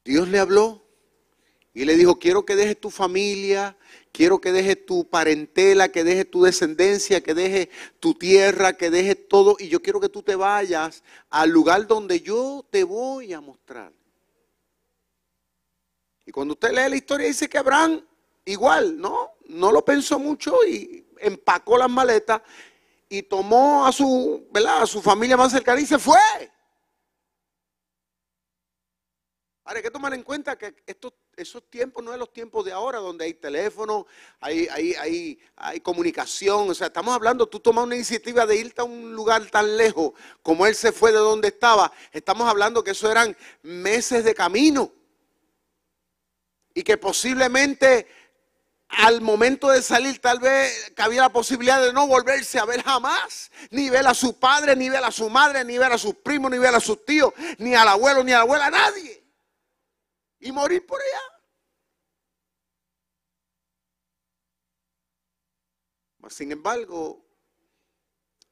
Dios 0.04 0.28
le 0.28 0.38
habló 0.38 0.84
y 1.74 1.84
le 1.84 1.96
dijo, 1.96 2.18
quiero 2.18 2.46
que 2.46 2.56
dejes 2.56 2.80
tu 2.80 2.90
familia, 2.90 3.76
quiero 4.12 4.40
que 4.40 4.52
dejes 4.52 4.86
tu 4.86 5.08
parentela, 5.08 5.90
que 5.90 6.04
dejes 6.04 6.30
tu 6.30 6.42
descendencia, 6.42 7.20
que 7.20 7.34
dejes 7.34 7.68
tu 8.00 8.14
tierra, 8.14 8.76
que 8.76 8.88
dejes 8.88 9.28
todo. 9.28 9.56
Y 9.58 9.68
yo 9.68 9.82
quiero 9.82 10.00
que 10.00 10.08
tú 10.08 10.22
te 10.22 10.36
vayas 10.36 11.02
al 11.28 11.50
lugar 11.50 11.86
donde 11.86 12.20
yo 12.20 12.64
te 12.70 12.82
voy 12.82 13.32
a 13.32 13.40
mostrar. 13.40 13.92
Y 16.24 16.32
cuando 16.32 16.54
usted 16.54 16.70
lee 16.70 16.88
la 16.88 16.96
historia 16.96 17.26
dice 17.26 17.48
que 17.48 17.58
Abraham 17.58 18.02
igual, 18.46 18.98
¿no? 18.98 19.32
No 19.48 19.70
lo 19.70 19.84
pensó 19.84 20.18
mucho 20.18 20.64
y 20.66 21.04
empacó 21.18 21.76
las 21.76 21.90
maletas 21.90 22.40
y 23.08 23.22
tomó 23.22 23.86
a 23.86 23.92
su, 23.92 24.46
¿verdad? 24.50 24.82
a 24.82 24.86
su 24.86 25.00
familia 25.00 25.36
más 25.36 25.52
cercana 25.52 25.80
y 25.80 25.86
se 25.86 25.98
fue. 25.98 26.18
Ahora 29.66 29.78
hay 29.78 29.82
que 29.82 29.90
tomar 29.90 30.14
en 30.14 30.22
cuenta 30.22 30.56
que 30.56 30.76
estos, 30.86 31.12
esos 31.36 31.68
tiempos 31.68 32.02
no 32.04 32.12
es 32.12 32.18
los 32.20 32.32
tiempos 32.32 32.64
de 32.64 32.70
ahora, 32.70 33.00
donde 33.00 33.24
hay 33.24 33.34
teléfono, 33.34 34.06
hay, 34.38 34.68
hay, 34.68 35.40
hay, 35.56 35.80
comunicación. 35.80 36.70
O 36.70 36.74
sea, 36.74 36.86
estamos 36.86 37.12
hablando, 37.12 37.48
tú 37.48 37.58
tomas 37.58 37.84
una 37.84 37.96
iniciativa 37.96 38.46
de 38.46 38.56
irte 38.56 38.80
a 38.80 38.84
un 38.84 39.12
lugar 39.12 39.44
tan 39.50 39.76
lejos 39.76 40.12
como 40.40 40.68
él 40.68 40.74
se 40.76 40.92
fue 40.92 41.10
de 41.10 41.18
donde 41.18 41.48
estaba. 41.48 41.90
Estamos 42.12 42.48
hablando 42.48 42.84
que 42.84 42.92
eso 42.92 43.10
eran 43.10 43.36
meses 43.62 44.22
de 44.22 44.36
camino. 44.36 44.92
Y 46.72 46.84
que 46.84 46.96
posiblemente 46.96 48.06
al 48.96 49.20
momento 49.20 49.68
de 49.70 49.82
salir 49.82 50.20
tal 50.20 50.40
vez 50.40 50.92
cabía 50.94 51.22
la 51.22 51.32
posibilidad 51.32 51.82
de 51.82 51.92
no 51.92 52.06
volverse 52.06 52.58
a 52.58 52.64
ver 52.64 52.82
jamás, 52.82 53.50
ni 53.70 53.90
ver 53.90 54.06
a 54.06 54.14
su 54.14 54.38
padre, 54.38 54.74
ni 54.76 54.88
ver 54.88 55.04
a 55.04 55.10
su 55.10 55.30
madre, 55.30 55.64
ni 55.64 55.78
ver 55.78 55.92
a 55.92 55.98
sus 55.98 56.14
primos, 56.16 56.50
ni 56.50 56.58
ver 56.58 56.74
a 56.74 56.80
sus 56.80 57.04
tíos, 57.04 57.32
ni 57.58 57.74
al 57.74 57.88
abuelo, 57.88 58.24
ni 58.24 58.32
a 58.32 58.36
la 58.36 58.42
abuela, 58.42 58.66
a 58.66 58.70
nadie 58.70 59.26
y 60.40 60.52
morir 60.52 60.86
por 60.86 61.00
allá. 61.00 61.20
Sin 66.28 66.50
embargo, 66.50 67.24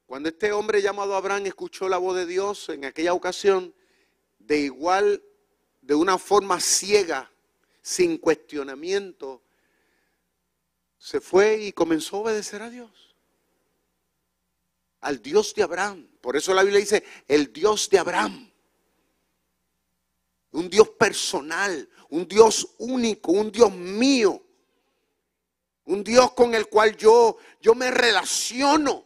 cuando 0.07 0.29
este 0.29 0.53
hombre 0.53 0.81
llamado 0.81 1.17
Abraham 1.17 1.47
escuchó 1.47 1.89
la 1.89 1.99
voz 1.99 2.17
de 2.17 2.25
Dios 2.25 2.69
en 2.69 2.85
aquella 2.85 3.15
ocasión, 3.15 3.75
de 4.39 4.59
igual, 4.59 5.25
de 5.81 5.95
una 5.95 6.19
forma 6.19 6.61
ciega, 6.61 7.33
sin 7.83 8.19
cuestionamiento, 8.19 9.43
se 11.05 11.21
fue 11.21 11.59
y 11.59 11.73
comenzó 11.73 12.17
a 12.17 12.21
obedecer 12.21 12.63
a 12.63 12.71
Dios. 12.71 13.15
Al 15.03 15.21
Dios 15.21 15.55
de 15.55 15.63
Abraham. 15.63 16.09
Por 16.23 16.35
eso 16.35 16.55
la 16.55 16.63
Biblia 16.63 16.81
dice, 16.81 17.05
el 17.29 17.53
Dios 17.53 17.91
de 17.91 17.99
Abraham 17.99 18.51
un 20.55 20.71
Dios 20.71 20.89
personal, 20.91 21.89
un 22.11 22.29
Dios 22.29 22.75
único, 22.79 23.33
un 23.33 23.51
Dios 23.51 23.73
mío, 23.73 24.41
un 25.87 26.05
Dios 26.05 26.33
con 26.33 26.55
el 26.55 26.69
cual 26.69 26.97
yo, 26.97 27.39
yo 27.61 27.75
me 27.75 27.91
relaciono. 27.91 29.05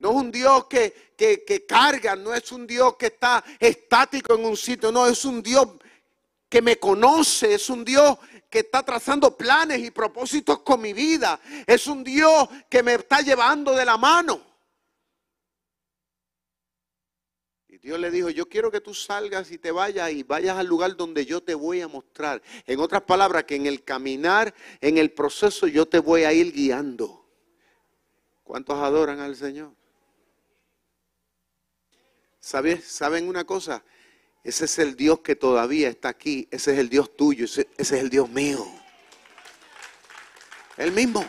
No 0.00 0.10
es 0.10 0.16
un 0.16 0.32
Dios 0.32 0.66
que, 0.66 1.14
que, 1.16 1.44
que 1.44 1.64
carga, 1.64 2.16
no 2.16 2.34
es 2.34 2.50
un 2.50 2.66
Dios 2.66 2.96
que 2.96 3.06
está 3.06 3.44
estático 3.60 4.34
en 4.34 4.44
un 4.44 4.56
sitio, 4.56 4.90
no, 4.90 5.06
es 5.06 5.24
un 5.24 5.40
Dios 5.40 5.68
que 6.48 6.60
me 6.60 6.78
conoce, 6.78 7.54
es 7.54 7.70
un 7.70 7.84
Dios 7.84 8.18
que 8.52 8.58
está 8.58 8.82
trazando 8.82 9.34
planes 9.34 9.78
y 9.78 9.90
propósitos 9.90 10.58
con 10.58 10.82
mi 10.82 10.92
vida, 10.92 11.40
es 11.66 11.86
un 11.86 12.04
Dios 12.04 12.50
que 12.68 12.82
me 12.82 12.92
está 12.92 13.22
llevando 13.22 13.74
de 13.74 13.86
la 13.86 13.96
mano. 13.96 14.52
Dios 17.80 17.98
le 17.98 18.12
dijo, 18.12 18.30
yo 18.30 18.48
quiero 18.48 18.70
que 18.70 18.80
tú 18.80 18.94
salgas 18.94 19.50
y 19.50 19.58
te 19.58 19.72
vayas 19.72 20.12
y 20.12 20.22
vayas 20.22 20.56
al 20.56 20.68
lugar 20.68 20.94
donde 20.94 21.26
yo 21.26 21.42
te 21.42 21.54
voy 21.54 21.80
a 21.80 21.88
mostrar. 21.88 22.40
En 22.64 22.78
otras 22.78 23.02
palabras, 23.02 23.42
que 23.42 23.56
en 23.56 23.66
el 23.66 23.82
caminar, 23.82 24.54
en 24.80 24.98
el 24.98 25.10
proceso, 25.10 25.66
yo 25.66 25.86
te 25.86 25.98
voy 25.98 26.22
a 26.22 26.32
ir 26.32 26.52
guiando. 26.52 27.26
¿Cuántos 28.44 28.78
adoran 28.78 29.18
al 29.18 29.34
Señor? 29.34 29.72
¿Saben 32.38 33.26
una 33.26 33.44
cosa? 33.44 33.82
Ese 34.44 34.64
es 34.64 34.78
el 34.78 34.96
Dios 34.96 35.20
que 35.20 35.36
todavía 35.36 35.88
está 35.88 36.08
aquí. 36.08 36.48
Ese 36.50 36.72
es 36.72 36.78
el 36.78 36.88
Dios 36.88 37.16
tuyo. 37.16 37.44
Ese, 37.44 37.68
es 37.76 37.92
el 37.92 38.10
Dios 38.10 38.28
mío. 38.28 38.66
El 40.76 40.90
mismo. 40.90 41.24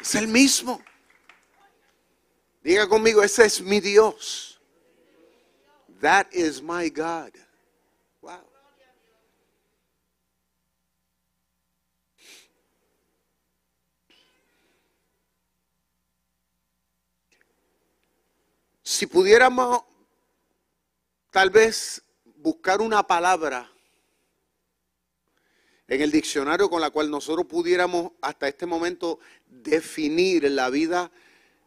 Es 0.00 0.14
el 0.14 0.28
mismo. 0.28 0.82
Diga 2.62 2.88
conmigo, 2.88 3.22
ese 3.22 3.44
es 3.44 3.60
mi 3.60 3.80
Dios. 3.80 4.60
That 6.00 6.28
is 6.32 6.62
my 6.62 6.88
God. 6.88 7.32
Wow. 8.22 8.40
Si 18.82 19.06
pudiéramos 19.06 19.82
tal 21.36 21.50
vez 21.50 22.02
buscar 22.36 22.80
una 22.80 23.06
palabra 23.06 23.70
en 25.86 26.00
el 26.00 26.10
diccionario 26.10 26.70
con 26.70 26.80
la 26.80 26.88
cual 26.88 27.10
nosotros 27.10 27.44
pudiéramos 27.44 28.12
hasta 28.22 28.48
este 28.48 28.64
momento 28.64 29.18
definir 29.44 30.50
la 30.50 30.70
vida 30.70 31.12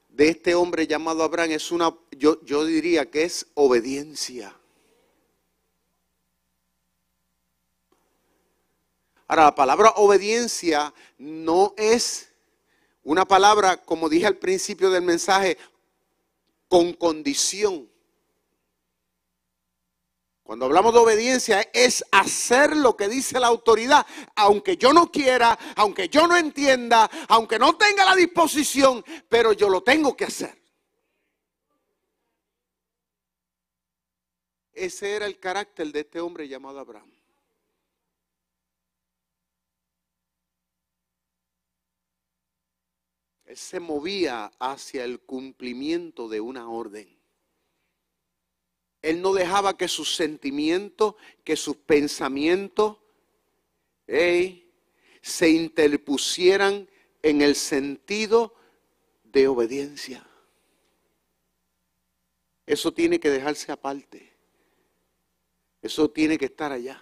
de 0.08 0.30
este 0.30 0.56
hombre 0.56 0.88
llamado 0.88 1.22
Abraham 1.22 1.52
es 1.52 1.72
una, 1.72 1.96
yo, 2.18 2.44
yo 2.46 2.66
diría 2.66 3.12
que 3.12 3.22
es 3.22 3.46
obediencia. 3.54 4.58
Ahora, 9.28 9.44
la 9.44 9.54
palabra 9.54 9.92
obediencia 9.98 10.92
no 11.20 11.76
es 11.78 12.32
una 13.04 13.24
palabra, 13.24 13.78
como 13.78 14.10
dije 14.10 14.26
al 14.26 14.38
principio 14.38 14.90
del 14.90 15.04
mensaje, 15.04 15.60
con 16.68 16.92
condición. 16.94 17.88
Cuando 20.50 20.66
hablamos 20.66 20.96
de 20.96 21.00
obediencia 21.00 21.62
es 21.74 22.04
hacer 22.12 22.76
lo 22.76 22.98
que 22.98 23.08
dice 23.08 23.40
la 23.40 23.46
autoridad, 23.46 24.04
aunque 24.34 24.78
yo 24.78 24.94
no 24.94 25.12
quiera, 25.12 25.56
aunque 25.76 26.10
yo 26.10 26.26
no 26.26 26.36
entienda, 26.36 27.08
aunque 27.28 27.60
no 27.60 27.78
tenga 27.78 28.04
la 28.04 28.16
disposición, 28.16 29.06
pero 29.30 29.54
yo 29.54 29.70
lo 29.70 29.84
tengo 29.84 30.18
que 30.18 30.26
hacer. 30.26 30.60
Ese 34.74 35.12
era 35.18 35.28
el 35.28 35.40
carácter 35.40 35.92
de 35.92 36.00
este 36.00 36.20
hombre 36.20 36.48
llamado 36.48 36.80
Abraham. 36.80 37.12
Él 43.46 43.56
se 43.56 43.80
movía 43.80 44.52
hacia 44.58 45.04
el 45.04 45.20
cumplimiento 45.20 46.28
de 46.28 46.42
una 46.42 46.68
orden. 46.68 47.19
Él 49.02 49.22
no 49.22 49.34
dejaba 49.34 49.78
que 49.78 49.88
sus 49.88 50.16
sentimientos, 50.16 51.16
que 51.44 51.56
sus 51.56 51.76
pensamientos 51.78 52.98
se 55.22 55.50
interpusieran 55.50 56.90
en 57.22 57.42
el 57.42 57.56
sentido 57.56 58.54
de 59.24 59.48
obediencia. 59.48 60.26
Eso 62.66 62.94
tiene 62.94 63.20
que 63.20 63.30
dejarse 63.30 63.72
aparte. 63.72 64.34
Eso 65.82 66.10
tiene 66.10 66.38
que 66.38 66.46
estar 66.46 66.72
allá. 66.72 67.02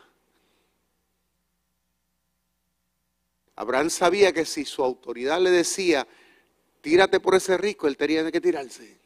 Abraham 3.56 3.90
sabía 3.90 4.32
que 4.32 4.46
si 4.46 4.66
su 4.66 4.84
autoridad 4.84 5.42
le 5.42 5.50
decía, 5.50 6.08
tírate 6.82 7.20
por 7.20 7.34
ese 7.34 7.58
rico, 7.58 7.88
él 7.88 7.98
tenía 7.98 8.32
que 8.32 8.40
tirarse. 8.40 8.97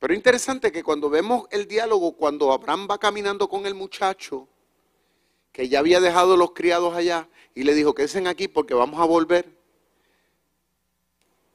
Pero 0.00 0.14
interesante 0.14 0.72
que 0.72 0.82
cuando 0.82 1.10
vemos 1.10 1.46
el 1.50 1.68
diálogo, 1.68 2.16
cuando 2.16 2.52
Abraham 2.52 2.88
va 2.90 2.98
caminando 2.98 3.48
con 3.50 3.66
el 3.66 3.74
muchacho, 3.74 4.48
que 5.52 5.68
ya 5.68 5.78
había 5.78 6.00
dejado 6.00 6.38
los 6.38 6.52
criados 6.52 6.94
allá, 6.94 7.28
y 7.54 7.64
le 7.64 7.74
dijo, 7.74 7.94
quédense 7.94 8.26
aquí 8.26 8.48
porque 8.48 8.72
vamos 8.72 8.98
a 8.98 9.04
volver. 9.04 9.54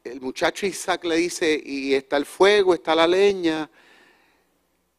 El 0.03 0.21
muchacho 0.21 0.67
Isaac 0.67 1.05
le 1.05 1.15
dice, 1.15 1.59
y 1.65 1.95
está 1.95 2.17
el 2.17 2.27
fuego, 2.27 2.75
está 2.75 2.93
la 2.93 3.07
leña, 3.07 3.67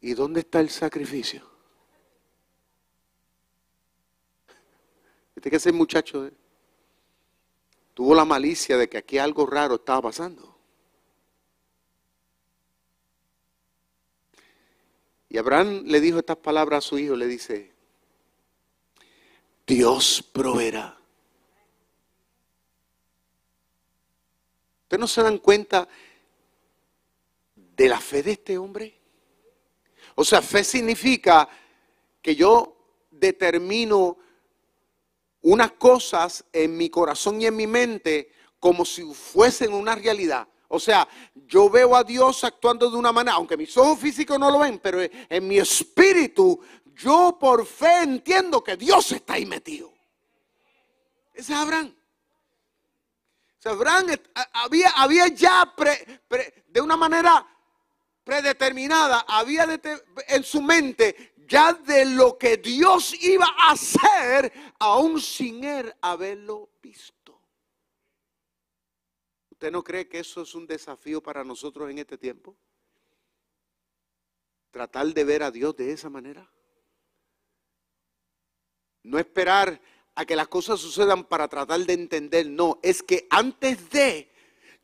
¿y 0.01 0.15
dónde 0.15 0.41
está 0.41 0.59
el 0.59 0.69
sacrificio? 0.69 1.49
Viste 5.37 5.51
que 5.51 5.57
ese 5.57 5.71
muchacho 5.71 6.27
eh, 6.27 6.33
tuvo 7.95 8.13
la 8.13 8.25
malicia 8.25 8.77
de 8.77 8.89
que 8.89 8.99
aquí 8.99 9.19
algo 9.19 9.47
raro 9.47 9.77
estaba 9.77 10.03
pasando. 10.03 10.56
Y 15.37 15.39
Abraham 15.39 15.83
le 15.85 16.01
dijo 16.01 16.19
estas 16.19 16.39
palabras 16.39 16.79
a 16.79 16.89
su 16.89 16.99
hijo, 16.99 17.15
le 17.15 17.27
dice, 17.27 17.71
Dios 19.67 20.25
proveerá. 20.33 20.99
¿Ustedes 24.85 24.99
no 24.99 25.07
se 25.07 25.23
dan 25.23 25.37
cuenta 25.37 25.87
de 27.55 27.87
la 27.87 28.01
fe 28.01 28.23
de 28.23 28.33
este 28.33 28.57
hombre? 28.57 28.99
O 30.15 30.25
sea, 30.25 30.41
fe 30.41 30.65
significa 30.65 31.47
que 32.23 32.35
yo 32.35 32.75
determino 33.11 34.17
unas 35.43 35.73
cosas 35.73 36.47
en 36.51 36.79
mi 36.79 36.89
corazón 36.89 37.43
y 37.43 37.45
en 37.45 37.57
mi 37.57 37.67
mente 37.67 38.33
como 38.59 38.87
si 38.87 39.03
fuesen 39.13 39.75
una 39.75 39.97
realidad. 39.97 40.49
O 40.69 40.81
sea, 40.81 41.07
yo 41.35 41.71
veo 41.71 41.95
a 41.95 42.05
Dios 42.05 42.43
actuando 42.45 42.91
de 42.91 42.97
una 42.97 43.13
manera, 43.13 43.37
aunque 43.37 43.57
mis 43.57 43.77
ojos 43.77 43.99
físicos 43.99 44.39
no 44.39 44.51
lo 44.51 44.59
ven, 44.61 44.79
pero 44.79 45.01
en 45.03 45.47
mi 45.47 45.59
espíritu, 45.59 46.61
yo 46.95 47.37
por 47.39 47.67
fe 47.67 48.03
entiendo 48.03 48.63
que 48.63 48.77
Dios 48.77 49.13
está 49.13 49.35
ahí 49.35 49.47
metido. 49.47 49.93
Ese 51.35 51.53
es 51.53 51.59
Abraham. 51.59 51.95
Abraham 53.65 54.07
había, 54.53 54.91
había 54.91 55.29
ya 55.29 55.75
de 56.69 56.81
una 56.81 56.97
manera 56.97 57.47
predeterminada, 58.23 59.25
había 59.27 59.67
en 60.29 60.45
su 60.45 60.63
mente 60.63 61.35
ya 61.49 61.73
de 61.73 62.05
lo 62.05 62.37
que 62.37 62.57
Dios 62.57 63.15
iba 63.23 63.47
a 63.47 63.73
hacer, 63.73 64.53
aún 64.79 65.21
sin 65.21 65.65
él 65.65 65.95
haberlo 66.01 66.71
visto. 66.83 67.16
¿Usted 69.67 69.73
no 69.73 69.83
cree 69.83 70.07
que 70.07 70.21
eso 70.21 70.43
es 70.43 70.55
un 70.55 70.65
desafío 70.65 71.21
para 71.21 71.43
nosotros 71.43 71.91
en 71.91 71.99
este 71.99 72.17
tiempo? 72.17 72.57
Tratar 74.71 75.09
de 75.09 75.25
ver 75.25 75.43
a 75.43 75.51
Dios 75.51 75.75
de 75.75 75.91
esa 75.91 76.09
manera. 76.09 76.49
No 79.03 79.19
esperar 79.19 79.81
a 80.15 80.25
que 80.25 80.37
las 80.37 80.47
cosas 80.47 80.79
sucedan 80.79 81.25
para 81.25 81.49
tratar 81.49 81.81
de 81.81 81.95
entender, 81.95 82.49
no, 82.49 82.79
es 82.81 83.03
que 83.03 83.27
antes 83.29 83.91
de, 83.91 84.31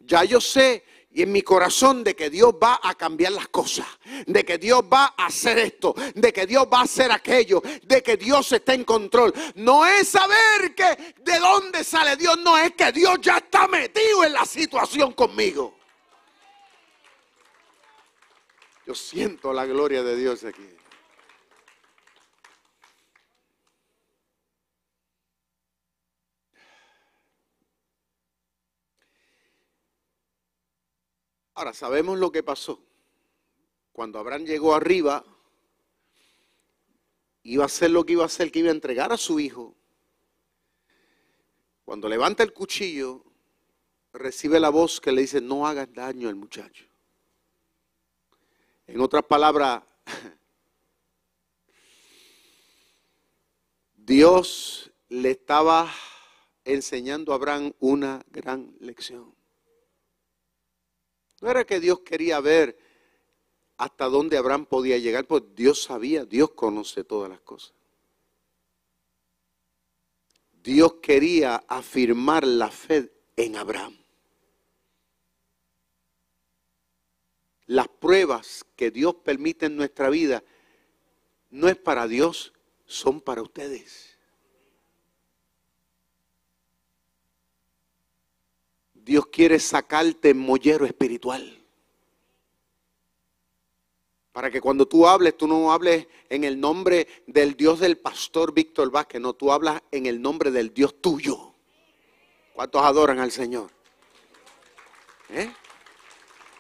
ya 0.01 0.25
yo 0.25 0.41
sé 0.41 0.83
y 1.15 1.23
en 1.23 1.33
mi 1.33 1.43
corazón 1.43 2.03
de 2.03 2.17
que 2.17 2.31
Dios 2.31 2.55
va 2.63 2.81
a 2.83 2.95
cambiar 2.95 3.33
las 3.33 3.49
cosas, 3.49 3.87
de 4.27 4.45
que 4.45 4.59
Dios 4.59 4.83
va 4.83 5.15
a 5.17 5.27
hacer 5.27 5.59
esto, 5.59 5.95
de 6.15 6.33
que 6.33 6.47
Dios 6.47 6.67
va 6.73 6.81
a 6.81 6.85
hacer 6.85 7.13
aquello, 7.13 7.63
de 7.83 8.03
que 8.03 8.17
Dios 8.17 8.51
está 8.53 8.75
en 8.75 8.85
control. 8.85 9.33
No 9.57 9.85
es 9.87 10.09
saber 10.09 10.75
que 10.75 11.15
de 11.19 11.39
dónde 11.39 11.85
sale 11.85 12.17
Dios, 12.17 12.39
no 12.39 12.57
es 12.57 12.73
que 12.73 12.93
Dios 12.93 13.19
ya 13.21 13.39
está 13.39 13.69
metido 13.69 14.25
en 14.25 14.33
la 14.33 14.47
situación 14.47 15.13
conmigo. 15.13 15.77
Yo 18.87 18.95
siento 18.95 19.53
la 19.53 19.67
gloria 19.67 20.03
de 20.03 20.17
Dios 20.17 20.45
aquí. 20.45 20.69
Ahora, 31.55 31.75
sabemos 31.75 32.19
lo 32.19 32.33
que 32.33 32.43
pasó. 32.43 32.83
Cuando 33.93 34.19
Abraham 34.19 34.45
llegó 34.45 34.75
arriba, 34.75 35.25
iba 37.43 37.65
a 37.65 37.67
hacer 37.67 37.91
lo 37.91 38.05
que 38.05 38.15
iba 38.15 38.23
a 38.23 38.27
hacer, 38.27 38.51
que 38.51 38.61
iba 38.61 38.69
a 38.69 38.73
entregar 38.73 39.13
a 39.13 39.17
su 39.17 39.39
hijo. 39.39 39.75
Cuando 41.85 42.09
levanta 42.09 42.43
el 42.43 42.53
cuchillo, 42.53 43.23
recibe 44.13 44.61
la 44.61 44.71
voz 44.71 45.01
que 45.01 45.13
le 45.13 45.23
dice, 45.23 45.41
no 45.41 45.67
hagas 45.67 45.93
daño 45.93 46.29
al 46.29 46.37
muchacho. 46.37 46.87
En 48.87 49.01
otras 49.01 49.25
palabras, 49.25 49.83
Dios 53.95 54.91
le 55.09 55.33
estaba 55.33 55.93
enseñando 56.65 57.33
a 57.33 57.37
Abraham 57.37 57.73
una 57.81 58.25
gran 58.31 58.75
lección. 58.81 59.42
No 61.43 61.51
era 61.51 61.67
que 61.67 61.81
Dios 61.81 62.01
quería 62.01 62.39
ver 62.39 62.79
hasta 63.77 64.05
dónde 64.05 64.37
Abraham 64.37 64.65
podía 64.65 64.97
llegar, 64.99 65.27
pues 65.27 65.43
Dios 65.57 65.83
sabía, 65.83 66.25
Dios 66.25 66.53
conoce 66.53 67.03
todas 67.03 67.29
las 67.29 67.41
cosas. 67.41 67.75
Dios 70.63 70.95
quería 71.03 71.57
afirmar 71.67 72.47
la 72.47 72.71
fe 72.71 73.13
en 73.35 73.57
Abraham. 73.57 73.99
Las 77.67 77.89
pruebas 77.89 78.65
que 78.77 78.93
Dios 78.93 79.17
permite 79.17 79.67
en 79.67 79.75
nuestra 79.77 80.11
vida 80.11 80.45
no 81.51 81.69
es 81.69 81.77
para 81.77 82.07
Dios, 82.07 82.53
son 82.87 83.21
para 83.21 83.43
ustedes. 83.43 84.12
Dios 89.05 89.27
quiere 89.27 89.59
sacarte 89.59 90.33
mollero 90.33 90.87
espiritual. 90.87 91.59
Para 94.33 94.51
que 94.51 94.61
cuando 94.61 94.87
tú 94.87 95.07
hables, 95.07 95.37
tú 95.37 95.47
no 95.47 95.73
hables 95.73 96.07
en 96.29 96.45
el 96.45 96.59
nombre 96.59 97.07
del 97.27 97.55
Dios 97.55 97.81
del 97.81 97.99
pastor 97.99 98.55
Víctor 98.55 98.91
Vázquez, 98.91 99.21
no, 99.21 99.35
tú 99.35 99.53
hablas 99.53 99.83
en 99.91 100.07
el 100.07 100.23
nombre 100.23 100.51
del 100.51 100.73
Dios 100.73 101.01
tuyo. 101.03 101.53
¿Cuántos 102.55 102.83
adoran 102.83 103.19
al 103.19 103.31
Señor? 103.31 103.71
¿Eh? 105.29 105.53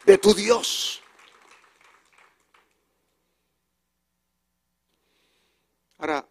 De 0.04 0.18
tu 0.18 0.34
Dios. 0.34 1.00
Ahora, 5.98 6.26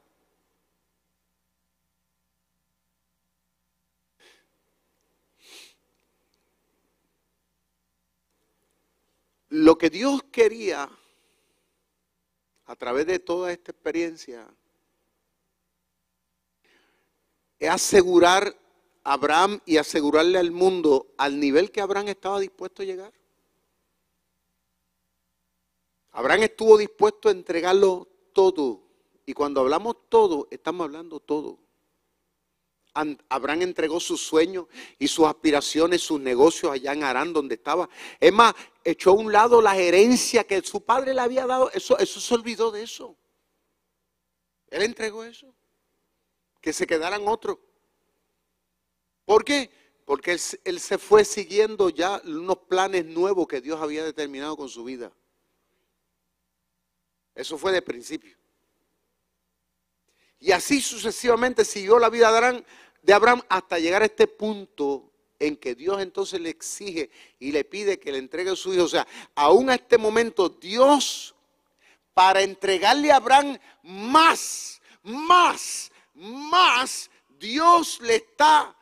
lo 9.51 9.77
que 9.77 9.89
Dios 9.89 10.23
quería 10.31 10.89
a 12.65 12.75
través 12.77 13.05
de 13.05 13.19
toda 13.19 13.51
esta 13.51 13.71
experiencia 13.71 14.47
es 17.59 17.69
asegurar 17.69 18.55
a 19.03 19.13
Abraham 19.13 19.59
y 19.65 19.75
asegurarle 19.75 20.37
al 20.37 20.51
mundo 20.51 21.13
al 21.17 21.37
nivel 21.37 21.69
que 21.69 21.81
Abraham 21.81 22.07
estaba 22.07 22.39
dispuesto 22.39 22.81
a 22.81 22.85
llegar. 22.85 23.13
Abraham 26.11 26.43
estuvo 26.43 26.77
dispuesto 26.77 27.27
a 27.27 27.33
entregarlo 27.33 28.07
todo. 28.31 28.81
Y 29.25 29.33
cuando 29.33 29.59
hablamos 29.59 29.97
todo, 30.07 30.47
estamos 30.49 30.85
hablando 30.85 31.19
todo. 31.19 31.59
Abraham 32.93 33.61
entregó 33.61 33.99
sus 33.99 34.21
sueños 34.21 34.65
y 34.99 35.07
sus 35.07 35.25
aspiraciones, 35.25 36.01
sus 36.01 36.19
negocios 36.19 36.71
allá 36.71 36.93
en 36.93 37.03
Arán, 37.03 37.31
donde 37.31 37.55
estaba. 37.55 37.89
Es 38.19 38.33
más, 38.33 38.53
echó 38.83 39.11
a 39.11 39.13
un 39.13 39.31
lado 39.31 39.61
la 39.61 39.77
herencia 39.77 40.43
que 40.43 40.61
su 40.61 40.81
padre 40.81 41.13
le 41.13 41.21
había 41.21 41.45
dado. 41.45 41.71
Eso, 41.71 41.97
eso 41.97 42.19
se 42.19 42.33
olvidó 42.33 42.71
de 42.71 42.83
eso. 42.83 43.15
Él 44.69 44.83
entregó 44.83 45.23
eso. 45.23 45.53
Que 46.59 46.73
se 46.73 46.85
quedaran 46.85 47.27
otros. 47.27 47.57
¿Por 49.25 49.45
qué? 49.45 49.71
Porque 50.05 50.33
él, 50.33 50.41
él 50.65 50.79
se 50.79 50.97
fue 50.97 51.23
siguiendo 51.23 51.89
ya 51.89 52.21
unos 52.25 52.57
planes 52.67 53.05
nuevos 53.05 53.47
que 53.47 53.61
Dios 53.61 53.79
había 53.79 54.03
determinado 54.03 54.57
con 54.57 54.67
su 54.67 54.83
vida. 54.83 55.11
Eso 57.35 57.57
fue 57.57 57.71
de 57.71 57.81
principio. 57.81 58.40
Y 60.41 60.51
así 60.51 60.81
sucesivamente 60.81 61.63
siguió 61.63 61.99
la 61.99 62.09
vida 62.09 62.31
de 63.03 63.13
Abraham, 63.13 63.43
hasta 63.47 63.77
llegar 63.77 64.01
a 64.01 64.05
este 64.05 64.25
punto 64.25 65.11
en 65.37 65.55
que 65.55 65.75
Dios 65.75 66.01
entonces 66.01 66.41
le 66.41 66.49
exige 66.49 67.11
y 67.39 67.51
le 67.51 67.63
pide 67.63 67.99
que 67.99 68.11
le 68.11 68.17
entregue 68.17 68.49
a 68.49 68.55
su 68.55 68.73
hijo. 68.73 68.85
O 68.85 68.89
sea, 68.89 69.07
aún 69.35 69.69
a 69.69 69.75
este 69.75 69.99
momento 69.99 70.49
Dios, 70.49 71.35
para 72.15 72.41
entregarle 72.41 73.11
a 73.11 73.17
Abraham 73.17 73.59
más, 73.83 74.81
más, 75.03 75.91
más, 76.15 77.11
Dios 77.39 78.01
le 78.01 78.15
está 78.15 78.75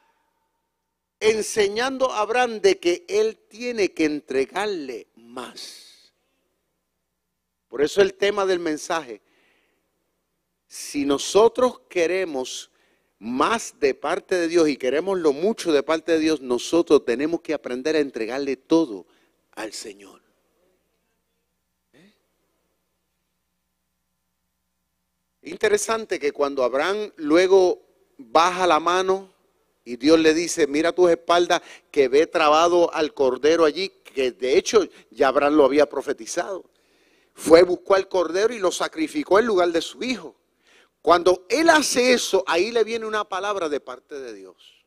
enseñando 1.19 2.09
a 2.09 2.21
Abraham 2.21 2.61
de 2.61 2.79
que 2.79 3.05
él 3.09 3.37
tiene 3.49 3.91
que 3.91 4.05
entregarle 4.05 5.07
más. 5.15 6.13
Por 7.67 7.81
eso 7.81 8.01
el 8.01 8.13
tema 8.13 8.45
del 8.45 8.59
mensaje 8.59 9.21
si 10.69 11.03
nosotros 11.03 11.81
queremos 11.89 12.69
más 13.17 13.79
de 13.79 13.95
parte 13.95 14.35
de 14.35 14.47
Dios 14.47 14.69
y 14.69 14.77
queremos 14.77 15.17
lo 15.19 15.33
mucho 15.33 15.73
de 15.73 15.81
parte 15.81 16.13
de 16.13 16.19
Dios, 16.19 16.41
nosotros 16.41 17.03
tenemos 17.03 17.41
que 17.41 17.55
aprender 17.55 17.95
a 17.95 17.99
entregarle 17.99 18.55
todo 18.55 19.07
al 19.55 19.73
Señor. 19.73 20.21
¿Eh? 21.91 22.13
Interesante 25.41 26.19
que 26.19 26.31
cuando 26.31 26.63
Abraham 26.63 27.11
luego 27.17 27.81
baja 28.19 28.67
la 28.67 28.79
mano 28.79 29.33
y 29.83 29.97
Dios 29.97 30.19
le 30.19 30.35
dice, 30.35 30.67
mira 30.67 30.93
tus 30.93 31.09
espaldas, 31.09 31.63
que 31.89 32.07
ve 32.09 32.27
trabado 32.27 32.93
al 32.93 33.15
cordero 33.15 33.65
allí, 33.65 33.89
que 33.89 34.31
de 34.31 34.55
hecho 34.55 34.87
ya 35.09 35.29
Abraham 35.29 35.55
lo 35.55 35.65
había 35.65 35.89
profetizado. 35.89 36.63
Fue, 37.33 37.63
buscó 37.63 37.95
al 37.95 38.07
cordero 38.07 38.53
y 38.53 38.59
lo 38.59 38.71
sacrificó 38.71 39.39
en 39.39 39.47
lugar 39.47 39.71
de 39.71 39.81
su 39.81 40.03
hijo. 40.03 40.38
Cuando 41.09 41.47
Él 41.49 41.71
hace 41.71 42.13
eso, 42.13 42.43
ahí 42.45 42.69
le 42.69 42.83
viene 42.83 43.07
una 43.07 43.27
palabra 43.27 43.67
de 43.67 43.79
parte 43.79 44.19
de 44.19 44.31
Dios. 44.31 44.85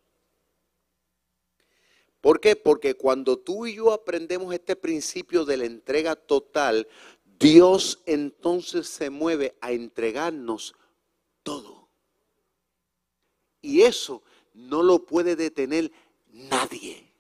¿Por 2.20 2.39
qué? 2.39 2.55
Porque 2.55 2.95
cuando 2.95 3.41
tú 3.41 3.66
y 3.66 3.75
yo 3.75 3.93
aprendemos 3.93 4.55
este 4.55 4.77
principio 4.77 5.45
de 5.45 5.57
la 5.57 5.64
entrega 5.64 6.14
total, 6.14 6.87
Dios 7.41 8.05
entonces 8.07 8.87
se 8.87 9.11
mueve 9.11 9.57
a 9.61 9.73
entregarnos 9.73 10.77
todo. 11.43 11.89
Y 13.61 13.83
eso 13.83 14.23
no 14.55 14.85
lo 14.85 15.05
puede 15.05 15.35
detener 15.35 15.91
nadie. 16.29 17.12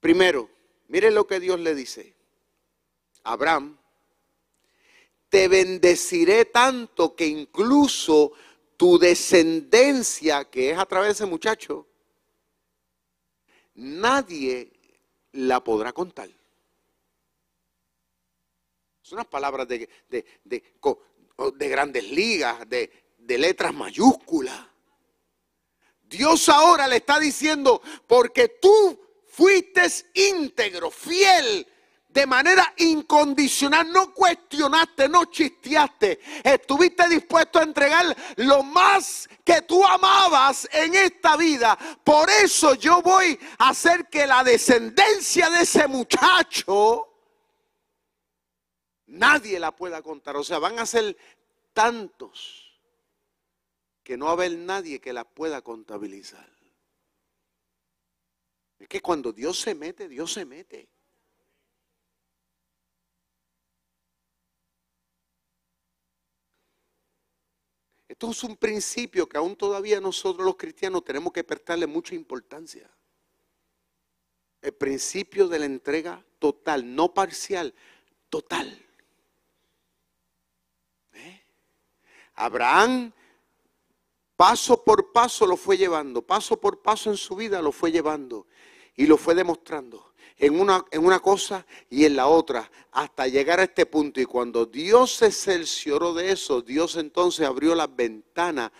Primero, 0.00 0.50
miren 0.88 1.14
lo 1.14 1.24
que 1.28 1.38
Dios 1.38 1.60
le 1.60 1.76
dice. 1.76 2.16
Abraham, 3.22 3.79
te 5.30 5.48
bendeciré 5.48 6.44
tanto 6.44 7.14
que 7.14 7.26
incluso 7.26 8.32
tu 8.76 8.98
descendencia, 8.98 10.44
que 10.44 10.72
es 10.72 10.78
a 10.78 10.86
través 10.86 11.08
de 11.08 11.12
ese 11.12 11.26
muchacho, 11.26 11.86
nadie 13.74 14.72
la 15.32 15.62
podrá 15.62 15.92
contar. 15.92 16.28
Son 19.02 19.18
unas 19.18 19.26
palabras 19.26 19.68
de, 19.68 19.88
de, 20.08 21.68
grandes 21.68 22.10
ligas, 22.10 22.68
de, 22.68 22.90
de 23.18 23.38
letras 23.38 23.72
mayúsculas. 23.72 24.66
Dios 26.02 26.48
ahora 26.48 26.88
le 26.88 26.96
está 26.96 27.20
diciendo, 27.20 27.80
porque 28.08 28.48
tú 28.60 29.00
fuiste 29.26 29.82
íntegro, 30.14 30.90
fiel 30.90 31.66
de 32.12 32.26
manera 32.26 32.74
incondicional, 32.78 33.90
no 33.92 34.12
cuestionaste, 34.12 35.08
no 35.08 35.26
chisteaste, 35.26 36.20
estuviste 36.42 37.08
dispuesto 37.08 37.58
a 37.58 37.62
entregar 37.62 38.16
lo 38.36 38.62
más 38.62 39.28
que 39.44 39.62
tú 39.62 39.84
amabas 39.84 40.68
en 40.72 40.94
esta 40.94 41.36
vida. 41.36 41.78
Por 42.02 42.28
eso 42.28 42.74
yo 42.74 43.00
voy 43.00 43.38
a 43.58 43.70
hacer 43.70 44.08
que 44.08 44.26
la 44.26 44.42
descendencia 44.42 45.50
de 45.50 45.62
ese 45.62 45.86
muchacho 45.86 47.06
nadie 49.06 49.60
la 49.60 49.74
pueda 49.74 50.02
contar. 50.02 50.36
O 50.36 50.44
sea, 50.44 50.58
van 50.58 50.78
a 50.78 50.86
ser 50.86 51.16
tantos 51.72 52.80
que 54.02 54.16
no 54.16 54.24
va 54.26 54.30
a 54.32 54.34
haber 54.34 54.56
nadie 54.56 55.00
que 55.00 55.12
la 55.12 55.24
pueda 55.24 55.62
contabilizar. 55.62 56.50
Es 58.78 58.88
que 58.88 59.00
cuando 59.00 59.32
Dios 59.32 59.60
se 59.60 59.74
mete, 59.74 60.08
Dios 60.08 60.32
se 60.32 60.44
mete. 60.44 60.88
Esto 68.20 68.32
es 68.32 68.44
un 68.44 68.58
principio 68.58 69.26
que 69.26 69.38
aún 69.38 69.56
todavía 69.56 69.98
nosotros 69.98 70.44
los 70.44 70.56
cristianos 70.56 71.02
tenemos 71.02 71.32
que 71.32 71.42
prestarle 71.42 71.86
mucha 71.86 72.14
importancia. 72.14 72.86
El 74.60 74.74
principio 74.74 75.48
de 75.48 75.58
la 75.58 75.64
entrega 75.64 76.22
total, 76.38 76.94
no 76.94 77.14
parcial, 77.14 77.72
total. 78.28 78.78
¿Eh? 81.14 81.42
Abraham 82.34 83.10
paso 84.36 84.84
por 84.84 85.12
paso 85.12 85.46
lo 85.46 85.56
fue 85.56 85.78
llevando, 85.78 86.20
paso 86.20 86.60
por 86.60 86.82
paso 86.82 87.08
en 87.08 87.16
su 87.16 87.34
vida 87.34 87.62
lo 87.62 87.72
fue 87.72 87.90
llevando 87.90 88.46
y 88.96 89.06
lo 89.06 89.16
fue 89.16 89.34
demostrando 89.34 90.09
en 90.40 90.58
una, 90.58 90.84
en 90.90 91.04
una 91.04 91.20
cosa 91.20 91.66
y 91.90 92.06
en 92.06 92.16
la 92.16 92.26
otra, 92.26 92.68
hasta 92.92 93.28
llegar 93.28 93.60
a 93.60 93.64
este 93.64 93.84
punto. 93.84 94.20
Y 94.20 94.24
cuando 94.24 94.64
Dios 94.64 95.14
se 95.14 95.30
cercioró 95.30 96.14
de 96.14 96.32
eso, 96.32 96.62
Dios 96.62 96.96
entonces 96.96 97.46
abrió 97.46 97.74
las 97.74 97.94
ventanas 97.94 98.72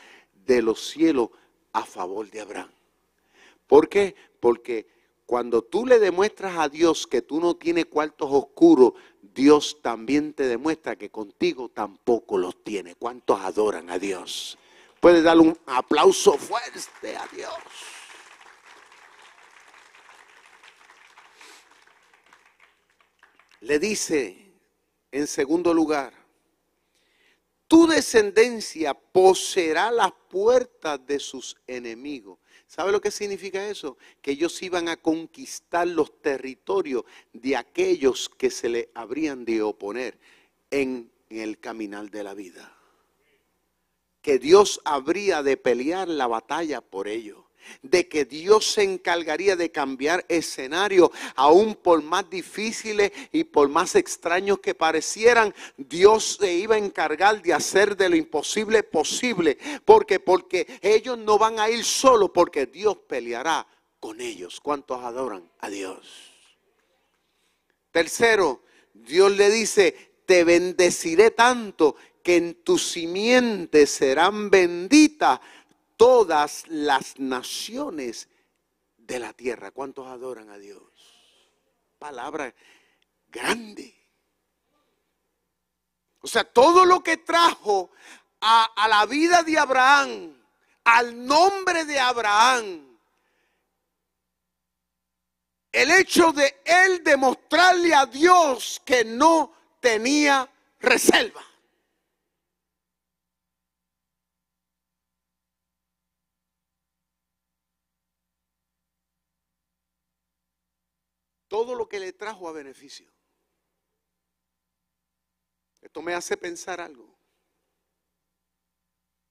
de 0.46 0.62
los 0.62 0.88
cielos 0.88 1.28
a 1.74 1.84
favor 1.84 2.28
de 2.30 2.40
Abraham. 2.40 2.70
¿Por 3.66 3.88
qué? 3.88 4.16
Porque 4.40 4.88
Cuando 5.30 5.62
tú 5.62 5.86
le 5.86 6.00
demuestras 6.00 6.58
a 6.58 6.68
Dios 6.68 7.06
que 7.06 7.22
tú 7.22 7.38
no 7.38 7.54
tienes 7.54 7.86
cuartos 7.86 8.28
oscuros, 8.32 8.94
Dios 9.32 9.78
también 9.80 10.32
te 10.32 10.48
demuestra 10.48 10.96
que 10.96 11.08
contigo 11.08 11.68
tampoco 11.68 12.36
los 12.36 12.64
tiene. 12.64 12.96
¿Cuántos 12.96 13.38
adoran 13.38 13.90
a 13.90 13.98
Dios? 14.00 14.58
Puedes 14.98 15.22
darle 15.22 15.44
un 15.44 15.58
aplauso 15.66 16.32
fuerte 16.32 17.16
a 17.16 17.28
Dios. 17.32 17.52
Le 23.61 23.78
dice 23.78 24.36
en 25.12 25.26
segundo 25.26 25.74
lugar, 25.74 26.14
tu 27.68 27.86
descendencia 27.86 28.94
poseerá 28.94 29.90
las 29.90 30.12
puertas 30.28 31.04
de 31.06 31.20
sus 31.20 31.56
enemigos. 31.66 32.38
¿Sabe 32.66 32.90
lo 32.90 33.00
que 33.00 33.11
significa 33.11 33.68
eso? 33.68 33.96
Que 34.22 34.32
ellos 34.32 34.61
iban 34.62 34.88
a 34.88 34.96
conquistar 34.96 35.86
los 35.86 36.20
territorios 36.20 37.04
de 37.32 37.56
aquellos 37.56 38.28
que 38.28 38.50
se 38.50 38.68
le 38.68 38.90
habrían 38.94 39.44
de 39.44 39.62
oponer 39.62 40.18
en 40.70 41.11
el 41.28 41.58
caminar 41.58 42.11
de 42.11 42.24
la 42.24 42.34
vida. 42.34 42.76
Que 44.22 44.38
Dios 44.38 44.80
habría 44.84 45.42
de 45.42 45.56
pelear 45.56 46.08
la 46.08 46.26
batalla 46.26 46.80
por 46.80 47.08
ellos 47.08 47.49
de 47.82 48.08
que 48.08 48.24
Dios 48.24 48.72
se 48.72 48.82
encargaría 48.82 49.56
de 49.56 49.70
cambiar 49.70 50.24
escenario, 50.28 51.12
aún 51.34 51.74
por 51.74 52.02
más 52.02 52.28
difíciles 52.28 53.12
y 53.32 53.44
por 53.44 53.68
más 53.68 53.94
extraños 53.94 54.61
que 54.61 54.74
parecieran, 54.74 55.54
Dios 55.76 56.38
se 56.40 56.52
iba 56.52 56.74
a 56.74 56.78
encargar 56.78 57.42
de 57.42 57.52
hacer 57.52 57.96
de 57.96 58.08
lo 58.08 58.16
imposible 58.16 58.82
posible, 58.82 59.58
porque 59.84 60.20
porque 60.20 60.66
ellos 60.80 61.18
no 61.18 61.38
van 61.38 61.58
a 61.58 61.70
ir 61.70 61.84
solo, 61.84 62.32
porque 62.32 62.66
Dios 62.66 62.96
peleará 63.08 63.66
con 63.98 64.20
ellos. 64.20 64.61
¿Cuántos 64.61 65.02
adoran 65.02 65.50
a 65.61 65.68
Dios? 65.68 66.30
Tercero, 67.92 68.62
Dios 68.94 69.32
le 69.32 69.50
dice, 69.50 70.12
te 70.26 70.44
bendeciré 70.44 71.32
tanto 71.32 71.96
que 72.22 72.36
en 72.36 72.62
tu 72.62 72.78
simiente 72.78 73.86
serán 73.86 74.50
benditas 74.50 75.40
todas 76.01 76.64
las 76.68 77.18
naciones 77.18 78.26
de 78.96 79.18
la 79.18 79.34
tierra. 79.34 79.70
¿Cuántos 79.70 80.07
adoran 80.07 80.48
a 80.48 80.57
Dios? 80.57 80.80
Palabra 81.98 82.55
grande. 83.28 83.94
O 86.22 86.26
sea, 86.26 86.44
todo 86.44 86.86
lo 86.86 87.03
que 87.03 87.18
trajo 87.18 87.90
a, 88.40 88.64
a, 88.82 88.88
la 88.88 89.05
vida 89.05 89.42
de 89.42 89.59
Abraham, 89.59 90.42
al 90.84 91.26
nombre 91.26 91.84
de 91.84 92.01
Abraham, 92.01 92.98
el 95.70 95.90
hecho 95.90 96.32
de 96.32 96.62
él 96.64 97.05
demostrarle 97.05 97.94
a 97.94 98.07
Dios 98.07 98.80
que 98.86 99.05
no 99.05 99.53
tenía 99.80 100.51
reserva. 100.78 101.44
Todo 111.51 111.74
lo 111.74 111.88
que 111.88 111.98
le 111.98 112.12
trajo 112.12 112.48
a 112.48 112.53
beneficio. 112.53 113.11
Esto 115.80 116.01
me 116.01 116.14
hace 116.14 116.36
pensar 116.36 116.80
algo. 116.80 117.12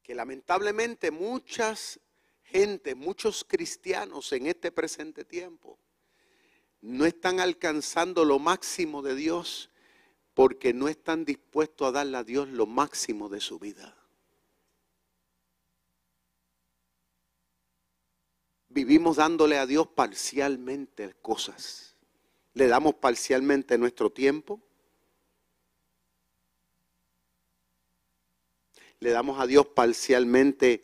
Que 0.03 0.13
lamentablemente 0.13 1.11
muchas 1.11 1.97
gente, 2.43 2.93
muchos 2.93 3.45
cristianos 3.45 4.33
en 4.33 4.47
este 4.47 4.69
presente 4.69 5.23
tiempo 5.23 5.79
no 6.81 7.05
están 7.05 7.39
alcanzando 7.39 8.25
lo 8.25 8.37
máximo 8.37 9.01
de 9.01 9.15
Dios 9.15 9.69
porque 10.33 10.73
no 10.73 10.89
están 10.89 11.23
dispuestos 11.23 11.87
a 11.87 11.91
darle 11.91 12.17
a 12.17 12.23
Dios 12.25 12.49
lo 12.49 12.65
máximo 12.65 13.29
de 13.29 13.39
su 13.39 13.59
vida. 13.59 13.95
Vivimos 18.67 19.15
dándole 19.15 19.57
a 19.57 19.65
Dios 19.65 19.87
parcialmente 19.87 21.13
cosas 21.21 21.88
le 22.59 22.67
damos 22.67 22.95
parcialmente 22.95 23.77
nuestro 23.77 24.11
tiempo. 24.11 24.61
Le 28.99 29.11
damos 29.11 29.39
a 29.39 29.47
Dios 29.47 29.65
parcialmente 29.67 30.83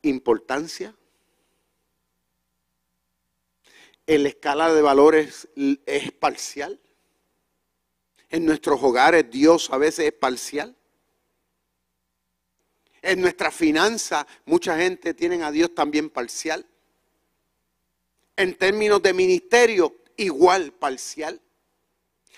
importancia. 0.00 0.96
En 4.06 4.22
la 4.22 4.30
escala 4.30 4.72
de 4.72 4.80
valores 4.80 5.46
es 5.84 6.10
parcial. 6.12 6.80
En 8.30 8.46
nuestros 8.46 8.82
hogares 8.82 9.30
Dios 9.30 9.68
a 9.70 9.76
veces 9.76 10.06
es 10.06 10.12
parcial. 10.14 10.74
En 13.02 13.20
nuestra 13.20 13.50
finanza 13.50 14.26
mucha 14.46 14.78
gente 14.78 15.12
tiene 15.12 15.44
a 15.44 15.50
Dios 15.50 15.74
también 15.74 16.08
parcial. 16.08 16.66
En 18.36 18.54
términos 18.54 19.02
de 19.02 19.12
ministerio, 19.12 20.00
igual 20.20 20.72
parcial. 20.72 21.40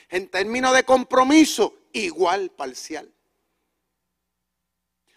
En 0.09 0.28
términos 0.28 0.74
de 0.74 0.85
compromiso, 0.85 1.74
igual 1.93 2.51
parcial. 2.51 3.12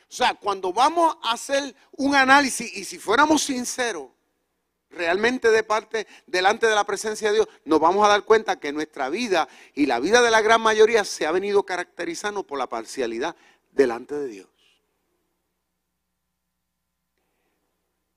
O 0.09 0.13
sea, 0.13 0.33
cuando 0.35 0.71
vamos 0.71 1.17
a 1.23 1.33
hacer 1.33 1.75
un 1.91 2.15
análisis 2.15 2.75
y 2.75 2.85
si 2.85 2.97
fuéramos 2.97 3.43
sinceros, 3.43 4.09
realmente 4.89 5.51
de 5.51 5.63
parte, 5.63 6.07
delante 6.25 6.67
de 6.67 6.75
la 6.75 6.85
presencia 6.85 7.29
de 7.29 7.35
Dios, 7.35 7.49
nos 7.65 7.79
vamos 7.79 8.05
a 8.05 8.09
dar 8.09 8.23
cuenta 8.23 8.59
que 8.59 8.71
nuestra 8.71 9.09
vida 9.09 9.47
y 9.73 9.85
la 9.85 9.99
vida 9.99 10.21
de 10.21 10.31
la 10.31 10.41
gran 10.41 10.61
mayoría 10.61 11.03
se 11.03 11.25
ha 11.25 11.31
venido 11.31 11.63
caracterizando 11.63 12.43
por 12.43 12.57
la 12.57 12.67
parcialidad 12.67 13.35
delante 13.71 14.15
de 14.15 14.27
Dios. 14.27 14.47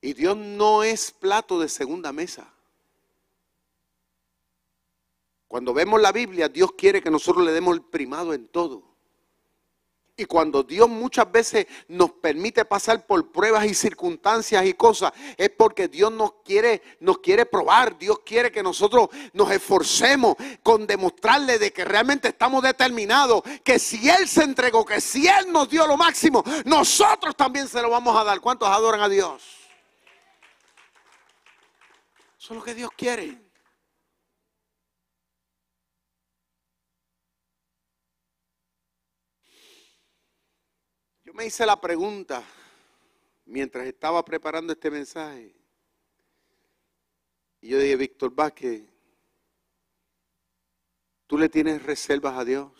Y 0.01 0.13
Dios 0.13 0.37
no 0.37 0.83
es 0.83 1.11
plato 1.11 1.59
de 1.59 1.67
segunda 1.67 2.13
mesa. 2.13 2.53
Cuando 5.49 5.73
vemos 5.73 5.99
la 5.99 6.11
Biblia, 6.11 6.47
Dios 6.47 6.73
quiere 6.77 7.01
que 7.01 7.09
nosotros 7.09 7.43
le 7.43 7.51
demos 7.51 7.73
el 7.73 7.81
primado 7.81 8.35
en 8.35 8.47
todo. 8.49 8.83
Y 10.15 10.25
cuando 10.25 10.61
Dios 10.61 10.87
muchas 10.87 11.31
veces 11.31 11.65
nos 11.87 12.11
permite 12.11 12.65
pasar 12.65 13.07
por 13.07 13.31
pruebas 13.31 13.65
y 13.65 13.73
circunstancias 13.73 14.63
y 14.63 14.75
cosas, 14.75 15.11
es 15.35 15.49
porque 15.49 15.87
Dios 15.87 16.11
nos 16.11 16.33
quiere, 16.45 16.83
quiere 17.23 17.47
probar. 17.47 17.97
Dios 17.97 18.19
quiere 18.23 18.51
que 18.51 18.61
nosotros 18.61 19.09
nos 19.33 19.49
esforcemos 19.49 20.35
con 20.61 20.85
demostrarle 20.85 21.57
de 21.57 21.73
que 21.73 21.83
realmente 21.83 22.27
estamos 22.27 22.61
determinados, 22.61 23.41
que 23.63 23.79
si 23.79 24.07
Él 24.07 24.27
se 24.27 24.43
entregó, 24.43 24.85
que 24.85 25.01
si 25.01 25.27
Él 25.27 25.51
nos 25.51 25.67
dio 25.67 25.87
lo 25.87 25.97
máximo, 25.97 26.43
nosotros 26.65 27.35
también 27.35 27.67
se 27.67 27.81
lo 27.81 27.89
vamos 27.89 28.15
a 28.15 28.23
dar. 28.23 28.39
¿Cuántos 28.39 28.69
adoran 28.69 29.01
a 29.01 29.09
Dios? 29.09 29.41
Eso 32.37 32.53
es 32.53 32.55
lo 32.59 32.63
que 32.63 32.75
Dios 32.75 32.91
quiere. 32.95 33.49
me 41.38 41.38
hice 41.49 41.65
la 41.65 41.81
pregunta 41.81 42.43
mientras 43.45 43.87
estaba 43.87 44.23
preparando 44.23 44.71
este 44.71 44.91
mensaje. 44.91 45.51
Y 47.59 47.69
yo 47.69 47.79
dije, 47.79 47.95
Víctor 47.95 48.33
Vázquez, 48.35 48.83
¿tú 51.25 51.39
le 51.39 51.49
tienes 51.49 51.81
reservas 51.81 52.37
a 52.37 52.45
Dios? 52.45 52.71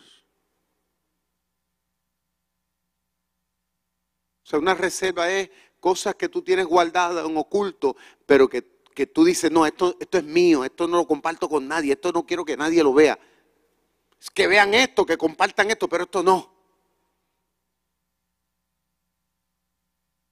O 4.44 4.46
sea, 4.50 4.60
una 4.60 4.74
reserva 4.74 5.28
es 5.28 5.50
cosas 5.80 6.14
que 6.14 6.28
tú 6.28 6.40
tienes 6.42 6.66
guardadas 6.66 7.28
en 7.28 7.36
oculto, 7.36 7.96
pero 8.24 8.48
que, 8.48 8.62
tú 9.12 9.24
dices, 9.24 9.50
no, 9.50 9.66
esto, 9.66 9.96
esto 9.98 10.18
es 10.18 10.24
mío, 10.24 10.64
esto 10.64 10.86
no 10.86 10.98
lo 10.98 11.06
comparto 11.08 11.48
con 11.48 11.66
nadie, 11.66 11.94
esto 11.94 12.12
no 12.12 12.24
quiero 12.24 12.44
que 12.44 12.56
nadie 12.56 12.84
lo 12.84 12.94
vea. 12.94 13.18
Es 14.20 14.30
que 14.30 14.46
vean 14.46 14.74
esto, 14.74 15.04
que 15.04 15.16
compartan 15.18 15.70
esto, 15.70 15.88
pero 15.88 16.04
esto 16.04 16.22
no. 16.22 16.59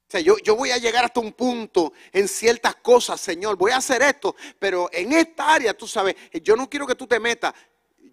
O 0.09 0.11
sea, 0.11 0.20
yo, 0.20 0.38
yo, 0.38 0.56
voy 0.56 0.70
a 0.70 0.78
llegar 0.78 1.04
hasta 1.04 1.20
un 1.20 1.34
punto 1.34 1.92
en 2.12 2.28
ciertas 2.28 2.76
cosas, 2.76 3.20
Señor. 3.20 3.56
Voy 3.59 3.72
a 3.72 3.76
hacer 3.76 4.00
esto, 4.00 4.34
pero 4.59 4.88
en 4.90 5.12
esta 5.12 5.52
área, 5.52 5.76
tú 5.76 5.86
sabes, 5.86 6.16
yo 6.42 6.56
no 6.56 6.66
quiero 6.70 6.86
que 6.86 6.94
tú 6.94 7.06
te 7.06 7.20
metas. 7.20 7.52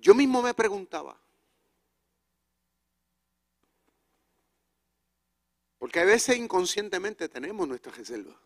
Yo 0.01 0.13
mismo 0.13 0.41
me 0.41 0.53
preguntaba. 0.53 1.17
Porque 5.77 6.01
a 6.01 6.03
veces 6.03 6.35
inconscientemente 6.35 7.29
tenemos 7.29 7.65
nuestra 7.65 7.93
reserva. 7.93 8.37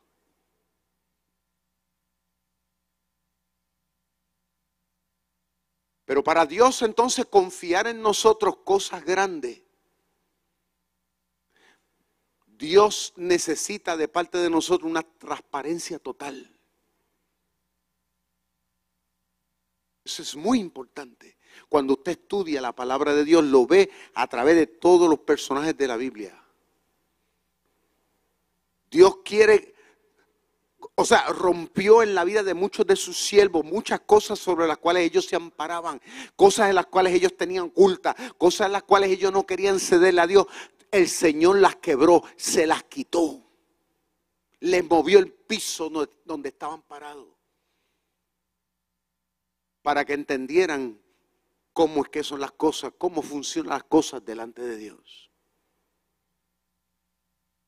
Pero 6.06 6.24
para 6.24 6.46
Dios 6.46 6.84
entonces 6.84 7.26
confiar 7.26 7.88
en 7.88 8.00
nosotros 8.00 8.58
cosas 8.64 9.04
grandes 9.04 9.64
Dios 12.60 13.14
necesita 13.16 13.96
de 13.96 14.10
parte 14.10 14.38
de 14.38 14.50
nosotros 14.50 14.92
una 14.92 15.02
transparencia 15.02 15.98
total. 15.98 16.54
Eso 20.04 20.22
es 20.22 20.36
muy 20.36 20.60
importante. 20.60 21.38
Cuando 21.70 21.94
usted 21.94 22.12
estudia 22.12 22.60
la 22.60 22.76
palabra 22.76 23.14
de 23.16 23.24
Dios, 23.24 23.46
lo 23.46 23.66
ve 23.66 23.90
a 24.14 24.28
través 24.28 24.58
de 24.58 24.68
todos 24.68 25.10
los 25.10 25.20
personajes 25.20 25.78
de 25.78 25.88
la 25.88 25.96
Biblia. 25.96 26.44
Dios 28.92 29.20
quiere, 29.24 29.74
o 30.96 31.06
sea, 31.06 31.28
rompió 31.28 32.04
en 32.04 32.14
la 32.14 32.26
vida 32.26 32.44
de 32.44 32.56
muchos 32.56 32.86
de 32.86 32.98
sus 32.98 33.18
siervos 33.18 33.64
muchas 33.64 34.02
cosas 34.02 34.38
sobre 34.38 34.68
las 34.68 34.80
cuales 34.80 35.04
ellos 35.04 35.26
se 35.26 35.38
amparaban, 35.38 36.02
cosas 36.36 36.68
en 36.70 36.76
las 36.76 36.88
cuales 36.88 37.14
ellos 37.14 37.38
tenían 37.38 37.70
culta, 37.70 38.16
cosas 38.38 38.68
en 38.68 38.74
las 38.74 38.84
cuales 38.84 39.12
ellos 39.12 39.32
no 39.32 39.46
querían 39.46 39.80
cederle 39.80 40.20
a 40.20 40.28
Dios. 40.28 40.46
El 40.92 41.08
Señor 41.08 41.60
las 41.60 41.76
quebró, 41.78 42.24
se 42.36 42.66
las 42.66 42.84
quitó, 42.84 43.44
les 44.62 44.84
movió 44.84 45.20
el 45.20 45.32
piso 45.32 45.90
donde 46.26 46.50
estaban 46.50 46.82
parados 46.82 47.28
para 49.82 50.06
que 50.06 50.14
entendieran 50.14 51.00
cómo 51.74 52.04
es 52.04 52.10
que 52.10 52.24
son 52.24 52.42
las 52.42 52.52
cosas, 52.52 52.94
cómo 52.98 53.22
funcionan 53.22 53.72
las 53.72 53.84
cosas 53.84 54.24
delante 54.24 54.62
de 54.62 54.78
Dios. 54.78 55.32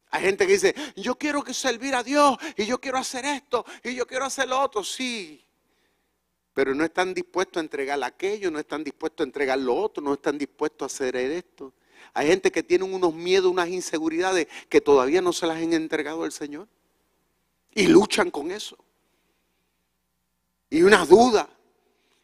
Hay 0.09 0.24
gente 0.24 0.45
que 0.45 0.53
dice, 0.53 0.76
yo 0.97 1.15
quiero 1.15 1.41
que 1.43 1.53
servir 1.53 1.95
a 1.95 2.03
Dios 2.03 2.38
y 2.57 2.65
yo 2.65 2.82
quiero 2.82 2.97
hacer 2.97 3.24
esto 3.24 3.65
y 3.84 3.95
yo 3.95 4.05
quiero 4.05 4.26
hacer 4.26 4.49
lo 4.49 4.59
otro, 4.59 4.84
sí. 4.84 5.47
Pero 6.53 6.76
no 6.76 6.84
están 6.84 7.13
dispuestos 7.13 7.57
a 7.57 7.61
entregar 7.61 8.03
aquello, 8.03 8.51
no 8.51 8.59
están 8.59 8.84
dispuestos 8.84 9.24
a 9.24 9.28
entregar 9.28 9.57
lo 9.57 9.74
otro, 9.74 10.03
no 10.03 10.13
están 10.13 10.38
dispuestos 10.38 10.91
a 10.91 10.93
hacer 10.93 11.15
esto. 11.15 11.74
Hay 12.13 12.27
gente 12.27 12.51
que 12.51 12.63
tiene 12.63 12.83
unos 12.83 13.13
miedos, 13.13 13.51
unas 13.51 13.69
inseguridades 13.69 14.47
que 14.69 14.81
todavía 14.81 15.21
no 15.21 15.33
se 15.33 15.47
las 15.47 15.57
han 15.57 15.73
entregado 15.73 16.23
al 16.23 16.31
Señor. 16.31 16.67
Y 17.73 17.87
luchan 17.87 18.31
con 18.31 18.51
eso. 18.51 18.77
Y 20.69 20.83
unas 20.83 21.07
dudas 21.07 21.47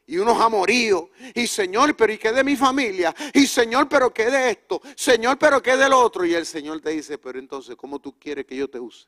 y 0.07 0.17
unos 0.17 0.39
amoríos. 0.39 1.09
Y 1.35 1.45
Señor, 1.45 1.95
pero 1.95 2.13
¿y 2.13 2.17
qué 2.17 2.31
de 2.31 2.43
mi 2.43 2.55
familia? 2.55 3.13
Y 3.33 3.45
Señor, 3.45 3.87
pero 3.87 4.11
¿qué 4.13 4.31
de 4.31 4.51
esto? 4.51 4.81
Señor, 4.95 5.37
pero 5.37 5.61
¿qué 5.61 5.75
del 5.75 5.93
otro? 5.93 6.25
Y 6.25 6.33
el 6.33 6.45
Señor 6.45 6.81
te 6.81 6.91
dice, 6.91 7.17
pero 7.17 7.37
entonces, 7.37 7.75
¿cómo 7.75 7.99
tú 7.99 8.17
quieres 8.17 8.45
que 8.45 8.55
yo 8.55 8.69
te 8.69 8.79
use? 8.79 9.05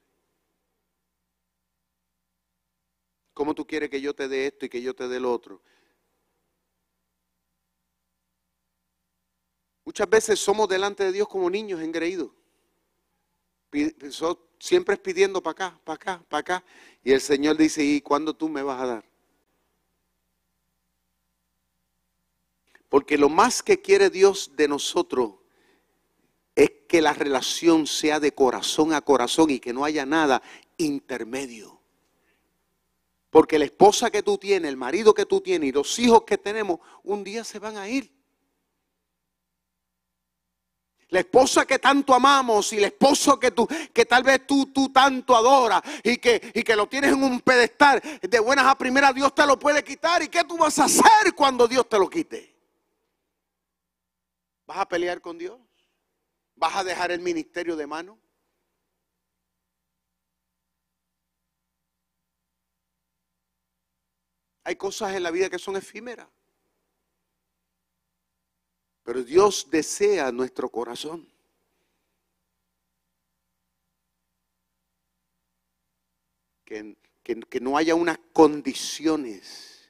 ¿Cómo 3.34 3.56
tú 3.56 3.66
quieres 3.66 3.90
que 3.90 4.02
yo 4.02 4.14
te 4.14 4.28
dé 4.28 4.48
esto 4.48 4.66
y 4.66 4.70
que 4.70 4.82
yo 4.82 4.94
te 4.94 5.08
dé 5.08 5.16
el 5.16 5.26
otro? 5.26 5.62
Muchas 9.90 10.08
veces 10.08 10.40
somos 10.40 10.70
delante 10.70 11.04
de 11.04 11.12
Dios 11.12 11.28
como 11.28 11.50
niños 11.50 11.82
engreídos. 11.82 12.30
Siempre 14.60 14.94
es 14.94 15.00
pidiendo 15.00 15.42
para 15.42 15.52
acá, 15.54 15.82
para 15.84 15.96
acá, 15.96 16.26
para 16.30 16.40
acá. 16.42 16.64
Y 17.04 17.12
el 17.12 17.20
Señor 17.20 17.58
dice, 17.58 17.84
¿y 17.84 18.00
cuándo 18.00 18.36
tú 18.36 18.50
me 18.50 18.62
vas 18.62 18.80
a 18.80 18.86
dar? 18.86 19.06
Porque 22.88 23.18
lo 23.18 23.30
más 23.30 23.64
que 23.64 23.82
quiere 23.82 24.12
Dios 24.12 24.52
de 24.56 24.68
nosotros 24.68 25.38
es 26.54 26.70
que 26.88 27.02
la 27.02 27.14
relación 27.14 27.88
sea 27.88 28.20
de 28.20 28.32
corazón 28.32 28.94
a 28.94 29.02
corazón 29.02 29.50
y 29.50 29.60
que 29.60 29.74
no 29.74 29.86
haya 29.86 30.06
nada 30.06 30.44
intermedio. 30.78 31.82
Porque 33.32 33.58
la 33.58 33.66
esposa 33.66 34.12
que 34.12 34.22
tú 34.22 34.38
tienes, 34.38 34.70
el 34.70 34.78
marido 34.78 35.16
que 35.16 35.26
tú 35.26 35.42
tienes 35.42 35.70
y 35.70 35.72
los 35.72 35.98
hijos 35.98 36.26
que 36.26 36.38
tenemos, 36.38 36.80
un 37.02 37.24
día 37.24 37.44
se 37.44 37.58
van 37.58 37.76
a 37.76 37.90
ir. 37.90 38.19
La 41.10 41.22
esposa 41.22 41.66
que 41.66 41.80
tanto 41.80 42.14
amamos 42.14 42.72
y 42.72 42.78
el 42.78 42.86
esposo 42.86 43.40
que 43.40 43.50
tú, 43.52 43.68
que 43.92 44.06
tal 44.06 44.24
vez 44.24 44.46
tú, 44.46 44.68
tú 44.68 44.90
tanto 44.90 45.36
adoras 45.36 45.82
y 46.04 46.18
que, 46.18 46.52
y 46.54 46.62
que 46.62 46.76
lo 46.76 46.88
tienes 46.88 47.14
en 47.14 47.24
un 47.24 47.42
pedestal, 47.42 48.00
de 48.22 48.40
buenas 48.40 48.66
a 48.66 48.78
primeras 48.78 49.16
Dios 49.16 49.34
te 49.34 49.46
lo 49.46 49.58
puede 49.58 49.84
quitar. 49.84 50.22
¿Y 50.22 50.28
qué 50.28 50.44
tú 50.44 50.58
vas 50.58 50.78
a 50.78 50.86
hacer 50.86 51.34
cuando 51.36 51.68
Dios 51.68 51.90
te 51.90 51.98
lo 51.98 52.08
quite? 52.10 52.56
¿Vas 54.68 54.78
a 54.78 54.88
pelear 54.88 55.20
con 55.20 55.38
Dios? 55.38 55.60
¿Vas 56.56 56.76
a 56.76 56.84
dejar 56.84 57.12
el 57.12 57.22
ministerio 57.22 57.76
de 57.76 57.88
mano? 57.88 58.20
Hay 64.64 64.76
cosas 64.76 65.16
en 65.16 65.24
la 65.24 65.32
vida 65.32 65.50
que 65.50 65.58
son 65.58 65.76
efímeras. 65.76 66.28
Pero 69.10 69.24
Dios 69.24 69.70
desea 69.72 70.32
nuestro 70.32 70.70
corazón. 70.70 71.28
Que, 76.64 76.96
que, 77.24 77.60
no 77.60 77.76
haya 77.76 77.96
unas 77.96 78.20
condiciones 78.34 79.90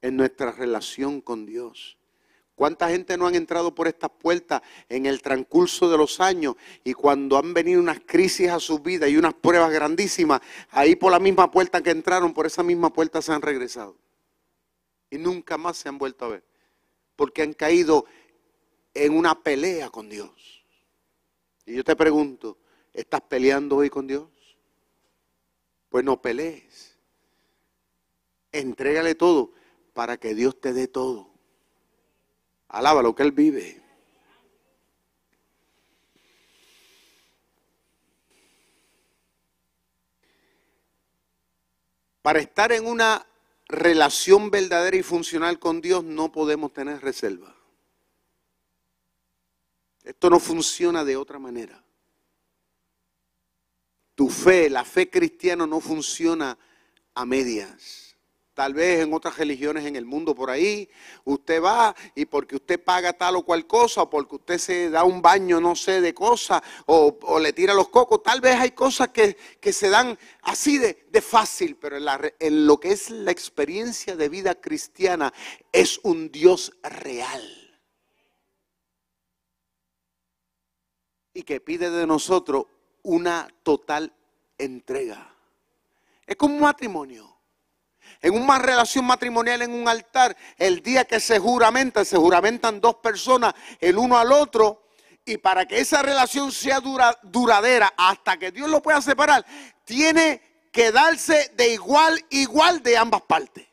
en 0.00 0.16
nuestra 0.16 0.52
relación 0.52 1.20
con 1.20 1.44
Dios. 1.44 1.98
¿Cuánta 2.54 2.88
gente 2.88 3.18
no 3.18 3.26
han 3.26 3.34
entrado 3.34 3.74
por 3.74 3.86
estas 3.86 4.10
puertas 4.10 4.62
en 4.88 5.04
el 5.04 5.20
transcurso 5.20 5.90
de 5.90 5.98
los 5.98 6.18
años 6.18 6.54
y 6.82 6.94
cuando 6.94 7.36
han 7.36 7.52
venido 7.52 7.78
unas 7.78 8.00
crisis 8.06 8.48
a 8.48 8.58
su 8.58 8.78
vida 8.78 9.06
y 9.06 9.18
unas 9.18 9.34
pruebas 9.34 9.70
grandísimas, 9.70 10.40
ahí 10.70 10.96
por 10.96 11.12
la 11.12 11.20
misma 11.20 11.50
puerta 11.50 11.82
que 11.82 11.90
entraron, 11.90 12.32
por 12.32 12.46
esa 12.46 12.62
misma 12.62 12.90
puerta 12.90 13.20
se 13.20 13.32
han 13.32 13.42
regresado? 13.42 13.98
Y 15.10 15.18
nunca 15.18 15.58
más 15.58 15.76
se 15.76 15.90
han 15.90 15.98
vuelto 15.98 16.24
a 16.24 16.28
ver. 16.28 16.44
Porque 17.16 17.42
han 17.42 17.52
caído 17.52 18.06
en 18.94 19.16
una 19.16 19.42
pelea 19.42 19.90
con 19.90 20.08
Dios. 20.08 20.64
Y 21.66 21.76
yo 21.76 21.84
te 21.84 21.96
pregunto, 21.96 22.58
¿estás 22.92 23.20
peleando 23.22 23.76
hoy 23.76 23.90
con 23.90 24.06
Dios? 24.06 24.28
Pues 25.88 26.04
no 26.04 26.20
pelees. 26.20 26.98
Entrégale 28.52 29.14
todo 29.14 29.52
para 29.92 30.16
que 30.16 30.34
Dios 30.34 30.60
te 30.60 30.72
dé 30.72 30.88
todo. 30.88 31.30
Alaba 32.68 33.02
lo 33.02 33.14
que 33.14 33.22
Él 33.22 33.32
vive. 33.32 33.80
Para 42.22 42.40
estar 42.40 42.70
en 42.72 42.86
una 42.86 43.26
relación 43.66 44.50
verdadera 44.50 44.96
y 44.96 45.02
funcional 45.02 45.58
con 45.58 45.80
Dios 45.80 46.04
no 46.04 46.30
podemos 46.30 46.72
tener 46.72 47.00
reserva. 47.00 47.59
Esto 50.10 50.28
no 50.28 50.40
funciona 50.40 51.04
de 51.04 51.16
otra 51.16 51.38
manera. 51.38 51.80
Tu 54.16 54.28
fe, 54.28 54.68
la 54.68 54.84
fe 54.84 55.08
cristiana 55.08 55.68
no 55.68 55.80
funciona 55.80 56.58
a 57.14 57.24
medias. 57.24 58.16
Tal 58.52 58.74
vez 58.74 59.02
en 59.02 59.14
otras 59.14 59.38
religiones 59.38 59.86
en 59.86 59.94
el 59.94 60.04
mundo 60.04 60.34
por 60.34 60.50
ahí, 60.50 60.90
usted 61.22 61.62
va 61.62 61.94
y 62.16 62.24
porque 62.24 62.56
usted 62.56 62.82
paga 62.82 63.12
tal 63.12 63.36
o 63.36 63.44
cual 63.44 63.68
cosa, 63.68 64.02
o 64.02 64.10
porque 64.10 64.34
usted 64.34 64.58
se 64.58 64.90
da 64.90 65.04
un 65.04 65.22
baño, 65.22 65.60
no 65.60 65.76
sé, 65.76 66.00
de 66.00 66.12
cosas, 66.12 66.60
o, 66.86 67.38
le 67.38 67.52
tira 67.52 67.72
los 67.72 67.88
cocos, 67.88 68.20
tal 68.20 68.40
vez 68.40 68.56
hay 68.56 68.72
cosas 68.72 69.10
que, 69.10 69.36
se 69.72 69.90
dan 69.90 70.18
así 70.42 70.78
de, 70.78 71.22
fácil, 71.22 71.76
pero 71.76 71.98
en 72.40 72.66
lo 72.66 72.80
que 72.80 72.90
es 72.90 73.10
la 73.10 73.30
experiencia 73.30 74.16
de 74.16 74.28
vida 74.28 74.56
cristiana 74.56 75.32
es 75.70 76.00
un 76.02 76.32
Dios 76.32 76.72
real. 76.82 77.59
Y 81.40 81.42
que 81.42 81.58
pide 81.58 81.88
de 81.88 82.06
nosotros 82.06 82.66
una 83.02 83.48
total 83.62 84.12
entrega. 84.58 85.34
Es 86.26 86.36
como 86.36 86.54
un 86.54 86.60
matrimonio 86.60 87.34
en 88.20 88.34
una 88.34 88.58
relación 88.58 89.06
matrimonial 89.06 89.62
en 89.62 89.72
un 89.72 89.88
altar, 89.88 90.36
el 90.58 90.82
día 90.82 91.06
que 91.06 91.18
se 91.18 91.38
juramenta, 91.38 92.04
se 92.04 92.18
juramentan 92.18 92.78
dos 92.78 92.96
personas 92.96 93.54
el 93.80 93.96
uno 93.96 94.18
al 94.18 94.32
otro. 94.32 94.88
Y 95.24 95.38
para 95.38 95.64
que 95.64 95.80
esa 95.80 96.02
relación 96.02 96.52
sea 96.52 96.80
duradera 97.22 97.94
hasta 97.96 98.36
que 98.36 98.50
Dios 98.50 98.68
lo 98.68 98.82
pueda 98.82 99.00
separar, 99.00 99.46
tiene 99.86 100.42
que 100.70 100.92
darse 100.92 101.52
de 101.54 101.72
igual, 101.72 102.22
igual 102.28 102.82
de 102.82 102.98
ambas 102.98 103.22
partes. 103.22 103.66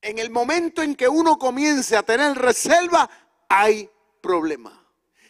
En 0.00 0.18
el 0.18 0.30
momento 0.30 0.80
en 0.80 0.94
que 0.94 1.08
uno 1.08 1.38
comience 1.38 1.94
a 1.94 2.02
tener 2.02 2.38
reserva, 2.38 3.10
hay 3.50 3.90
problema 4.22 4.82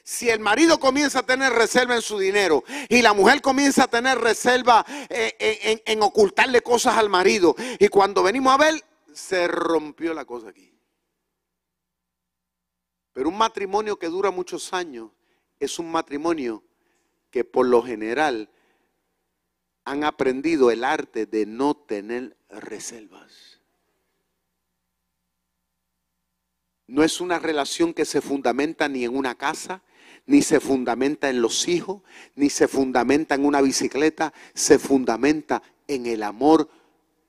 si 0.04 0.28
el 0.28 0.40
marido 0.40 0.80
comienza 0.80 1.20
a 1.20 1.26
tener 1.26 1.52
reserva 1.52 1.94
en 1.94 2.02
su 2.02 2.18
dinero 2.18 2.64
y 2.88 3.02
la 3.02 3.12
mujer 3.12 3.40
comienza 3.40 3.84
a 3.84 3.88
tener 3.88 4.18
reserva 4.18 4.84
eh, 5.08 5.82
en, 5.86 6.02
ocultarle 6.02 6.60
cosas 6.60 6.96
al 6.96 7.08
marido, 7.08 7.54
y 7.78 7.88
cuando 7.88 8.22
venimos 8.22 8.52
a 8.52 8.58
ver, 8.58 8.84
se 9.12 9.46
rompió 9.46 10.12
la 10.12 10.24
cosa 10.24 10.48
aquí. 10.48 10.70
Pero 13.12 13.28
un 13.28 13.38
matrimonio 13.38 13.98
que 13.98 14.08
dura 14.08 14.30
muchos 14.30 14.72
años 14.72 15.10
es 15.60 15.78
un 15.78 15.90
matrimonio 15.90 16.64
que 17.30 17.44
por 17.44 17.66
lo 17.66 17.82
general 17.82 18.50
han 19.84 20.04
aprendido 20.04 20.70
el 20.70 20.82
arte 20.82 21.26
de 21.26 21.46
no 21.46 21.74
tener 21.74 22.36
reservas. 22.48 23.51
No 26.92 27.02
es 27.02 27.22
una 27.22 27.38
relación 27.38 27.94
que 27.94 28.04
se 28.04 28.20
fundamenta 28.20 28.86
ni 28.86 29.04
en 29.04 29.16
una 29.16 29.34
casa, 29.34 29.80
ni 30.26 30.42
se 30.42 30.60
fundamenta 30.60 31.30
en 31.30 31.40
los 31.40 31.66
hijos, 31.66 32.02
ni 32.34 32.50
se 32.50 32.68
fundamenta 32.68 33.34
en 33.34 33.46
una 33.46 33.62
bicicleta, 33.62 34.34
se 34.52 34.78
fundamenta 34.78 35.62
en 35.88 36.04
el 36.04 36.22
amor 36.22 36.68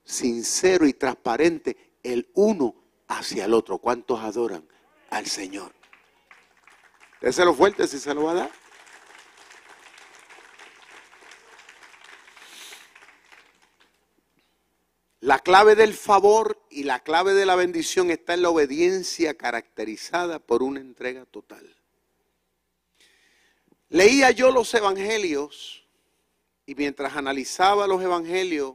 sincero 0.03 0.86
y 0.86 0.91
transparente 0.91 1.78
el 2.03 2.28
uno 2.34 2.76
hacia 3.07 3.45
el 3.45 3.53
otro. 3.53 3.78
¿Cuántos 3.78 4.20
adoran 4.20 4.68
al 5.09 5.28
Señor? 5.28 5.72
lo 7.45 7.53
fuerte 7.53 7.88
si 7.88 7.99
se 7.99 8.14
lo 8.14 8.24
va 8.24 8.32
a 8.32 8.36
dar. 8.36 8.62
La 15.24 15.39
clave 15.39 15.78
del 15.78 15.93
favor 15.93 16.61
y 16.69 16.84
la 16.84 16.99
clave 16.99 17.34
de 17.34 17.45
la 17.45 17.55
bendición 17.55 18.11
está 18.11 18.34
en 18.34 18.41
la 18.41 18.49
obediencia 18.49 19.36
caracterizada 19.36 20.39
por 20.39 20.61
una 20.61 20.82
entrega 20.82 21.26
total. 21.26 21.78
Leía 23.88 24.32
yo 24.32 24.51
los 24.51 24.74
evangelios 24.74 25.88
y 26.65 26.76
mientras 26.76 27.15
analizaba 27.15 27.88
los 27.88 28.03
evangelios, 28.03 28.74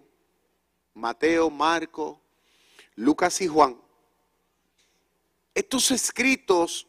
Mateo, 0.95 1.51
Marco, 1.51 2.19
Lucas 2.95 3.43
y 3.43 3.47
Juan, 3.47 3.79
estos 5.55 5.91
escritos 5.91 6.87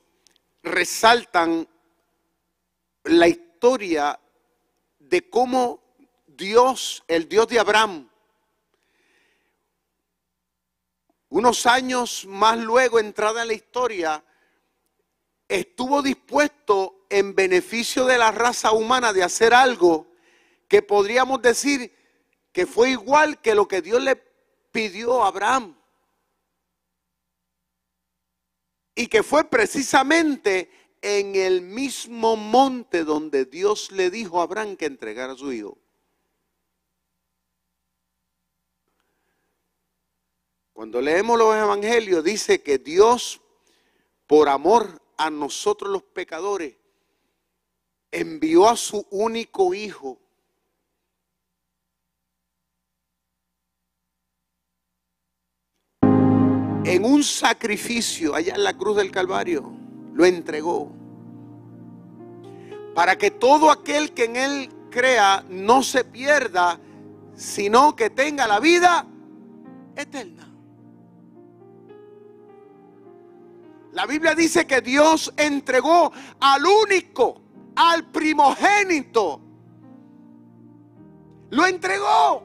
resaltan 0.64 1.68
la 3.04 3.28
historia 3.28 4.18
de 5.00 5.30
cómo 5.30 5.84
Dios, 6.28 7.04
el 7.10 7.28
Dios 7.28 7.50
de 7.50 7.60
Abraham, 7.60 8.09
unos 11.30 11.66
años 11.66 12.26
más 12.26 12.58
luego, 12.58 13.00
entrada 13.00 13.44
en 13.44 13.50
la 13.50 13.54
historia, 13.54 14.24
estuvo 15.48 16.02
dispuesto 16.02 17.06
en 17.10 17.36
beneficio 17.36 18.06
de 18.06 18.18
la 18.18 18.32
raza 18.32 18.72
humana 18.72 19.14
de 19.14 19.24
hacer 19.24 19.54
algo 19.54 20.08
que 20.68 20.82
podríamos 20.82 21.42
decir 21.42 21.96
que 22.52 22.66
fue 22.66 22.92
igual 22.92 23.42
que 23.42 23.56
lo 23.56 23.68
que 23.68 23.82
Dios 23.82 24.02
le 24.02 24.16
pidió 24.72 25.24
a 25.24 25.28
Abraham. 25.28 25.76
Y 28.96 29.08
que 29.08 29.24
fue 29.24 29.46
precisamente 29.46 30.70
en 31.02 31.36
el 31.36 31.62
mismo 31.62 32.36
monte 32.36 33.04
donde 33.04 33.46
Dios 33.46 33.92
le 33.92 34.10
dijo 34.10 34.40
a 34.40 34.44
Abraham 34.44 34.76
que 34.76 34.86
entregara 34.86 35.34
a 35.34 35.38
su 35.38 35.54
hijo. 35.54 35.78
Cuando 40.80 41.02
leemos 41.02 41.38
los 41.38 41.54
evangelios 41.54 42.24
dice 42.24 42.62
que 42.62 42.78
Dios, 42.78 43.42
por 44.26 44.48
amor 44.48 45.02
a 45.18 45.30
nosotros 45.30 45.92
los 45.92 46.04
pecadores, 46.04 46.78
envió 48.10 48.66
a 48.66 48.78
su 48.78 49.06
único 49.12 49.74
hijo. 49.74 50.18
En 56.02 57.04
un 57.04 57.26
sacrificio 57.26 58.34
allá 58.34 58.56
en 58.56 58.64
la 58.64 58.78
cruz 58.78 58.96
del 58.96 59.12
Calvario, 59.12 59.70
lo 60.14 60.24
entregó. 60.24 60.90
Para 62.96 63.18
que 63.18 63.32
todo 63.32 63.70
aquel 63.70 64.14
que 64.14 64.24
en 64.24 64.38
él 64.38 64.70
crea 64.90 65.44
no 65.50 65.84
se 65.84 66.06
pierda, 66.06 66.80
sino 67.36 67.98
que 67.98 68.10
tenga 68.10 68.48
la 68.48 68.62
vida 68.62 69.06
eterna. 69.98 70.49
La 73.94 74.06
Biblia 74.06 74.36
dice 74.36 74.68
que 74.68 74.82
Dios 74.82 75.34
entregó 75.36 76.12
al 76.40 76.66
único, 76.66 77.42
al 77.76 78.06
primogénito. 78.06 79.42
Lo 81.50 81.66
entregó. 81.66 82.44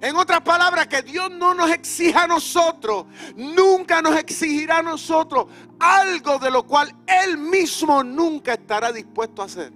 En 0.00 0.16
otras 0.16 0.42
palabras, 0.42 0.86
que 0.86 1.02
Dios 1.02 1.30
no 1.30 1.54
nos 1.54 1.70
exija 1.70 2.24
a 2.24 2.26
nosotros, 2.26 3.06
nunca 3.36 4.02
nos 4.02 4.16
exigirá 4.18 4.78
a 4.78 4.82
nosotros 4.82 5.46
algo 5.78 6.38
de 6.38 6.50
lo 6.50 6.64
cual 6.64 6.94
Él 7.06 7.38
mismo 7.38 8.04
nunca 8.04 8.52
estará 8.52 8.92
dispuesto 8.92 9.40
a 9.40 9.46
hacer. 9.46 9.72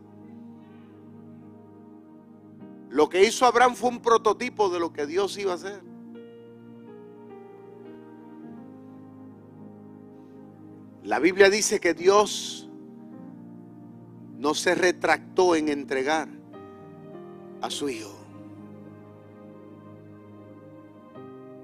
Lo 2.90 3.08
que 3.08 3.24
hizo 3.24 3.46
Abraham 3.46 3.74
fue 3.74 3.90
un 3.90 4.00
prototipo 4.00 4.68
de 4.68 4.80
lo 4.80 4.92
que 4.92 5.06
Dios 5.06 5.36
iba 5.38 5.52
a 5.52 5.54
hacer. 5.56 5.87
La 11.08 11.18
Biblia 11.20 11.48
dice 11.48 11.80
que 11.80 11.94
Dios 11.94 12.68
no 14.36 14.52
se 14.52 14.74
retractó 14.74 15.56
en 15.56 15.70
entregar 15.70 16.28
a 17.62 17.70
su 17.70 17.88
Hijo. 17.88 18.14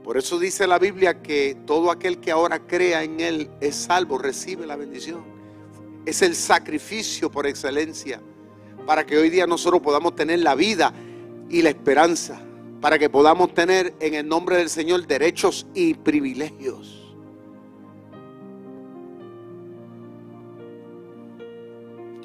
Por 0.03 0.17
eso 0.17 0.39
dice 0.39 0.67
la 0.67 0.79
Biblia 0.79 1.21
que 1.21 1.59
todo 1.67 1.91
aquel 1.91 2.21
que 2.21 2.31
ahora 2.31 2.67
crea 2.67 3.03
en 3.03 3.21
Él 3.21 3.51
es 3.61 3.77
salvo, 3.77 4.17
recibe 4.17 4.67
la 4.67 4.77
bendición. 4.77 5.23
Es 6.07 6.23
el 6.23 6.35
sacrificio 6.37 7.31
por 7.31 7.47
excelencia 7.47 8.23
para 8.87 9.05
que 9.05 9.19
hoy 9.19 9.29
día 9.29 9.47
nosotros 9.47 9.83
podamos 9.83 10.17
tener 10.17 10.39
la 10.39 10.55
vida 10.55 10.95
y 11.51 11.61
la 11.61 11.69
esperanza, 11.69 12.41
para 12.81 12.99
que 12.99 13.11
podamos 13.11 13.53
tener 13.53 13.95
en 14.01 14.15
el 14.15 14.27
nombre 14.27 14.57
del 14.57 14.71
Señor 14.71 15.07
derechos 15.07 15.67
y 15.75 15.93
privilegios. 15.93 17.04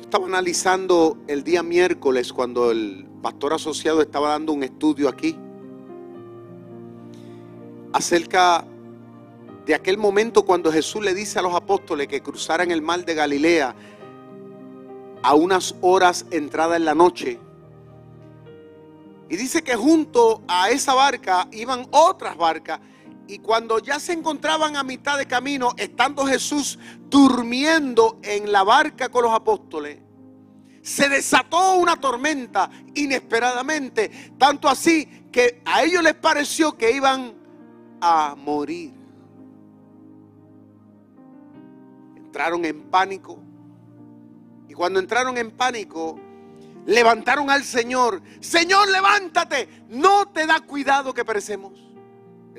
Estaba 0.10 0.26
analizando 0.26 1.20
el 1.28 1.43
día 1.43 1.62
miércoles 1.62 2.34
cuando 2.34 2.72
el 2.72 3.05
pastor 3.22 3.53
asociado 3.53 4.01
estaba 4.01 4.30
dando 4.30 4.53
un 4.53 4.64
estudio 4.64 5.07
aquí 5.07 5.38
acerca 7.93 8.66
de 9.68 9.76
aquel 9.76 9.99
momento 9.99 10.45
cuando 10.45 10.72
Jesús 10.72 11.03
le 11.05 11.14
dice 11.14 11.38
a 11.38 11.43
los 11.43 11.53
apóstoles 11.53 12.07
que 12.07 12.24
cruzaran 12.24 12.72
el 12.72 12.82
mar 12.82 13.05
de 13.05 13.14
Galilea 13.14 13.76
a 15.22 15.36
unas 15.36 15.76
horas 15.82 16.26
entrada 16.32 16.76
en 16.76 16.86
la 16.86 16.95
noche. 16.95 17.39
Y 19.30 19.38
dice 19.38 19.62
que 19.62 19.76
junto 19.76 20.41
a 20.47 20.72
esa 20.72 20.95
barca 20.95 21.47
iban 21.51 21.86
otras 21.91 22.36
barcas 22.36 22.80
y 23.30 23.38
cuando 23.38 23.77
ya 23.77 23.99
se 23.99 24.13
encontraban 24.13 24.75
a 24.75 24.84
mitad 24.84 25.15
de 25.15 25.27
camino, 25.27 25.75
estando 25.77 26.25
Jesús 26.25 26.80
durmiendo 27.11 28.19
en 28.23 28.51
la 28.51 28.63
barca 28.63 29.09
con 29.09 29.21
los 29.21 29.32
apóstoles, 29.32 29.99
se 30.82 31.07
desató 31.07 31.75
una 31.75 31.95
tormenta 31.97 32.71
inesperadamente, 32.95 34.34
tanto 34.39 34.67
así 34.67 35.27
que 35.32 35.61
a 35.63 35.84
ellos 35.84 36.01
les 36.01 36.15
pareció 36.15 36.75
que 36.75 36.91
iban 36.91 37.36
a 38.01 38.34
morir. 38.36 38.93
Entraron 42.15 42.65
en 42.65 42.82
pánico. 42.89 43.43
Y 44.67 44.73
cuando 44.73 44.99
entraron 44.99 45.38
en 45.38 45.51
pánico, 45.51 46.19
levantaron 46.88 47.51
al 47.51 47.63
Señor. 47.63 48.23
Señor, 48.39 48.89
levántate. 48.89 49.86
No 49.88 50.30
te 50.30 50.47
da 50.47 50.61
cuidado 50.61 51.13
que 51.13 51.23
perecemos. 51.23 51.89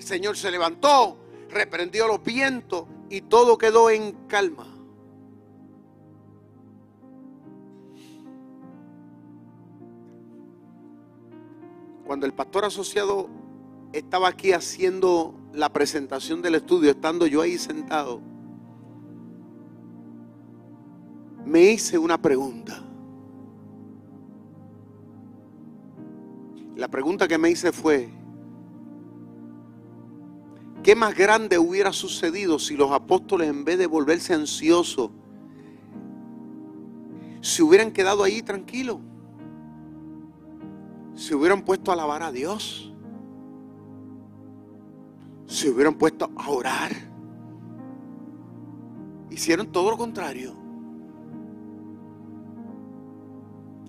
El 0.01 0.07
Señor 0.07 0.35
se 0.35 0.51
levantó, 0.51 1.19
reprendió 1.51 2.09
los 2.09 2.25
vientos 2.25 2.87
y 3.11 3.21
todo 3.21 3.59
quedó 3.59 3.91
en 3.91 4.13
calma. 4.29 4.67
Cuando 12.07 12.25
el 12.25 12.33
pastor 12.33 12.65
asociado 12.65 13.29
estaba 13.93 14.29
aquí 14.29 14.53
haciendo 14.53 15.35
la 15.53 15.71
presentación 15.71 16.41
del 16.41 16.55
estudio, 16.55 16.93
estando 16.93 17.27
yo 17.27 17.43
ahí 17.43 17.59
sentado, 17.59 18.23
me 21.45 21.73
hice 21.73 21.99
una 21.99 22.17
pregunta. 22.17 22.83
La 26.75 26.89
pregunta 26.89 27.29
que 27.29 27.37
me 27.37 27.51
hice 27.51 27.71
fue, 27.71 28.20
¿Qué 30.83 30.95
más 30.95 31.15
grande 31.15 31.59
hubiera 31.59 31.93
sucedido 31.93 32.59
si 32.59 32.75
los 32.75 32.91
apóstoles 32.91 33.49
en 33.49 33.65
vez 33.65 33.79
de 33.79 33.87
volverse 33.87 34.33
ansiosos, 34.33 35.11
se 37.43 37.63
hubieran 37.63 37.91
quedado 37.91 38.25
ahí 38.25 38.43
tranquilos? 38.43 38.99
Se 41.15 41.35
hubieran 41.35 41.63
puesto 41.63 41.91
a 41.91 41.95
alabar 41.95 42.23
a 42.23 42.33
Dios. 42.33 42.95
Se 45.47 45.69
hubieran 45.69 45.95
puesto 45.95 46.31
a 46.35 46.49
orar. 46.49 46.93
Hicieron 49.29 49.71
todo 49.71 49.91
lo 49.91 49.99
contrario. 49.99 50.55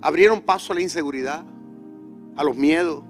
Abrieron 0.01 0.41
paso 0.41 0.73
a 0.73 0.75
la 0.75 0.81
inseguridad, 0.81 1.45
a 2.35 2.43
los 2.43 2.55
miedos 2.57 3.03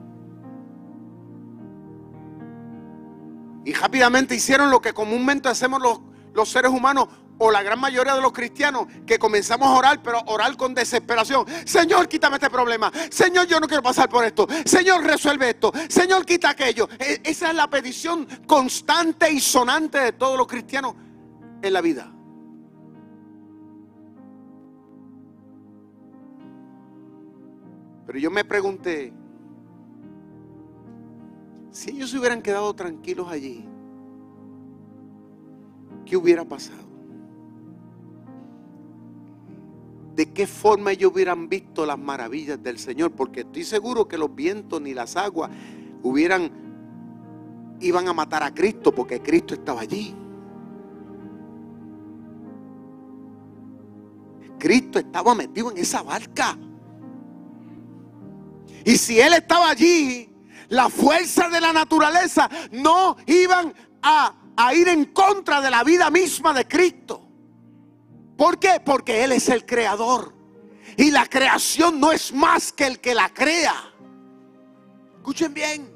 Y 3.65 3.73
rápidamente 3.73 4.35
hicieron 4.35 4.71
lo 4.71 4.81
que 4.81 4.93
comúnmente 4.93 5.49
hacemos 5.49 5.81
los, 5.81 5.99
los 6.33 6.49
seres 6.49 6.71
humanos, 6.71 7.07
o 7.43 7.49
la 7.49 7.63
gran 7.63 7.79
mayoría 7.79 8.13
de 8.13 8.21
los 8.21 8.31
cristianos 8.33 8.85
que 9.03 9.17
comenzamos 9.17 9.67
a 9.67 9.71
orar, 9.71 10.03
pero 10.03 10.21
orar 10.27 10.55
con 10.55 10.75
desesperación. 10.75 11.43
Señor, 11.65 12.07
quítame 12.07 12.35
este 12.35 12.51
problema. 12.51 12.91
Señor, 13.09 13.47
yo 13.47 13.59
no 13.59 13.67
quiero 13.67 13.81
pasar 13.81 14.07
por 14.07 14.23
esto. 14.23 14.47
Señor, 14.63 15.03
resuelve 15.03 15.49
esto. 15.49 15.73
Señor, 15.89 16.23
quita 16.23 16.51
aquello. 16.51 16.87
E, 16.99 17.19
esa 17.23 17.49
es 17.49 17.55
la 17.55 17.67
petición 17.67 18.27
constante 18.45 19.31
y 19.31 19.39
sonante 19.39 19.97
de 19.97 20.11
todos 20.11 20.37
los 20.37 20.45
cristianos 20.45 20.93
en 21.63 21.73
la 21.73 21.81
vida. 21.81 22.13
Pero 28.05 28.19
yo 28.19 28.29
me 28.29 28.45
pregunté, 28.45 29.11
si 31.71 31.91
ellos 31.91 32.09
se 32.11 32.19
hubieran 32.19 32.41
quedado 32.41 32.73
tranquilos 32.73 33.27
allí, 33.29 33.65
¿qué 36.05 36.17
hubiera 36.17 36.45
pasado? 36.45 36.91
de 40.15 40.31
qué 40.33 40.45
forma 40.45 40.91
ellos 40.91 41.11
hubieran 41.13 41.49
visto 41.49 41.85
las 41.85 41.97
maravillas 41.97 42.61
del 42.61 42.77
Señor, 42.77 43.11
porque 43.11 43.41
estoy 43.41 43.63
seguro 43.63 44.07
que 44.07 44.17
los 44.17 44.33
vientos 44.35 44.81
ni 44.81 44.93
las 44.93 45.15
aguas 45.15 45.49
hubieran 46.03 46.51
iban 47.79 48.07
a 48.07 48.13
matar 48.13 48.43
a 48.43 48.53
Cristo 48.53 48.93
porque 48.93 49.21
Cristo 49.21 49.53
estaba 49.53 49.81
allí. 49.81 50.13
Cristo 54.59 54.99
estaba 54.99 55.33
metido 55.33 55.71
en 55.71 55.77
esa 55.77 56.03
barca. 56.03 56.55
Y 58.85 58.97
si 58.97 59.19
Él 59.19 59.33
estaba 59.33 59.71
allí, 59.71 60.30
la 60.71 60.89
fuerza 60.89 61.49
de 61.49 61.59
la 61.59 61.73
naturaleza 61.73 62.49
no 62.71 63.17
iban 63.27 63.73
a, 64.01 64.33
a 64.55 64.73
ir 64.73 64.87
en 64.87 65.05
contra 65.05 65.59
de 65.59 65.69
la 65.69 65.83
vida 65.83 66.09
misma 66.09 66.53
de 66.53 66.65
Cristo. 66.65 67.27
¿Por 68.37 68.57
qué? 68.57 68.81
Porque 68.83 69.23
Él 69.23 69.33
es 69.33 69.49
el 69.49 69.65
creador. 69.65 70.33
Y 70.95 71.11
la 71.11 71.25
creación 71.25 71.99
no 71.99 72.13
es 72.13 72.33
más 72.33 72.71
que 72.71 72.87
el 72.87 73.01
que 73.01 73.13
la 73.13 73.27
crea. 73.33 73.75
Escuchen 75.17 75.53
bien. 75.53 75.93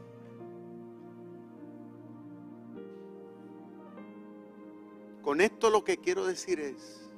Con 5.22 5.40
esto 5.40 5.70
lo 5.70 5.86
que 5.86 5.98
quiero 6.00 6.26
decir 6.26 6.60
es 6.60 7.10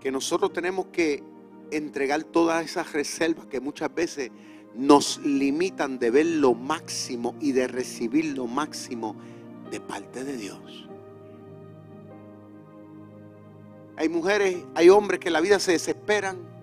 que 0.00 0.12
nosotros 0.12 0.52
tenemos 0.52 0.86
que 0.86 1.35
entregar 1.70 2.24
todas 2.24 2.64
esas 2.64 2.92
reservas 2.92 3.46
que 3.46 3.60
muchas 3.60 3.94
veces 3.94 4.30
nos 4.74 5.18
limitan 5.18 5.98
de 5.98 6.10
ver 6.10 6.26
lo 6.26 6.54
máximo 6.54 7.34
y 7.40 7.52
de 7.52 7.66
recibir 7.66 8.36
lo 8.36 8.46
máximo 8.46 9.16
de 9.70 9.80
parte 9.80 10.24
de 10.24 10.36
Dios. 10.36 10.88
Hay 13.96 14.08
mujeres, 14.08 14.58
hay 14.74 14.90
hombres 14.90 15.20
que 15.20 15.28
en 15.28 15.32
la 15.32 15.40
vida 15.40 15.58
se 15.58 15.72
desesperan. 15.72 16.55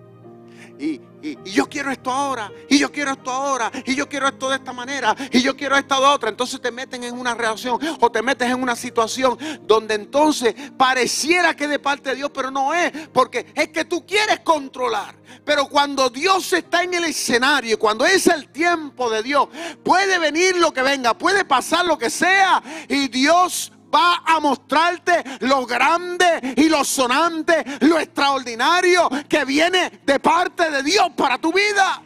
Y, 0.78 1.00
yo 1.46 1.66
quiero 1.70 1.90
esto 1.90 2.10
ahora, 2.10 2.52
y 2.68 2.78
yo 2.78 2.92
quiero 2.92 3.12
esto 3.12 3.30
ahora, 3.30 3.72
y 3.86 3.94
yo 3.94 4.06
quiero 4.06 4.28
esto 4.28 4.50
de 4.50 4.56
esta 4.56 4.74
manera, 4.74 5.16
y 5.32 5.40
yo 5.40 5.56
quiero 5.56 5.74
esto 5.74 5.98
de 5.98 6.06
otra. 6.06 6.28
Entonces 6.28 6.60
te 6.60 6.70
meten 6.70 7.02
en 7.02 7.18
una 7.18 7.34
relación 7.34 7.78
o 7.98 8.12
te 8.12 8.20
metes 8.20 8.50
en 8.50 8.62
una 8.62 8.76
situación 8.76 9.38
donde 9.62 9.94
entonces 9.94 10.54
pareciera 10.76 11.56
que 11.56 11.66
de 11.66 11.78
parte 11.78 12.10
de 12.10 12.16
Dios, 12.16 12.30
pero 12.34 12.50
no 12.50 12.74
es, 12.74 12.92
porque 13.10 13.46
es 13.54 13.68
que 13.68 13.86
tú 13.86 14.04
quieres 14.04 14.40
controlar. 14.40 15.14
Pero 15.46 15.66
cuando 15.66 16.10
Dios 16.10 16.52
está 16.52 16.82
en 16.82 16.92
el 16.92 17.04
escenario, 17.04 17.78
cuando 17.78 18.04
es 18.04 18.26
el 18.26 18.48
tiempo 18.50 19.08
de 19.08 19.22
Dios, 19.22 19.48
puede 19.82 20.18
venir 20.18 20.56
lo 20.56 20.74
que 20.74 20.82
venga, 20.82 21.16
puede 21.16 21.46
pasar 21.46 21.86
lo 21.86 21.98
que 21.98 22.10
sea, 22.10 22.62
y 22.86 23.08
Dios 23.08 23.72
va 23.94 24.22
a 24.24 24.40
mostrarte 24.40 25.22
lo 25.40 25.66
grande 25.66 26.54
y 26.56 26.68
lo 26.68 26.84
sonante, 26.84 27.64
lo 27.80 27.98
extraordinario 27.98 29.08
que 29.28 29.44
viene 29.44 30.00
de 30.04 30.18
parte 30.18 30.70
de 30.70 30.82
Dios 30.82 31.10
para 31.16 31.38
tu 31.38 31.52
vida. 31.52 32.02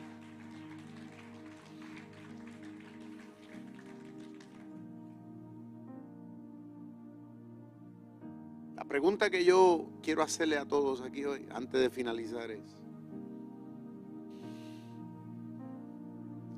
La 8.77 8.85
pregunta 8.85 9.31
que 9.31 9.45
yo 9.45 9.87
quiero 10.03 10.23
hacerle 10.23 10.57
a 10.59 10.65
todos 10.65 11.01
aquí 11.03 11.25
hoy, 11.25 11.47
antes 11.53 11.81
de 11.81 11.91
finalizar, 11.91 12.51
es, 12.51 12.61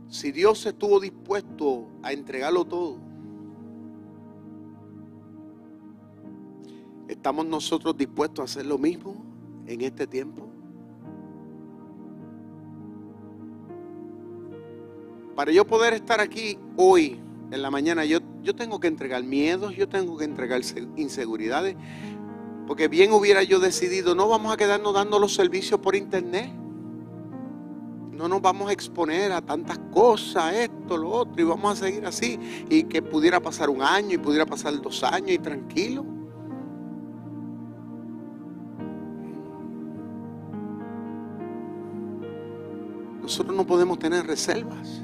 si 0.08 0.32
Dios 0.32 0.64
estuvo 0.66 0.98
dispuesto 1.00 1.88
a 2.02 2.12
entregarlo 2.12 2.64
todo, 2.64 3.09
¿Estamos 7.10 7.44
nosotros 7.44 7.96
dispuestos 7.96 8.38
a 8.38 8.44
hacer 8.44 8.66
lo 8.66 8.78
mismo 8.78 9.16
en 9.66 9.80
este 9.80 10.06
tiempo? 10.06 10.48
Para 15.34 15.50
yo 15.50 15.66
poder 15.66 15.92
estar 15.94 16.20
aquí 16.20 16.56
hoy, 16.76 17.18
en 17.50 17.62
la 17.62 17.68
mañana, 17.68 18.04
yo, 18.04 18.20
yo 18.44 18.54
tengo 18.54 18.78
que 18.78 18.86
entregar 18.86 19.24
miedos, 19.24 19.74
yo 19.74 19.88
tengo 19.88 20.16
que 20.16 20.24
entregar 20.24 20.60
inseguridades, 20.94 21.74
porque 22.68 22.86
bien 22.86 23.12
hubiera 23.12 23.42
yo 23.42 23.58
decidido, 23.58 24.14
no 24.14 24.28
vamos 24.28 24.52
a 24.52 24.56
quedarnos 24.56 24.94
dando 24.94 25.18
los 25.18 25.34
servicios 25.34 25.80
por 25.80 25.96
internet. 25.96 26.52
No 28.12 28.28
nos 28.28 28.40
vamos 28.40 28.70
a 28.70 28.72
exponer 28.72 29.32
a 29.32 29.40
tantas 29.40 29.80
cosas, 29.90 30.54
esto, 30.54 30.96
lo 30.96 31.10
otro, 31.10 31.42
y 31.42 31.44
vamos 31.44 31.72
a 31.72 31.86
seguir 31.86 32.06
así. 32.06 32.38
Y 32.68 32.84
que 32.84 33.02
pudiera 33.02 33.40
pasar 33.40 33.68
un 33.68 33.82
año 33.82 34.14
y 34.14 34.18
pudiera 34.18 34.46
pasar 34.46 34.80
dos 34.80 35.02
años 35.02 35.30
y 35.30 35.38
tranquilo. 35.38 36.09
Nosotros 43.30 43.56
no 43.56 43.64
podemos 43.64 43.96
tener 43.96 44.26
reservas. 44.26 45.00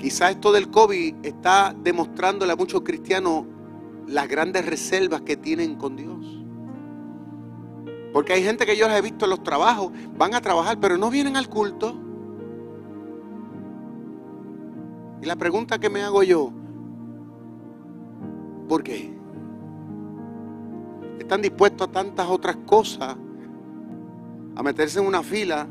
Quizás 0.00 0.32
esto 0.32 0.50
del 0.50 0.68
COVID 0.68 1.14
está 1.22 1.72
demostrándole 1.80 2.52
a 2.52 2.56
muchos 2.56 2.80
cristianos 2.80 3.44
las 4.08 4.26
grandes 4.26 4.66
reservas 4.66 5.20
que 5.20 5.36
tienen 5.36 5.76
con 5.76 5.94
Dios. 5.94 6.42
Porque 8.12 8.32
hay 8.32 8.42
gente 8.42 8.66
que 8.66 8.76
yo 8.76 8.88
les 8.88 8.98
he 8.98 9.00
visto 9.00 9.26
en 9.26 9.30
los 9.30 9.44
trabajos, 9.44 9.92
van 10.18 10.34
a 10.34 10.40
trabajar, 10.40 10.80
pero 10.80 10.98
no 10.98 11.08
vienen 11.08 11.36
al 11.36 11.48
culto. 11.48 11.94
Y 15.22 15.26
la 15.26 15.36
pregunta 15.36 15.78
que 15.78 15.88
me 15.88 16.02
hago 16.02 16.24
yo, 16.24 16.50
¿por 18.68 18.82
qué? 18.82 19.16
Están 21.20 21.42
dispuestos 21.42 21.86
a 21.86 21.92
tantas 21.92 22.26
otras 22.28 22.56
cosas 22.66 23.16
a 24.54 24.62
meterse 24.62 24.98
en 24.98 25.06
una 25.06 25.22
fila, 25.22 25.66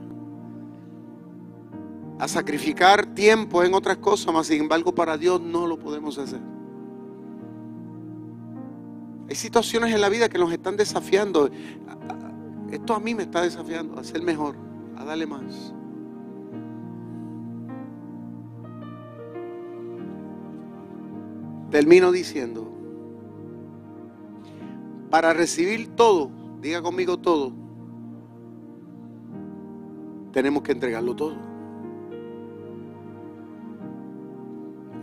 a 2.19 2.27
sacrificar 2.27 3.05
tiempo 3.15 3.63
en 3.63 3.73
otras 3.73 3.97
cosas, 3.97 4.33
mas 4.33 4.47
sin 4.47 4.61
embargo 4.61 4.93
para 4.93 5.17
Dios 5.17 5.41
no 5.41 5.67
lo 5.67 5.77
podemos 5.79 6.17
hacer. 6.17 6.39
Hay 9.27 9.35
situaciones 9.35 9.93
en 9.93 10.01
la 10.01 10.09
vida 10.09 10.29
que 10.29 10.37
nos 10.37 10.51
están 10.51 10.75
desafiando. 10.75 11.49
Esto 12.69 12.93
a 12.93 12.99
mí 12.99 13.15
me 13.15 13.23
está 13.23 13.41
desafiando 13.41 13.97
a 13.97 14.03
ser 14.03 14.21
mejor, 14.21 14.55
a 14.97 15.05
darle 15.05 15.25
más. 15.25 15.73
Termino 21.69 22.11
diciendo, 22.11 22.69
para 25.09 25.33
recibir 25.33 25.95
todo, 25.95 26.29
diga 26.61 26.81
conmigo 26.81 27.17
todo, 27.17 27.53
tenemos 30.31 30.63
que 30.63 30.71
entregarlo 30.71 31.15
todo. 31.15 31.35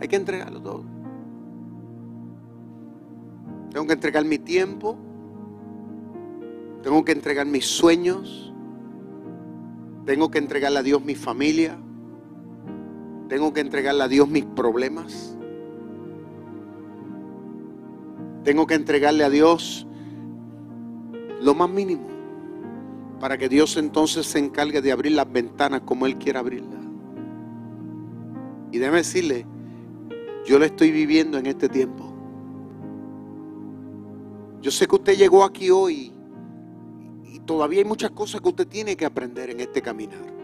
Hay 0.00 0.08
que 0.08 0.16
entregarlo 0.16 0.60
todo. 0.60 0.84
Tengo 3.70 3.86
que 3.86 3.92
entregar 3.92 4.24
mi 4.24 4.38
tiempo. 4.38 4.96
Tengo 6.82 7.04
que 7.04 7.12
entregar 7.12 7.46
mis 7.46 7.66
sueños. 7.66 8.52
Tengo 10.06 10.30
que 10.30 10.38
entregarle 10.38 10.78
a 10.78 10.82
Dios 10.82 11.04
mi 11.04 11.14
familia. 11.14 11.78
Tengo 13.28 13.52
que 13.52 13.60
entregarle 13.60 14.04
a 14.04 14.08
Dios 14.08 14.28
mis 14.28 14.44
problemas. 14.44 15.36
Tengo 18.44 18.66
que 18.66 18.74
entregarle 18.74 19.24
a 19.24 19.30
Dios 19.30 19.86
lo 21.42 21.54
más 21.54 21.68
mínimo 21.68 22.17
para 23.20 23.36
que 23.36 23.48
Dios 23.48 23.76
entonces 23.76 24.26
se 24.26 24.38
encargue 24.38 24.80
de 24.80 24.92
abrir 24.92 25.12
las 25.12 25.30
ventanas 25.30 25.82
como 25.84 26.06
Él 26.06 26.16
quiera 26.18 26.40
abrirlas. 26.40 26.80
Y 28.70 28.78
déjeme 28.78 28.98
decirle, 28.98 29.46
yo 30.46 30.58
lo 30.58 30.64
estoy 30.64 30.90
viviendo 30.90 31.38
en 31.38 31.46
este 31.46 31.68
tiempo. 31.68 32.04
Yo 34.60 34.70
sé 34.70 34.86
que 34.86 34.94
usted 34.94 35.16
llegó 35.16 35.44
aquí 35.44 35.70
hoy 35.70 36.12
y 37.24 37.38
todavía 37.40 37.80
hay 37.80 37.84
muchas 37.84 38.10
cosas 38.10 38.40
que 38.40 38.48
usted 38.48 38.66
tiene 38.66 38.96
que 38.96 39.04
aprender 39.04 39.50
en 39.50 39.60
este 39.60 39.80
caminar. 39.80 40.34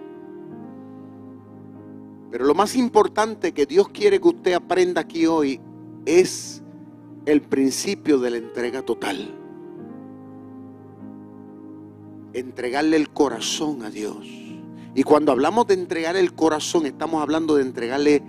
Pero 2.31 2.47
lo 2.47 2.55
más 2.55 2.75
importante 2.75 3.53
que 3.53 3.67
Dios 3.67 3.89
quiere 3.91 4.21
que 4.21 4.29
usted 4.29 4.53
aprenda 4.55 5.01
aquí 5.01 5.27
hoy 5.27 5.61
es 6.05 6.63
el 7.27 7.41
principio 7.43 8.19
de 8.19 8.31
la 8.31 8.37
entrega 8.39 8.83
total. 8.83 9.44
Entregarle 12.35 12.97
el 12.97 13.09
corazón 13.09 13.83
a 13.83 13.91
Dios. 13.91 14.27
Y 14.95 15.03
cuando 15.03 15.33
hablamos 15.33 15.67
de 15.67 15.75
entregar 15.75 16.17
el 16.17 16.35
corazón, 16.35 16.87
estamos 16.87 17.23
hablando 17.23 17.57
de 17.57 17.63
entregarle 17.63 18.23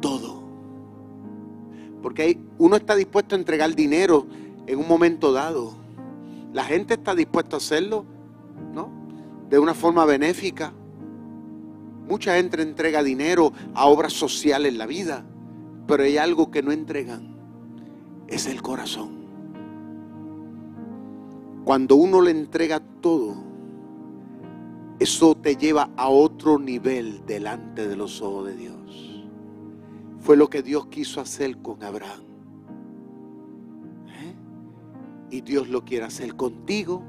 todo. 0.00 0.42
Porque 2.02 2.22
hay, 2.22 2.40
uno 2.58 2.76
está 2.76 2.96
dispuesto 2.96 3.34
a 3.34 3.38
entregar 3.38 3.74
dinero 3.74 4.26
en 4.66 4.78
un 4.78 4.88
momento 4.88 5.32
dado. 5.32 5.74
La 6.52 6.64
gente 6.64 6.94
está 6.94 7.14
dispuesta 7.14 7.56
a 7.56 7.58
hacerlo, 7.58 8.04
¿no? 8.74 8.90
De 9.48 9.58
una 9.58 9.74
forma 9.74 10.04
benéfica. 10.04 10.72
Mucha 12.08 12.36
gente 12.36 12.60
entrega 12.60 13.02
dinero 13.02 13.52
a 13.74 13.86
obras 13.86 14.12
sociales 14.12 14.72
en 14.72 14.78
la 14.78 14.86
vida, 14.86 15.24
pero 15.86 16.02
hay 16.02 16.16
algo 16.16 16.50
que 16.50 16.62
no 16.62 16.72
entregan. 16.72 17.36
Es 18.28 18.46
el 18.46 18.62
corazón. 18.62 19.19
Cuando 21.64 21.96
uno 21.96 22.20
le 22.20 22.30
entrega 22.30 22.80
todo, 23.00 23.36
eso 24.98 25.34
te 25.34 25.56
lleva 25.56 25.90
a 25.96 26.08
otro 26.08 26.58
nivel 26.58 27.24
delante 27.26 27.86
de 27.86 27.96
los 27.96 28.20
ojos 28.22 28.46
de 28.46 28.56
Dios. 28.56 29.26
Fue 30.20 30.36
lo 30.36 30.48
que 30.48 30.62
Dios 30.62 30.86
quiso 30.86 31.20
hacer 31.20 31.58
con 31.58 31.82
Abraham. 31.82 32.22
¿Eh? 34.08 34.34
Y 35.30 35.40
Dios 35.40 35.68
lo 35.68 35.84
quiere 35.84 36.04
hacer 36.04 36.36
contigo 36.36 37.02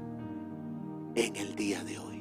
en 1.14 1.36
el 1.36 1.54
día 1.54 1.84
de 1.84 1.98
hoy. 1.98 2.11